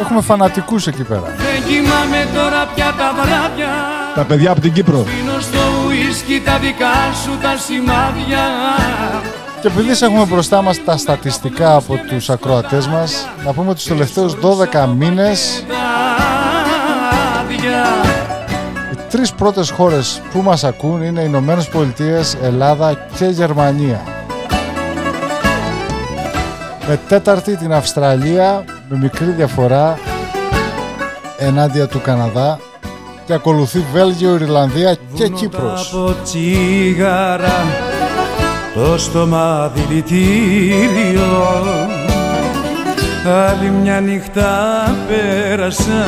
Έχουμε 0.00 0.20
φανατικούς 0.20 0.86
εκεί 0.86 1.02
πέρα. 1.02 1.22
Δεν 1.22 1.68
κοιμάμαι 1.68 2.28
τώρα 2.34 2.66
πια 2.74 2.94
τα 2.98 3.12
βράδια 3.14 3.68
Τα 4.14 4.24
παιδιά 4.24 4.50
από 4.50 4.60
την 4.60 4.72
Κύπρο. 4.72 5.04
Σβήνω 5.06 5.40
στο 5.40 5.58
ουίσκι 5.86 6.42
τα 6.44 6.58
δικά 6.58 6.94
σου 7.24 7.38
τα 7.42 7.56
σημάδια 7.56 8.44
Και 9.60 9.66
επειδή 9.66 9.94
σε 9.94 10.04
έχουμε 10.04 10.24
μπροστά 10.24 10.62
μας 10.62 10.84
τα 10.84 10.96
στατιστικά 10.96 11.74
από 11.74 12.00
τους 12.08 12.30
ακροατές 12.30 12.86
μας, 12.86 13.28
να 13.44 13.52
πούμε 13.52 13.68
ότι 13.68 13.78
τους 13.78 13.88
τελευταίους 13.88 14.34
12 14.34 14.86
μήνες 14.96 15.64
Άδεια 17.40 17.84
οι 18.06 18.09
τρεις 19.10 19.32
πρώτες 19.32 19.70
χώρες 19.70 20.22
που 20.32 20.42
μας 20.42 20.64
ακούν 20.64 21.02
είναι 21.02 21.20
οι 21.20 21.24
Ηνωμένες 21.26 21.68
Πολιτείες, 21.68 22.36
Ελλάδα 22.42 23.08
και 23.18 23.24
Γερμανία. 23.24 24.00
Με 26.88 27.00
τέταρτη 27.08 27.56
την 27.56 27.72
Αυστραλία 27.72 28.64
με 28.88 28.98
μικρή 28.98 29.30
διαφορά 29.30 29.98
ενάντια 31.38 31.86
του 31.86 32.00
Καναδά 32.00 32.58
και 33.26 33.32
ακολουθεί 33.32 33.84
Βέλγιο, 33.92 34.34
Ιρλανδία 34.34 34.96
και 35.14 35.28
Κύπρος. 35.28 35.92
από 35.92 36.14
τσίγαρα 36.24 37.64
το 38.74 38.98
στόμα 38.98 39.72
δηλητήριο 39.74 41.48
Άλλη 43.48 43.70
μια 43.70 44.00
νύχτα 44.00 44.50
πέρασα 45.08 46.04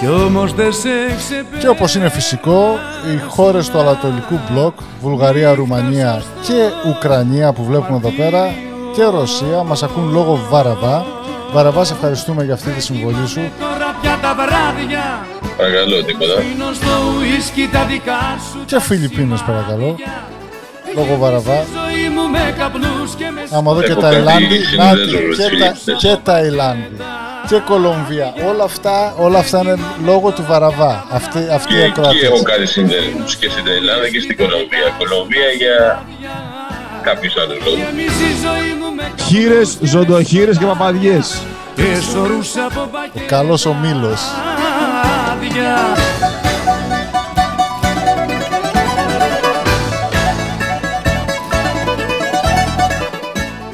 κι 0.00 0.06
όμως 0.06 0.52
δεν 0.52 0.72
σε 0.72 0.88
ξεπέρασα 1.16 1.58
Και 1.60 1.68
όπως 1.68 1.94
είναι 1.94 2.08
φυσικό, 2.08 2.78
οι 3.14 3.18
χώρες 3.28 3.68
του 3.68 3.78
Ανατολικού 3.78 4.40
Μπλοκ, 4.50 4.74
Βουλγαρία, 5.00 5.54
Ρουμανία 5.54 6.22
και 6.42 6.88
Ουκρανία 6.88 7.52
που 7.52 7.64
βλέπουμε 7.64 7.96
εδώ 7.96 8.10
πέρα 8.10 8.54
και 8.94 9.02
Ρωσία 9.04 9.62
μας 9.62 9.82
ακούν 9.82 10.12
λόγω 10.12 10.40
Βαραβά. 10.50 11.04
Βαραβά, 11.52 11.84
σε 11.84 11.92
ευχαριστούμε 11.92 12.44
για 12.44 12.54
αυτή 12.54 12.70
τη 12.70 12.82
συμβολή 12.82 13.26
σου. 13.26 13.40
Τώρα 13.60 13.96
πια 14.00 14.18
τα 14.22 14.34
βράδια 14.34 15.26
Παρακαλώ, 15.56 16.04
τίποτα. 16.04 16.32
Σβήνω 16.40 16.72
στο 16.72 16.92
ουίσκι 17.18 17.68
τα 17.72 17.84
δικά 17.84 18.38
σου 18.50 18.58
Και 18.64 18.80
Φιλιππίνες 18.80 19.42
παρακαλώ. 19.42 19.96
Λόγω 20.96 21.16
Βαραβά. 21.16 21.64
ζωή 21.78 22.08
μου 22.14 22.28
με 22.30 22.54
καπνούς 22.58 23.14
και 23.18 23.24
με 23.34 23.42
Άμα 23.56 23.72
δω 23.74 23.82
και 23.82 23.90
Έχω 23.92 24.00
Ταϊλάνδη, 24.00 24.58
κάτι 24.58 24.76
να 24.76 24.84
συνδέσμους 24.88 25.12
με 25.12 25.28
τις 25.28 25.36
και, 25.36 25.56
τα, 25.58 25.74
Φιλιππίνες. 25.74 25.98
και 26.02 26.16
Ταϊλάνδη 26.22 26.96
και 27.48 27.56
Κολομβία. 27.70 28.34
Όλα 28.48 28.64
αυτά, 28.64 29.14
όλα 29.18 29.38
αυτά 29.38 29.58
είναι 29.62 29.78
λόγω 30.04 30.30
του 30.30 30.44
Βαραβά. 30.48 31.06
Αυτή, 31.10 31.38
αυτή 31.52 31.72
η 31.74 31.76
Και 31.76 31.82
εκεί 31.82 31.90
ακροατή. 31.90 32.18
έχω 32.18 32.42
κάνει 32.42 32.66
συνδέσμους 32.66 33.36
και 33.36 33.48
στην 33.50 33.64
Ταϊλάνδη 33.64 34.10
και 34.10 34.20
στην 34.20 34.36
Κολομβία. 34.36 34.86
Κολομβία 34.98 35.48
για 35.58 36.02
κάποιους 37.02 37.34
άλλους 37.36 37.58
λόγους. 37.64 37.80
γεμίζει 37.80 38.24
η 38.34 38.36
ζωή 38.46 38.70
μου 38.80 38.88
με 38.96 39.22
Χείρες, 39.24 39.78
ζωντοχείρες 39.82 40.58
και 40.58 40.64
παπαδιές. 40.66 41.42
και 41.76 42.00
σωρούς 42.12 42.56
από 42.56 42.80
Ο 43.14 43.20
καλός 43.26 43.66
ο 43.66 43.74
Μήλος. 43.82 44.20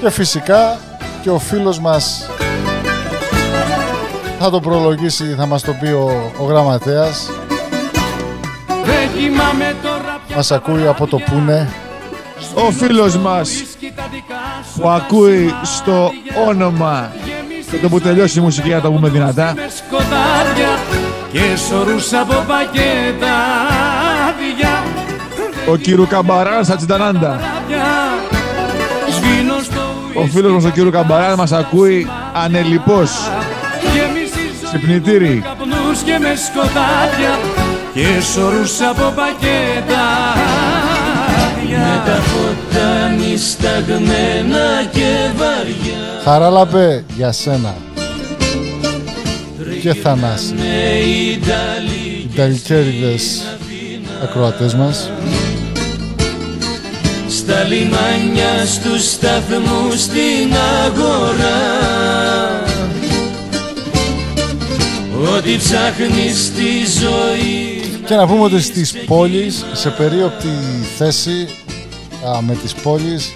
Και 0.07 0.13
φυσικά 0.13 0.79
και 1.23 1.31
ο 1.31 1.39
φίλος 1.39 1.81
μας 1.81 2.31
θα 4.39 4.51
το 4.51 4.61
προλογίσει, 4.61 5.25
θα 5.25 5.47
μας 5.47 5.63
το 5.63 5.73
πει 5.81 5.87
ο, 5.87 6.33
ο 6.39 6.45
γραμματέας. 6.45 7.31
Δεν 8.67 9.11
κοιμάμαι 9.17 9.75
τώρα 9.83 10.21
πια 10.27 10.37
Μας 10.37 10.51
ακούει 10.51 10.87
από 10.87 11.07
το 11.07 11.19
πούνε. 11.19 11.69
Ο 12.55 12.71
φίλος 12.71 13.17
μας 13.17 13.65
που 14.77 14.89
ακούει 14.89 15.55
στο 15.63 16.11
όνομα 16.49 17.13
και 17.71 17.77
το 17.77 17.89
που 17.89 18.01
τελειώσει 18.01 18.39
η 18.39 18.43
μουσική 18.43 18.69
να 18.69 18.81
το 18.81 18.91
πούμε 18.91 19.09
δυνατά. 19.09 19.53
με 19.57 19.69
σκοτάδια 19.77 20.79
και 21.33 21.57
σωρούς 21.57 22.13
από 22.13 22.35
πακετάδια 22.35 22.83
Ο 25.71 25.77
κύριου 25.77 26.07
Καμπαράν 26.07 26.65
στα 26.65 26.77
Τσιτανάντα. 26.77 27.41
Σβήνω 27.41 27.47
στο 27.47 27.56
Ο 30.19 30.27
φίλος 30.33 30.53
μας 30.53 30.65
ο 30.65 30.69
κύριος 30.71 30.93
Καμπαράν 30.93 31.35
μας 31.39 31.53
ακούει 31.53 32.07
ανελιπώς. 32.45 33.11
γεμίζει 33.95 34.25
η 34.25 34.53
ζωή 34.61 34.69
Ξυπνητήρι. 34.79 35.43
καπνούς 35.45 36.01
και 36.05 36.19
με 36.19 36.35
σκοτάδια 36.47 37.39
και 37.95 38.23
σωρούς 38.35 38.81
από 38.81 39.13
πακετάδια 39.17 40.05
Με 41.79 42.03
τα 42.07 42.15
φώτα 42.21 43.09
νησταγμένα 43.09 44.85
και 44.93 45.15
βαριά 45.37 46.21
Χαράλαμπε 46.25 47.05
για 47.17 47.33
σένα. 47.33 47.75
Και 49.83 49.95
Θανάση. 49.95 50.55
με 50.55 50.99
Ιταλή 51.33 52.29
Οι 52.33 52.37
ταλικέριδες 52.37 53.43
ακροατές 54.23 54.75
μας. 54.75 55.11
Στα 57.47 57.63
λιμάνια 57.63 58.67
στους 58.67 59.11
σταθμούς 59.11 60.01
στην 60.01 60.55
αγορά. 60.85 61.61
Ό,τι 65.37 65.57
ψάχνεις 65.57 66.45
στη 66.45 66.85
ζωή 67.01 67.81
Και 68.07 68.15
να 68.15 68.27
πούμε 68.27 68.43
ότι 68.43 68.61
στις 68.63 68.95
πόλεις, 69.07 69.65
σε 69.73 69.91
περίοπτη 69.91 70.49
θέση 70.99 71.49
α, 72.37 72.43
με 72.43 72.55
τις 72.63 72.75
πόλεις, 72.75 73.35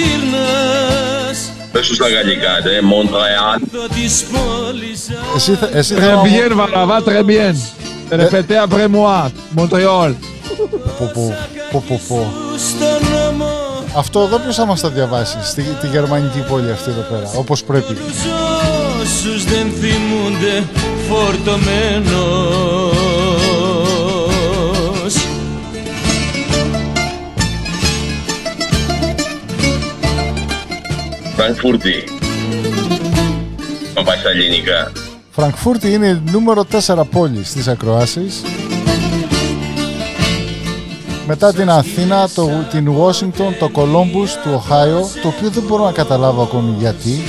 Πες 1.71 1.85
σου 1.85 1.93
στα 1.93 2.09
γαλλικά, 2.09 2.49
ντε, 2.63 2.81
Μοντρεάλ. 2.81 3.59
Το 3.71 3.87
της 3.95 4.23
πόλης 4.31 5.09
Εσύ, 5.35 5.55
θε- 5.55 5.75
εσύ 5.75 5.93
Très 8.11 8.17
θέλω 8.17 8.19
να 8.19 8.19
μου- 8.19 8.19
bien, 8.19 8.19
Varava, 8.19 8.19
très 8.19 8.19
bien. 8.19 8.19
Répétez 8.19 8.57
après 8.67 8.87
moi, 8.97 9.17
Montréal. 9.59 10.09
Πω, 10.99 11.05
πω, 11.13 11.23
πω, 11.71 11.79
πω, 11.87 11.95
πω. 12.07 12.19
στον 12.57 12.99
νόμο 13.11 13.49
Αυτό 13.95 14.19
εδώ 14.19 14.37
ποιος 14.37 14.55
θα 14.55 14.65
μας 14.65 14.81
τα 14.81 14.89
διαβάσει 14.89 15.37
στη, 15.43 15.61
τη 15.81 15.87
γερμανική 15.87 16.39
πόλη 16.49 16.71
αυτή 16.71 16.89
εδώ 16.89 17.01
πέρα 17.01 17.31
όπως 17.35 17.63
πρέπει 17.63 17.93
τους 17.93 18.17
όσους 19.01 19.43
δεν 19.45 19.71
θυμούνται 19.81 20.63
φορτωμένος 21.09 22.91
Φραγκφούρτη. 31.35 32.03
Να 33.95 34.03
πάει 34.03 34.17
στα 34.17 34.29
ελληνικά. 34.29 34.91
Φραγκφούρτη 35.33 35.93
είναι 35.93 36.07
η 36.07 36.21
νούμερο 36.31 36.65
4 36.85 37.01
πόλη 37.11 37.43
στις 37.43 37.67
ακροάσεις. 37.67 38.41
Μετά 41.27 41.53
την 41.53 41.69
Αθήνα, 41.69 42.29
το, 42.35 42.49
την 42.71 42.87
Ουάσιγκτον, 42.87 43.55
το 43.59 43.69
Κολόμπους, 43.69 44.33
του 44.33 44.51
Οχάιο 44.53 45.09
το 45.21 45.27
οποίο 45.27 45.49
δεν 45.49 45.63
μπορώ 45.67 45.85
να 45.85 45.91
καταλάβω 45.91 46.41
ακόμη 46.41 46.75
γιατί. 46.79 47.21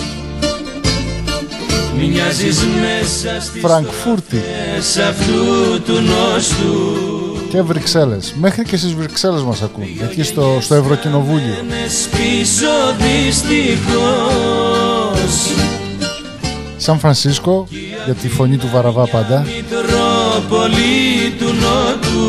Μοιάζεις 1.99 2.59
μέσα 2.81 3.41
στις 3.41 3.61
Φραγκφούρτη. 3.61 4.37
φωτιές 4.37 4.97
αυτού 4.97 5.83
του 5.85 5.93
νόστου. 5.93 6.97
Και 7.49 7.63
Βρυξέλλες. 7.63 8.35
Μέχρι 8.41 8.65
και 8.65 8.77
στις 8.77 8.95
Βρυξέλλες 8.95 9.43
μας 9.43 9.63
ακούν 9.63 9.85
εκεί 10.03 10.23
στο, 10.23 10.59
στο 10.61 10.75
Ευρωκοινοβούλιο. 10.75 11.55
Μες 11.69 12.09
πίσω 12.11 12.67
δυστυχώς. 12.99 14.43
Σαν 16.77 16.99
Φρανσίσκο 16.99 17.69
για 18.05 18.15
τη 18.15 18.29
φωνή 18.29 18.57
του 18.57 18.69
Βαραβά 18.73 19.07
πάντα 19.07 19.47
Μητρόπολη 19.47 21.33
του 21.39 21.45
Νότου 21.45 22.23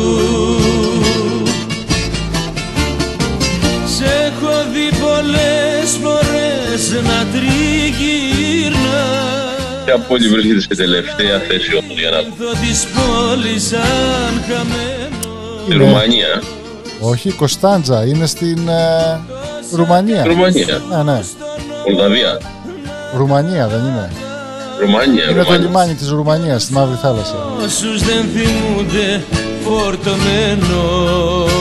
Σε 3.96 4.04
έχω 4.04 4.52
δει 4.72 4.88
πολλές 4.98 5.90
φορές 6.02 6.90
να 7.02 7.26
τριγυρνάς 7.32 8.72
Ποια 9.84 9.98
πόλη 9.98 10.28
βρίσκεται 10.28 10.74
σε 10.74 10.82
τελευταία 10.82 11.38
θέση 11.48 11.76
όμως 11.76 11.98
για 11.98 12.10
να 12.10 12.16
Δω 12.20 12.50
της 12.60 12.86
πόλης 12.94 13.66
σαν 13.66 14.42
χαμένος 14.48 15.62
Στη 15.66 15.74
Ρουμανία. 15.76 16.42
όχι 17.00 17.30
Κωνσταντζα 17.30 18.04
είναι 18.06 18.26
στην 18.26 18.68
ε, 18.68 19.20
Ρουμανία 19.72 20.24
Ρουμανία. 20.24 20.82
ναι, 20.90 21.02
ναι. 21.02 21.20
Μολδαβία. 21.88 22.40
Ρουμανία 23.16 23.68
δεν 23.68 23.78
είναι 23.78 24.10
Ρουμανία. 24.84 25.24
είναι 25.30 25.32
το 25.32 25.42
Ρουμανίας. 25.42 25.66
λιμάνι 25.66 25.94
της 25.94 26.08
Ρουμανίας 26.08 26.62
στη 26.62 26.72
Μαύρη 26.72 26.96
Θάλασσα 27.02 27.34
Όσους 27.64 28.02
δεν 28.02 28.24
θυμούνται 28.34 29.22
φορτωμένος 29.64 31.52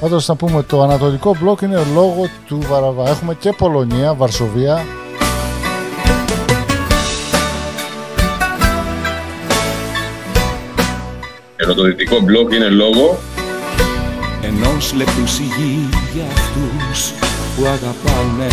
Πάντως 0.00 0.28
να 0.28 0.34
πούμε 0.34 0.62
το 0.62 0.82
ανατολικό 0.82 1.36
μπλοκ 1.40 1.60
είναι 1.60 1.82
λόγω 1.94 2.28
του 2.46 2.58
Βαραβά. 2.68 3.08
Έχουμε 3.08 3.34
και 3.34 3.52
Πολωνία, 3.52 4.14
Βαρσοβία. 4.14 4.84
Ενώ 11.56 11.74
το 11.74 11.82
δυτικό 11.82 12.20
μπλοκ 12.20 12.52
είναι 12.52 12.68
λόγο 12.68 13.18
Ενός 14.42 14.92
λεπτού 14.94 15.26
σιγή 15.26 15.88
για 16.14 16.24
αυτούς 16.32 17.25
που 17.56 17.66
αγαπάνε 17.66 18.46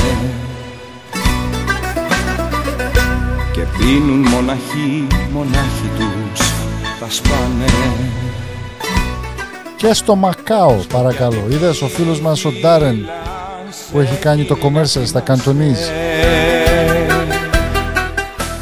Και 3.53 3.61
πίνουν 3.77 4.27
μοναχοί, 4.27 5.07
μονάχοι 5.33 5.89
τους 5.97 6.47
τα 6.99 7.09
σπάνε 7.09 7.65
Και 9.75 9.93
στο 9.93 10.15
Μακάο 10.15 10.75
παρακαλώ. 10.93 11.43
Είδες 11.49 11.81
ο 11.81 11.87
φίλος 11.87 12.21
μας 12.21 12.45
ο 12.45 12.51
Ντάρεν 12.51 13.05
που 13.91 13.99
έχει 13.99 14.15
κάνει 14.15 14.43
το 14.43 14.57
commercial 14.63 15.05
στα 15.05 15.19
Καντονίζ. 15.19 15.79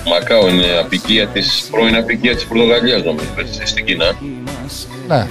Μακάο 0.08 0.48
είναι 0.48 0.78
απικία 0.80 1.28
της, 1.28 1.68
πρώην 1.72 1.96
απικία 1.96 2.36
της 2.36 2.46
Πορτογαλίας 2.46 3.04
νομίζω, 3.04 3.30
έτσι, 3.39 3.66
στην 3.66 3.86
Κίνα. 3.86 4.16
Ναι. 5.08 5.28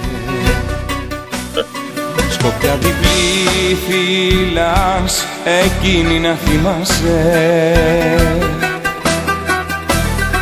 Σκοπιά 2.43 2.75
διπλή 2.79 3.77
φύλας 3.87 5.25
εκείνη 5.63 6.19
να 6.19 6.35
θυμάσαι. 6.35 7.21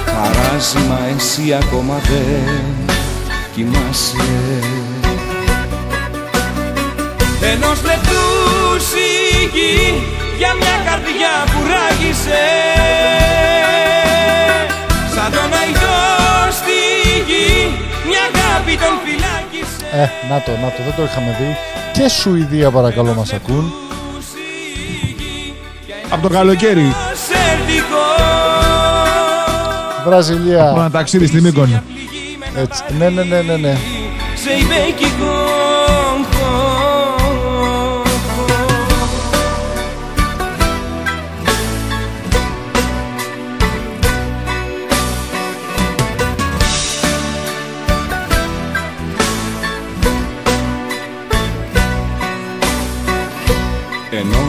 Χαράζιμα 0.05 0.99
εσύ 1.15 1.57
ακόμα 1.61 2.01
δεν 2.09 2.89
κοιμάσαι. 3.55 4.29
Ενός 7.41 7.83
λεπτού 7.83 8.25
σιγή 8.89 10.03
για 10.37 10.53
μια 10.59 10.77
καρδιά 10.85 11.33
που 11.45 11.59
ράγισε. 11.71 12.45
Σαν 15.15 15.31
τον 15.31 15.59
Αϊδό 15.59 16.51
στη 16.51 16.79
γη 17.27 17.71
μια 18.07 18.21
αγάπη 18.31 18.77
τον 18.77 18.95
φυλάκισε 19.03 19.28
Ε, 19.93 20.09
να 20.29 20.41
το, 20.41 20.51
να 20.51 20.67
το, 20.67 20.83
δεν 20.85 20.93
το 20.95 21.03
είχαμε 21.03 21.35
δει. 21.39 21.57
Και 21.91 22.09
Σουηδία 22.09 22.71
παρακαλώ 22.71 23.13
μας 23.13 23.33
ακούν. 23.33 23.73
Από 26.09 26.21
το 26.21 26.29
καλοκαίρι. 26.29 26.95
Βραζιλία. 30.05 30.69
Από 30.69 30.79
ένα 30.79 30.91
ταξίδι 30.91 31.27
στην 31.27 31.43
Μύκονη. 31.43 31.81
Έτσι. 32.55 32.83
Ναι, 32.97 33.09
ναι, 33.09 33.23
ναι, 33.23 33.41
ναι, 33.41 33.57
ναι. 33.57 33.77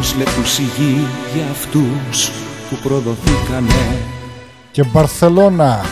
Ενός 0.03 0.17
λεπτού 0.17 0.47
σιγή 0.47 1.07
για 1.35 1.45
αυτούς 1.51 2.31
που 2.71 2.77
προδοθήκανε 2.83 3.99
Και 4.71 4.85
Μπαρθελώνα. 4.85 5.85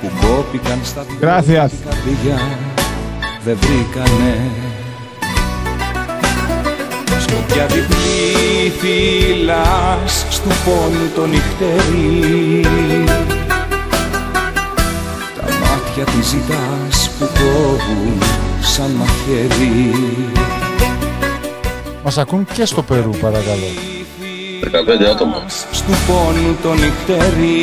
Που 0.00 0.10
κόπηκαν 0.20 0.78
στα 0.84 1.04
Gracias. 1.20 1.68
την 1.68 1.78
καρδιά 1.84 2.40
δεν 3.44 3.56
βρήκανε 3.60 4.50
Σκοπιά 7.20 7.66
διπλή 7.66 8.72
φυλάς 8.80 10.26
στου 10.30 10.48
πόνου 10.48 11.10
το 11.14 11.26
νυχτερί 11.26 12.60
Τα 15.36 15.42
μάτια 15.42 16.04
της 16.04 16.26
ζητάς 16.26 17.10
που 17.18 17.28
κόβουν 17.34 18.22
σαν 18.60 18.90
μαχαίρι 18.90 20.65
Μας 22.06 22.18
ακούν 22.18 22.46
και 22.52 22.64
στο 22.64 22.82
Περού 22.82 23.10
παρακαλώ. 23.10 23.70
15 24.62 25.04
άτομα. 25.12 25.42
Στου 25.72 25.92
πόνου 26.06 26.56
το 26.62 26.72
νυχτερί 26.72 27.62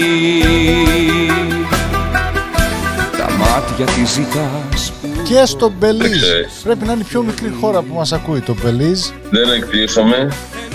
Τα 3.18 3.32
μάτια 3.32 3.86
της 3.86 4.12
ζητάς 4.12 4.94
Και 5.24 5.46
στο 5.46 5.74
Μπελίζ. 5.80 6.22
ξέρεις. 6.22 6.54
Πρέπει 6.64 6.86
να 6.86 6.92
είναι 6.92 7.02
η 7.02 7.06
πιο 7.06 7.22
μικρή 7.24 7.58
χώρα 7.62 7.82
που 7.82 7.94
μας 7.94 8.12
ακούει 8.12 8.40
το 8.40 8.56
Μπελίζ. 8.62 9.02
Δεν 9.30 9.52
εκπλήσωμαι, 9.52 10.28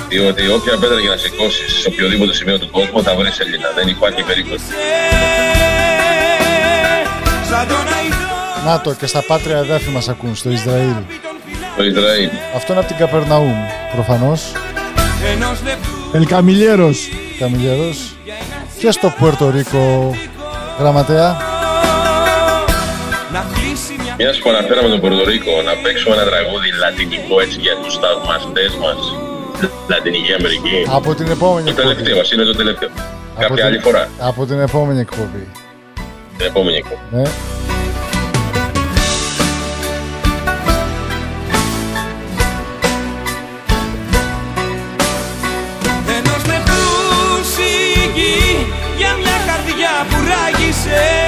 διότι 0.08 0.48
όποια 0.48 0.78
πέτρα 0.78 1.00
και 1.00 1.08
να 1.08 1.16
σηκώσεις 1.16 1.72
σε 1.72 1.88
οποιοδήποτε 1.88 2.34
σημείο 2.34 2.58
του 2.58 2.70
κόσμου 2.70 3.02
θα 3.02 3.14
βρεις 3.16 3.38
Έλληνα. 3.38 3.68
Δεν 3.74 3.88
υπάρχει 3.88 4.22
περίπτωση. 4.22 4.64
Να 8.64 8.80
το 8.80 8.94
και 8.94 9.06
στα 9.06 9.24
πάτρια 9.26 9.56
εδάφη 9.56 9.90
μας 9.90 10.08
ακούν 10.08 10.34
στο 10.36 10.50
Ισραήλ. 10.50 10.96
Το 11.78 11.84
Ισραήλ. 11.84 12.28
Αυτό 12.56 12.72
είναι 12.72 12.80
από 12.80 12.88
την 12.88 12.96
Καπερναούμ 12.96 13.52
προφανώς. 13.94 14.52
Ελκαμιλιέρος. 16.12 17.08
Καμιλιέρος. 17.38 18.14
Και 18.78 18.90
στο 18.90 19.14
Πουερτορίκο 19.18 20.14
γραμματέα. 20.78 21.36
Μια 24.20 24.34
που 24.42 24.48
αναφέραμε 24.50 24.88
τον 24.88 25.00
Πορτορίκο, 25.00 25.52
να 25.68 25.72
παίξουμε 25.82 26.14
ένα 26.14 26.24
τραγούδι 26.30 26.68
λατινικό 26.82 27.40
έτσι 27.40 27.58
για 27.60 27.74
τους 27.82 27.94
θαυμαστές 28.02 28.72
μας. 28.82 28.98
Λατινική 29.88 30.32
Αμερική. 30.38 30.76
Από 30.98 31.14
την 31.14 31.30
επόμενη 31.30 31.66
Το 31.72 31.74
τελευταίο 31.82 32.16
μας 32.16 32.32
είναι 32.32 32.42
το 32.44 32.54
τελευταίο. 32.56 32.88
Κάποια 33.38 33.54
την- 33.56 33.64
άλλη 33.64 33.78
φορά. 33.78 34.08
Από 34.20 34.46
την 34.46 34.58
επόμενη 34.60 35.00
εκπομπή. 35.00 35.44
Την 36.36 36.46
επόμενη 36.46 36.76
εκπομπή. 36.76 37.00
Ναι. 37.10 37.22
Ράγισε 50.68 51.27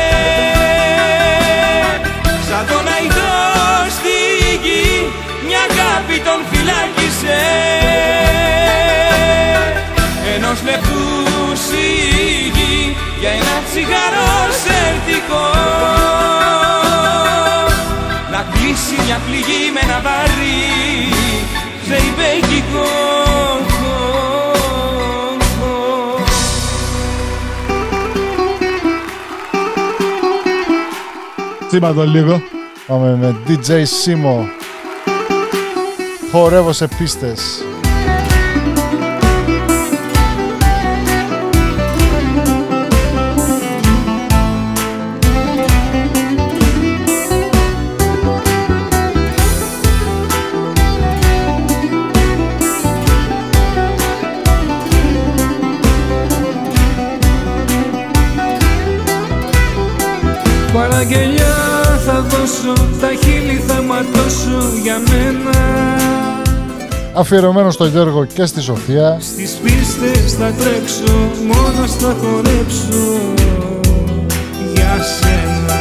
Τσίμα 31.71 31.93
το 31.93 32.05
λίγο. 32.05 32.43
Πάμε 32.87 33.17
με 33.17 33.37
DJ 33.47 33.71
Simo. 33.71 34.45
Χορεύω 36.33 36.73
σε 36.73 36.89
πίστες. 36.99 37.65
Παραγγελιά 61.01 61.57
θα 62.07 62.21
δώσω, 62.29 62.73
τα 63.01 63.09
χείλη 63.23 63.63
θα 63.67 63.83
ματώσω 63.83 64.79
για 64.83 64.99
μένα. 65.11 65.59
Αφιερωμένο 67.15 67.71
στο 67.71 67.87
Γιώργο 67.87 68.25
και 68.25 68.47
στη 68.47 68.61
Σοφία. 68.61 69.19
Στις 69.21 69.51
πίστες 69.63 70.33
θα 70.33 70.53
τρέξω, 70.53 71.31
μόνος 71.47 71.95
θα 71.95 72.17
χορέψω 72.21 73.21
για 74.75 74.97
σένα. 75.19 75.81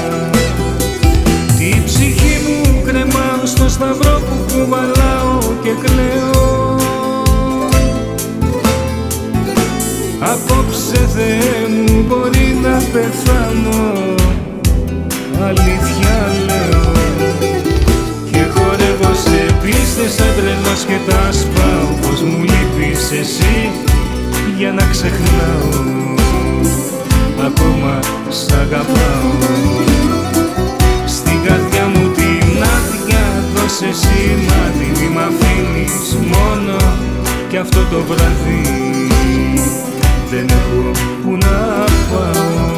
Τη 1.58 1.82
ψυχή 1.86 2.38
μου 2.48 2.82
κρεμάω 2.86 3.46
στο 3.46 3.70
σταυρό 3.70 4.22
που 4.30 4.54
κουβαλάω 4.54 5.38
και 5.64 5.72
κλαίω. 5.84 6.76
Απόψε 10.20 11.10
Θεέ 11.16 11.68
μου 11.70 12.06
μπορεί 12.08 12.58
να 12.64 12.82
πεθάνω 12.92 14.18
Αλήθεια 15.48 16.16
λέω. 16.48 16.92
Και 18.32 18.44
χορεύω 18.54 19.14
σε 19.24 19.56
πίστες 19.62 20.12
σαν 20.14 20.32
τρελός 20.36 20.82
και 20.88 20.98
τα 21.12 21.32
σπάω. 21.32 21.90
Πως 22.02 22.22
μου 22.22 22.44
λείπεις 22.44 23.12
εσύ 23.12 23.70
για 24.58 24.72
να 24.72 24.84
ξεχνάω. 24.92 25.98
Ακόμα 27.46 28.00
σ' 28.30 28.52
αγαπάω. 28.52 29.32
Στην 31.06 31.44
καρδιά 31.46 31.86
μου 31.94 32.08
την 32.10 32.64
άδεια 32.76 33.26
δώσε 33.56 33.92
σημάδι 34.02 34.92
Μη 35.00 35.08
μ' 35.14 35.20
αφήνεις 35.30 36.18
μόνο 36.34 36.78
κι 37.50 37.58
αυτό 37.58 37.80
το 37.92 38.04
βράδυ. 38.08 38.62
Δεν 40.30 40.46
έχω 40.50 40.92
που 41.24 41.32
να 41.32 41.84
πάω 42.12 42.69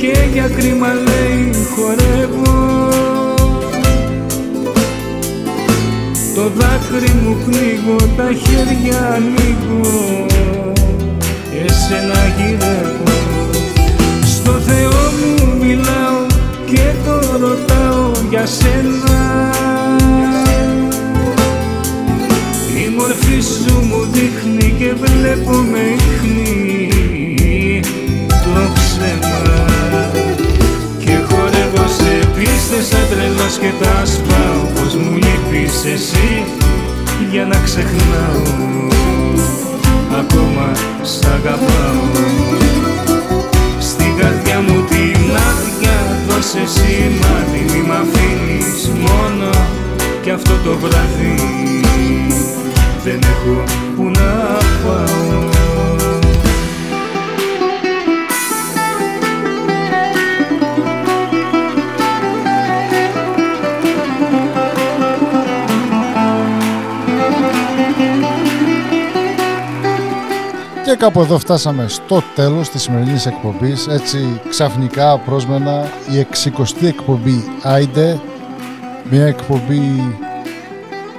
και 0.00 0.18
για 0.32 0.48
κρίμα 0.48 0.88
λέει 0.92 1.50
χορεύω. 1.74 2.88
Το 6.34 6.42
δάκρυ 6.56 7.12
μου 7.22 7.36
πνίγω, 7.44 7.96
τα 8.16 8.28
χέρια 8.32 9.12
ανοίγω. 9.14 10.26
Εσένα 11.64 12.20
γυρεύω. 12.36 13.12
Στο 14.24 14.50
Θεό 14.50 15.00
μου 15.18 15.64
μιλάω 15.64 16.26
και 16.66 16.92
το 17.04 17.36
ρωτάω 17.38 18.10
για 18.30 18.46
σένα. 18.46 19.50
Η 22.84 22.88
μορφή 22.96 23.40
σου 23.40 23.74
μου 23.80 24.06
δείχνει 24.12 24.74
και 24.78 24.94
βλέπω 24.94 25.50
με 25.50 25.78
ίχνη 25.78 26.79
πίστες 32.40 32.86
σαν 32.86 33.06
τρελός 33.10 33.54
και 33.62 33.72
τα 33.82 34.04
σπάω 34.12 34.62
Πως 34.74 34.94
μου 34.94 35.12
λείπεις 35.22 35.84
εσύ 35.94 36.44
για 37.30 37.44
να 37.44 37.56
ξεχνάω. 37.64 38.42
Ακόμα 40.20 40.72
σ' 41.02 41.24
αγαπάω. 41.24 42.04
Στην 43.80 44.16
καρδιά 44.18 44.60
μου 44.60 44.84
την 44.90 45.20
άδεια 45.48 45.98
δώσε 46.28 46.64
σημάδι 46.74 47.62
Μη 47.72 47.82
μ' 47.88 47.96
αφήνεις 48.02 48.90
μόνο. 49.04 49.50
Κι 50.22 50.30
αυτό 50.30 50.54
το 50.64 50.76
βράδυ 50.78 51.34
δεν 53.04 53.20
έχω 53.32 53.64
που 53.96 54.02
να 54.02 54.58
πάω 54.84 55.59
Και 70.90 70.96
κάπου 70.96 71.20
εδώ 71.20 71.38
φτάσαμε 71.38 71.88
στο 71.88 72.22
τέλος 72.34 72.68
της 72.68 72.82
σημερινής 72.82 73.26
εκπομπής. 73.26 73.86
Έτσι 73.86 74.40
ξαφνικά 74.48 75.18
πρόσμενα 75.18 75.90
η 76.10 76.26
60η 76.32 76.86
εκπομπή 76.86 77.44
Άιντε. 77.62 78.20
Μια 79.10 79.26
εκπομπή 79.26 80.16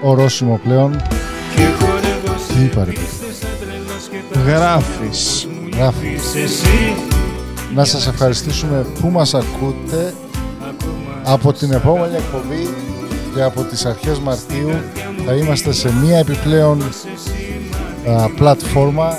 ορόσημο 0.02 0.60
πλέον. 0.64 1.02
Τι 1.56 2.64
είπα 2.64 2.84
ρε; 2.84 2.92
παιδί. 2.92 3.06
Γράφεις. 4.46 5.48
Γράφεις. 5.76 6.36
Να 7.76 7.84
σας 7.84 8.08
ευχαριστήσουμε 8.08 8.86
που 9.02 9.10
μας 9.10 9.34
ακούτε 9.34 10.14
από 11.24 11.54
την 11.54 11.72
επόμενη 11.72 12.16
εκπομπή 12.16 12.70
και 13.36 13.42
από 13.42 13.62
τις 13.62 13.86
αρχές 13.86 14.20
Μαρτίου 14.20 14.72
θα 15.26 15.34
είμαστε 15.34 15.72
σε 15.72 15.94
μία 16.04 16.18
επιπλέον 16.18 16.82
α, 18.10 18.30
πλατφόρμα 18.30 19.18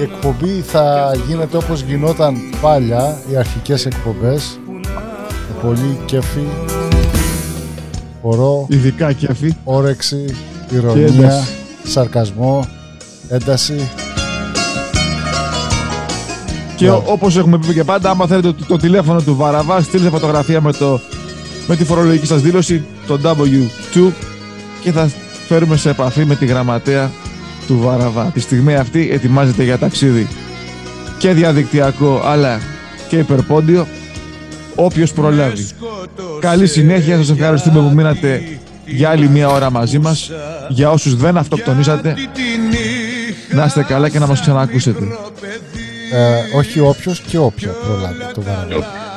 η 0.00 0.02
εκπομπή 0.02 0.60
θα 0.66 1.12
γίνεται 1.28 1.56
όπως 1.56 1.80
γινόταν 1.80 2.36
παλιά 2.60 3.18
οι 3.32 3.36
αρχικές 3.36 3.86
εκπομπές 3.86 4.58
με 5.26 5.60
πολύ 5.62 5.98
κέφι 6.04 6.44
χορό 8.22 8.66
Ειδικά 8.68 9.12
κέφι 9.12 9.54
όρεξη, 9.64 10.24
Και 10.68 10.74
ηρωνία, 10.74 11.06
ένταση. 11.06 11.48
σαρκασμό, 11.84 12.66
ένταση 13.28 13.88
Και 16.76 16.86
Ναι. 16.86 16.98
όπως 17.06 17.36
έχουμε 17.36 17.58
πει 17.58 17.72
και 17.72 17.84
πάντα, 17.84 18.10
άμα 18.10 18.26
θέλετε 18.26 18.52
το, 18.52 18.64
το 18.68 18.76
τηλέφωνο 18.76 19.20
του 19.22 19.36
Βαραβά, 19.36 19.80
στείλτε 19.80 20.08
φωτογραφία 20.08 20.60
με, 20.60 20.72
το, 20.72 21.00
με 21.66 21.76
τη 21.76 21.84
φορολογική 21.84 22.26
σας 22.26 22.40
δήλωση, 22.40 22.84
το 23.06 23.18
W2 23.24 24.12
και 24.80 24.92
θα 24.92 25.10
φέρουμε 25.48 25.76
σε 25.76 25.90
επαφή 25.90 26.24
με 26.24 26.34
τη 26.34 26.46
γραμματέα 26.46 27.10
του 27.70 27.78
Βαραβά. 27.78 28.30
Τη 28.34 28.40
στιγμή 28.40 28.74
αυτή 28.74 29.08
ετοιμάζεται 29.12 29.62
για 29.62 29.78
ταξίδι 29.78 30.28
και 31.18 31.32
διαδικτυακό 31.32 32.22
αλλά 32.24 32.60
και 33.08 33.16
υπερπόντιο. 33.16 33.86
όποιος 34.74 35.12
προλάβει. 35.12 35.68
Καλή 36.40 36.66
συνέχεια, 36.66 37.16
σας 37.16 37.30
ευχαριστούμε 37.30 37.80
που 37.80 37.94
μείνατε 37.94 38.42
για 38.86 39.10
άλλη 39.10 39.28
μία 39.28 39.48
ώρα 39.48 39.70
μαζί 39.70 39.98
μας. 39.98 40.30
Για 40.68 40.90
όσους 40.90 41.16
δεν 41.16 41.36
αυτοκτονήσατε, 41.36 42.14
να 43.50 43.64
είστε 43.64 43.82
καλά 43.82 44.08
και 44.08 44.18
να 44.18 44.26
μας 44.26 44.40
ξανακούσετε. 44.40 45.04
Ε, 46.12 46.56
όχι 46.56 46.80
όποιος 46.80 47.20
και 47.20 47.38
όποια 47.38 47.70
προλάβει 47.70 48.34
το 48.34 48.42
Βαραβά. 48.42 49.09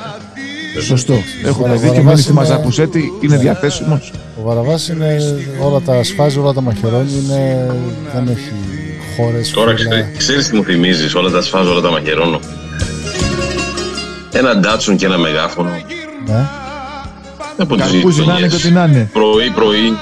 Σωστό. 0.81 1.13
Έχουμε 1.45 1.67
Βαρα- 1.67 1.73
δίκιο. 1.79 1.87
Μείνει 1.91 2.03
Βαραβάς 2.03 2.19
στη 2.19 2.31
είναι- 2.31 2.39
Μαζακουσέτη, 2.41 3.11
είναι 3.21 3.37
διαθέσιμος. 3.37 4.11
Ο 4.39 4.41
Βαραβάς 4.47 4.87
είναι 4.87 5.17
όλα 5.61 5.79
τα 5.79 6.03
σφάζει, 6.03 6.39
όλα 6.39 6.53
τα 6.53 6.61
μαχαιρώνει, 6.61 7.11
είναι, 7.25 7.71
δεν 8.13 8.27
έχει 8.27 8.51
χώρες, 9.17 9.51
Τώρα 9.51 9.75
φύλλα. 9.75 9.89
ξέ- 9.89 10.17
ξέρεις 10.17 10.47
τι 10.47 10.55
μου 10.55 10.63
θυμίζεις, 10.63 11.15
όλα 11.15 11.29
τα 11.29 11.41
σφάζω, 11.41 11.71
όλα 11.71 11.81
τα 11.81 11.91
μαχαιρώνω. 11.91 12.39
Ένα 14.31 14.57
ντάτσον 14.57 14.95
και 14.97 15.05
ένα 15.05 15.17
μεγάφωνο. 15.17 15.69
Ναι. 16.27 16.45
Από 17.57 17.75
τις 17.75 17.91
Καρπούζι 17.91 18.25
να 18.25 18.37
είναι 18.37 18.47
και 18.47 18.55
γειτονιές. 18.55 18.65
ό,τι 18.65 18.71
να 18.73 18.83
είναι. 18.83 19.09
Πρωί, 19.13 19.49
πρωί. 19.49 19.97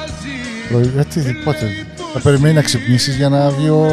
Πρωί- 0.71 0.91
Γιατί, 0.93 1.41
πότε, 1.43 1.65
θα 2.13 2.19
περιμένει 2.19 2.53
να 2.53 2.61
ξυπνήσεις 2.61 3.15
για 3.15 3.29
να 3.29 3.49
βγει 3.49 3.69
ο... 3.69 3.85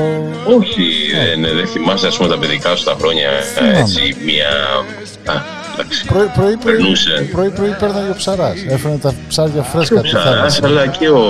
Όχι, 0.58 0.84
ε, 1.32 1.36
ναι, 1.36 1.52
δεν 1.52 1.66
θυμάσαι 1.66 2.06
ας 2.06 2.16
πούμε 2.16 2.28
τα 2.28 2.38
παιδικά 2.38 2.76
σου 2.76 2.84
τα 2.84 2.96
χρόνια. 2.98 3.28
ε, 3.30 3.42
Θυμάμαι. 3.54 3.78
Έτσι, 3.78 4.16
μια... 4.24 4.46
Α, 5.78 5.80
εντάξει. 5.80 6.04
Πρωί, 6.04 6.26
πρωί, 6.34 6.56
πρωί, 6.56 6.76
Περνούσε. 6.76 7.28
πρωί, 7.32 7.50
πρωί 7.50 7.76
παίρναγε 7.80 8.10
ο 8.10 8.14
ψαράς, 8.16 8.56
έφερε 8.68 8.94
τα 8.94 9.14
ψάρια 9.28 9.62
φρέσκα. 9.62 9.98
Ο 9.98 10.02
Ψαράς, 10.02 10.62
αλλά 10.62 10.86
και 10.86 11.08
ο 11.08 11.22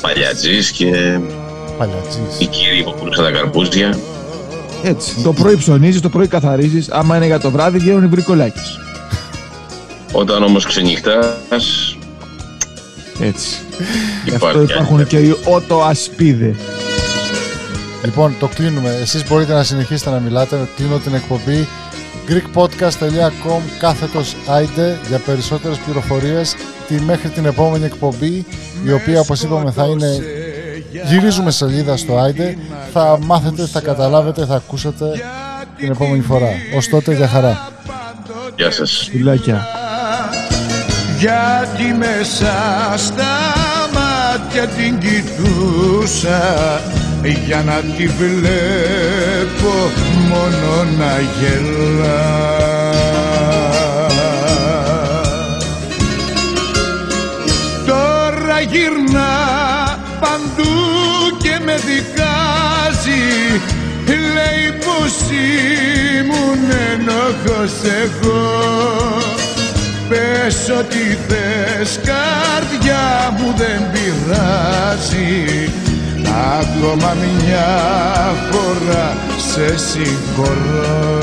Παλιατζής 0.00 0.70
και 0.70 1.18
Παλιατζής. 1.78 2.38
οι 2.38 2.46
κύριοι 2.46 2.82
που 2.82 2.94
πουλούσαν 2.98 3.24
τα 3.24 3.30
καρπούζια. 3.30 3.98
Έτσι. 4.82 5.22
Το 5.22 5.32
πρωί 5.32 5.56
ψωνίζεις, 5.56 6.00
το 6.00 6.08
πρωί 6.08 6.26
καθαρίζεις. 6.26 6.90
Άμα 6.90 7.16
είναι 7.16 7.26
για 7.26 7.40
το 7.40 7.50
βράδυ, 7.50 7.78
βγαίνουν 7.78 8.04
οι 8.04 8.06
βρικολάκε. 8.06 8.60
Όταν 10.12 10.42
όμως 10.42 10.64
ξενυχτάς, 10.66 11.96
Έτσι. 13.20 13.56
Γι' 14.24 14.34
Υπάρχει 14.34 14.58
αυτό 14.58 14.62
υπάρχουν 14.62 15.06
και 15.06 15.18
οι 15.18 15.36
ότο 15.44 15.82
ασπίδε. 15.82 16.54
Λοιπόν, 18.04 18.34
το 18.38 18.48
κλείνουμε. 18.54 18.98
Εσείς 19.02 19.28
μπορείτε 19.28 19.52
να 19.52 19.62
συνεχίσετε 19.62 20.10
να 20.10 20.18
μιλάτε. 20.18 20.68
Κλείνω 20.76 20.96
την 20.98 21.14
εκπομπή 21.14 21.68
greekpodcast.com 22.30 23.60
κάθετος 23.78 24.36
άιντε 24.48 24.98
για 25.08 25.18
περισσότερες 25.18 25.78
πληροφορίες 25.78 26.54
τη 26.88 27.00
μέχρι 27.00 27.28
την 27.28 27.44
επόμενη 27.44 27.84
εκπομπή 27.84 28.46
η 28.84 28.92
οποία 28.92 29.20
όπως 29.20 29.42
είπαμε 29.42 29.70
θα 29.70 29.84
είναι 29.84 30.20
γυρίζουμε 31.06 31.50
σελίδα 31.50 31.96
στο 31.96 32.18
άιντε 32.18 32.56
θα 32.92 33.18
μάθετε, 33.22 33.66
θα 33.66 33.80
καταλάβετε, 33.80 34.44
θα 34.44 34.54
ακούσετε 34.54 35.04
την 35.76 35.90
επόμενη 35.90 36.20
φορά. 36.20 36.48
Ως 36.76 36.88
τότε 36.88 37.14
για 37.14 37.28
χαρά. 37.28 37.68
Γεια 38.56 38.70
σας. 38.70 39.08
Φιλάκια. 39.10 39.66
γιατί 41.18 41.94
μέσα 41.98 42.54
στα 42.96 43.24
μάτια 43.94 44.66
την 44.66 44.98
κοιτούσα 44.98 46.80
για 47.22 47.62
να 47.66 47.80
τη 47.96 48.06
βλέπω 48.06 49.74
μόνο 50.28 50.84
να 50.98 51.20
γελά. 51.40 52.48
Τώρα 57.86 58.60
γυρνά 58.60 59.38
παντού 60.20 60.76
και 61.42 61.60
με 61.64 61.74
δικάζει. 61.74 63.60
Λέει 64.06 64.78
πως 64.78 65.14
ήμουν 66.20 66.70
ενόχος 66.92 67.72
εγώ. 68.02 68.48
Πες 70.08 70.68
ό,τι 70.78 71.16
θες 71.28 72.00
καρδιά 72.04 73.36
μου 73.38 73.54
δεν 73.56 73.90
πειράζει 73.92 75.70
Ακόμα 76.60 77.14
μια 77.14 77.68
φορά 78.50 79.16
σε 79.36 79.76
συγχωρώ 79.76 81.20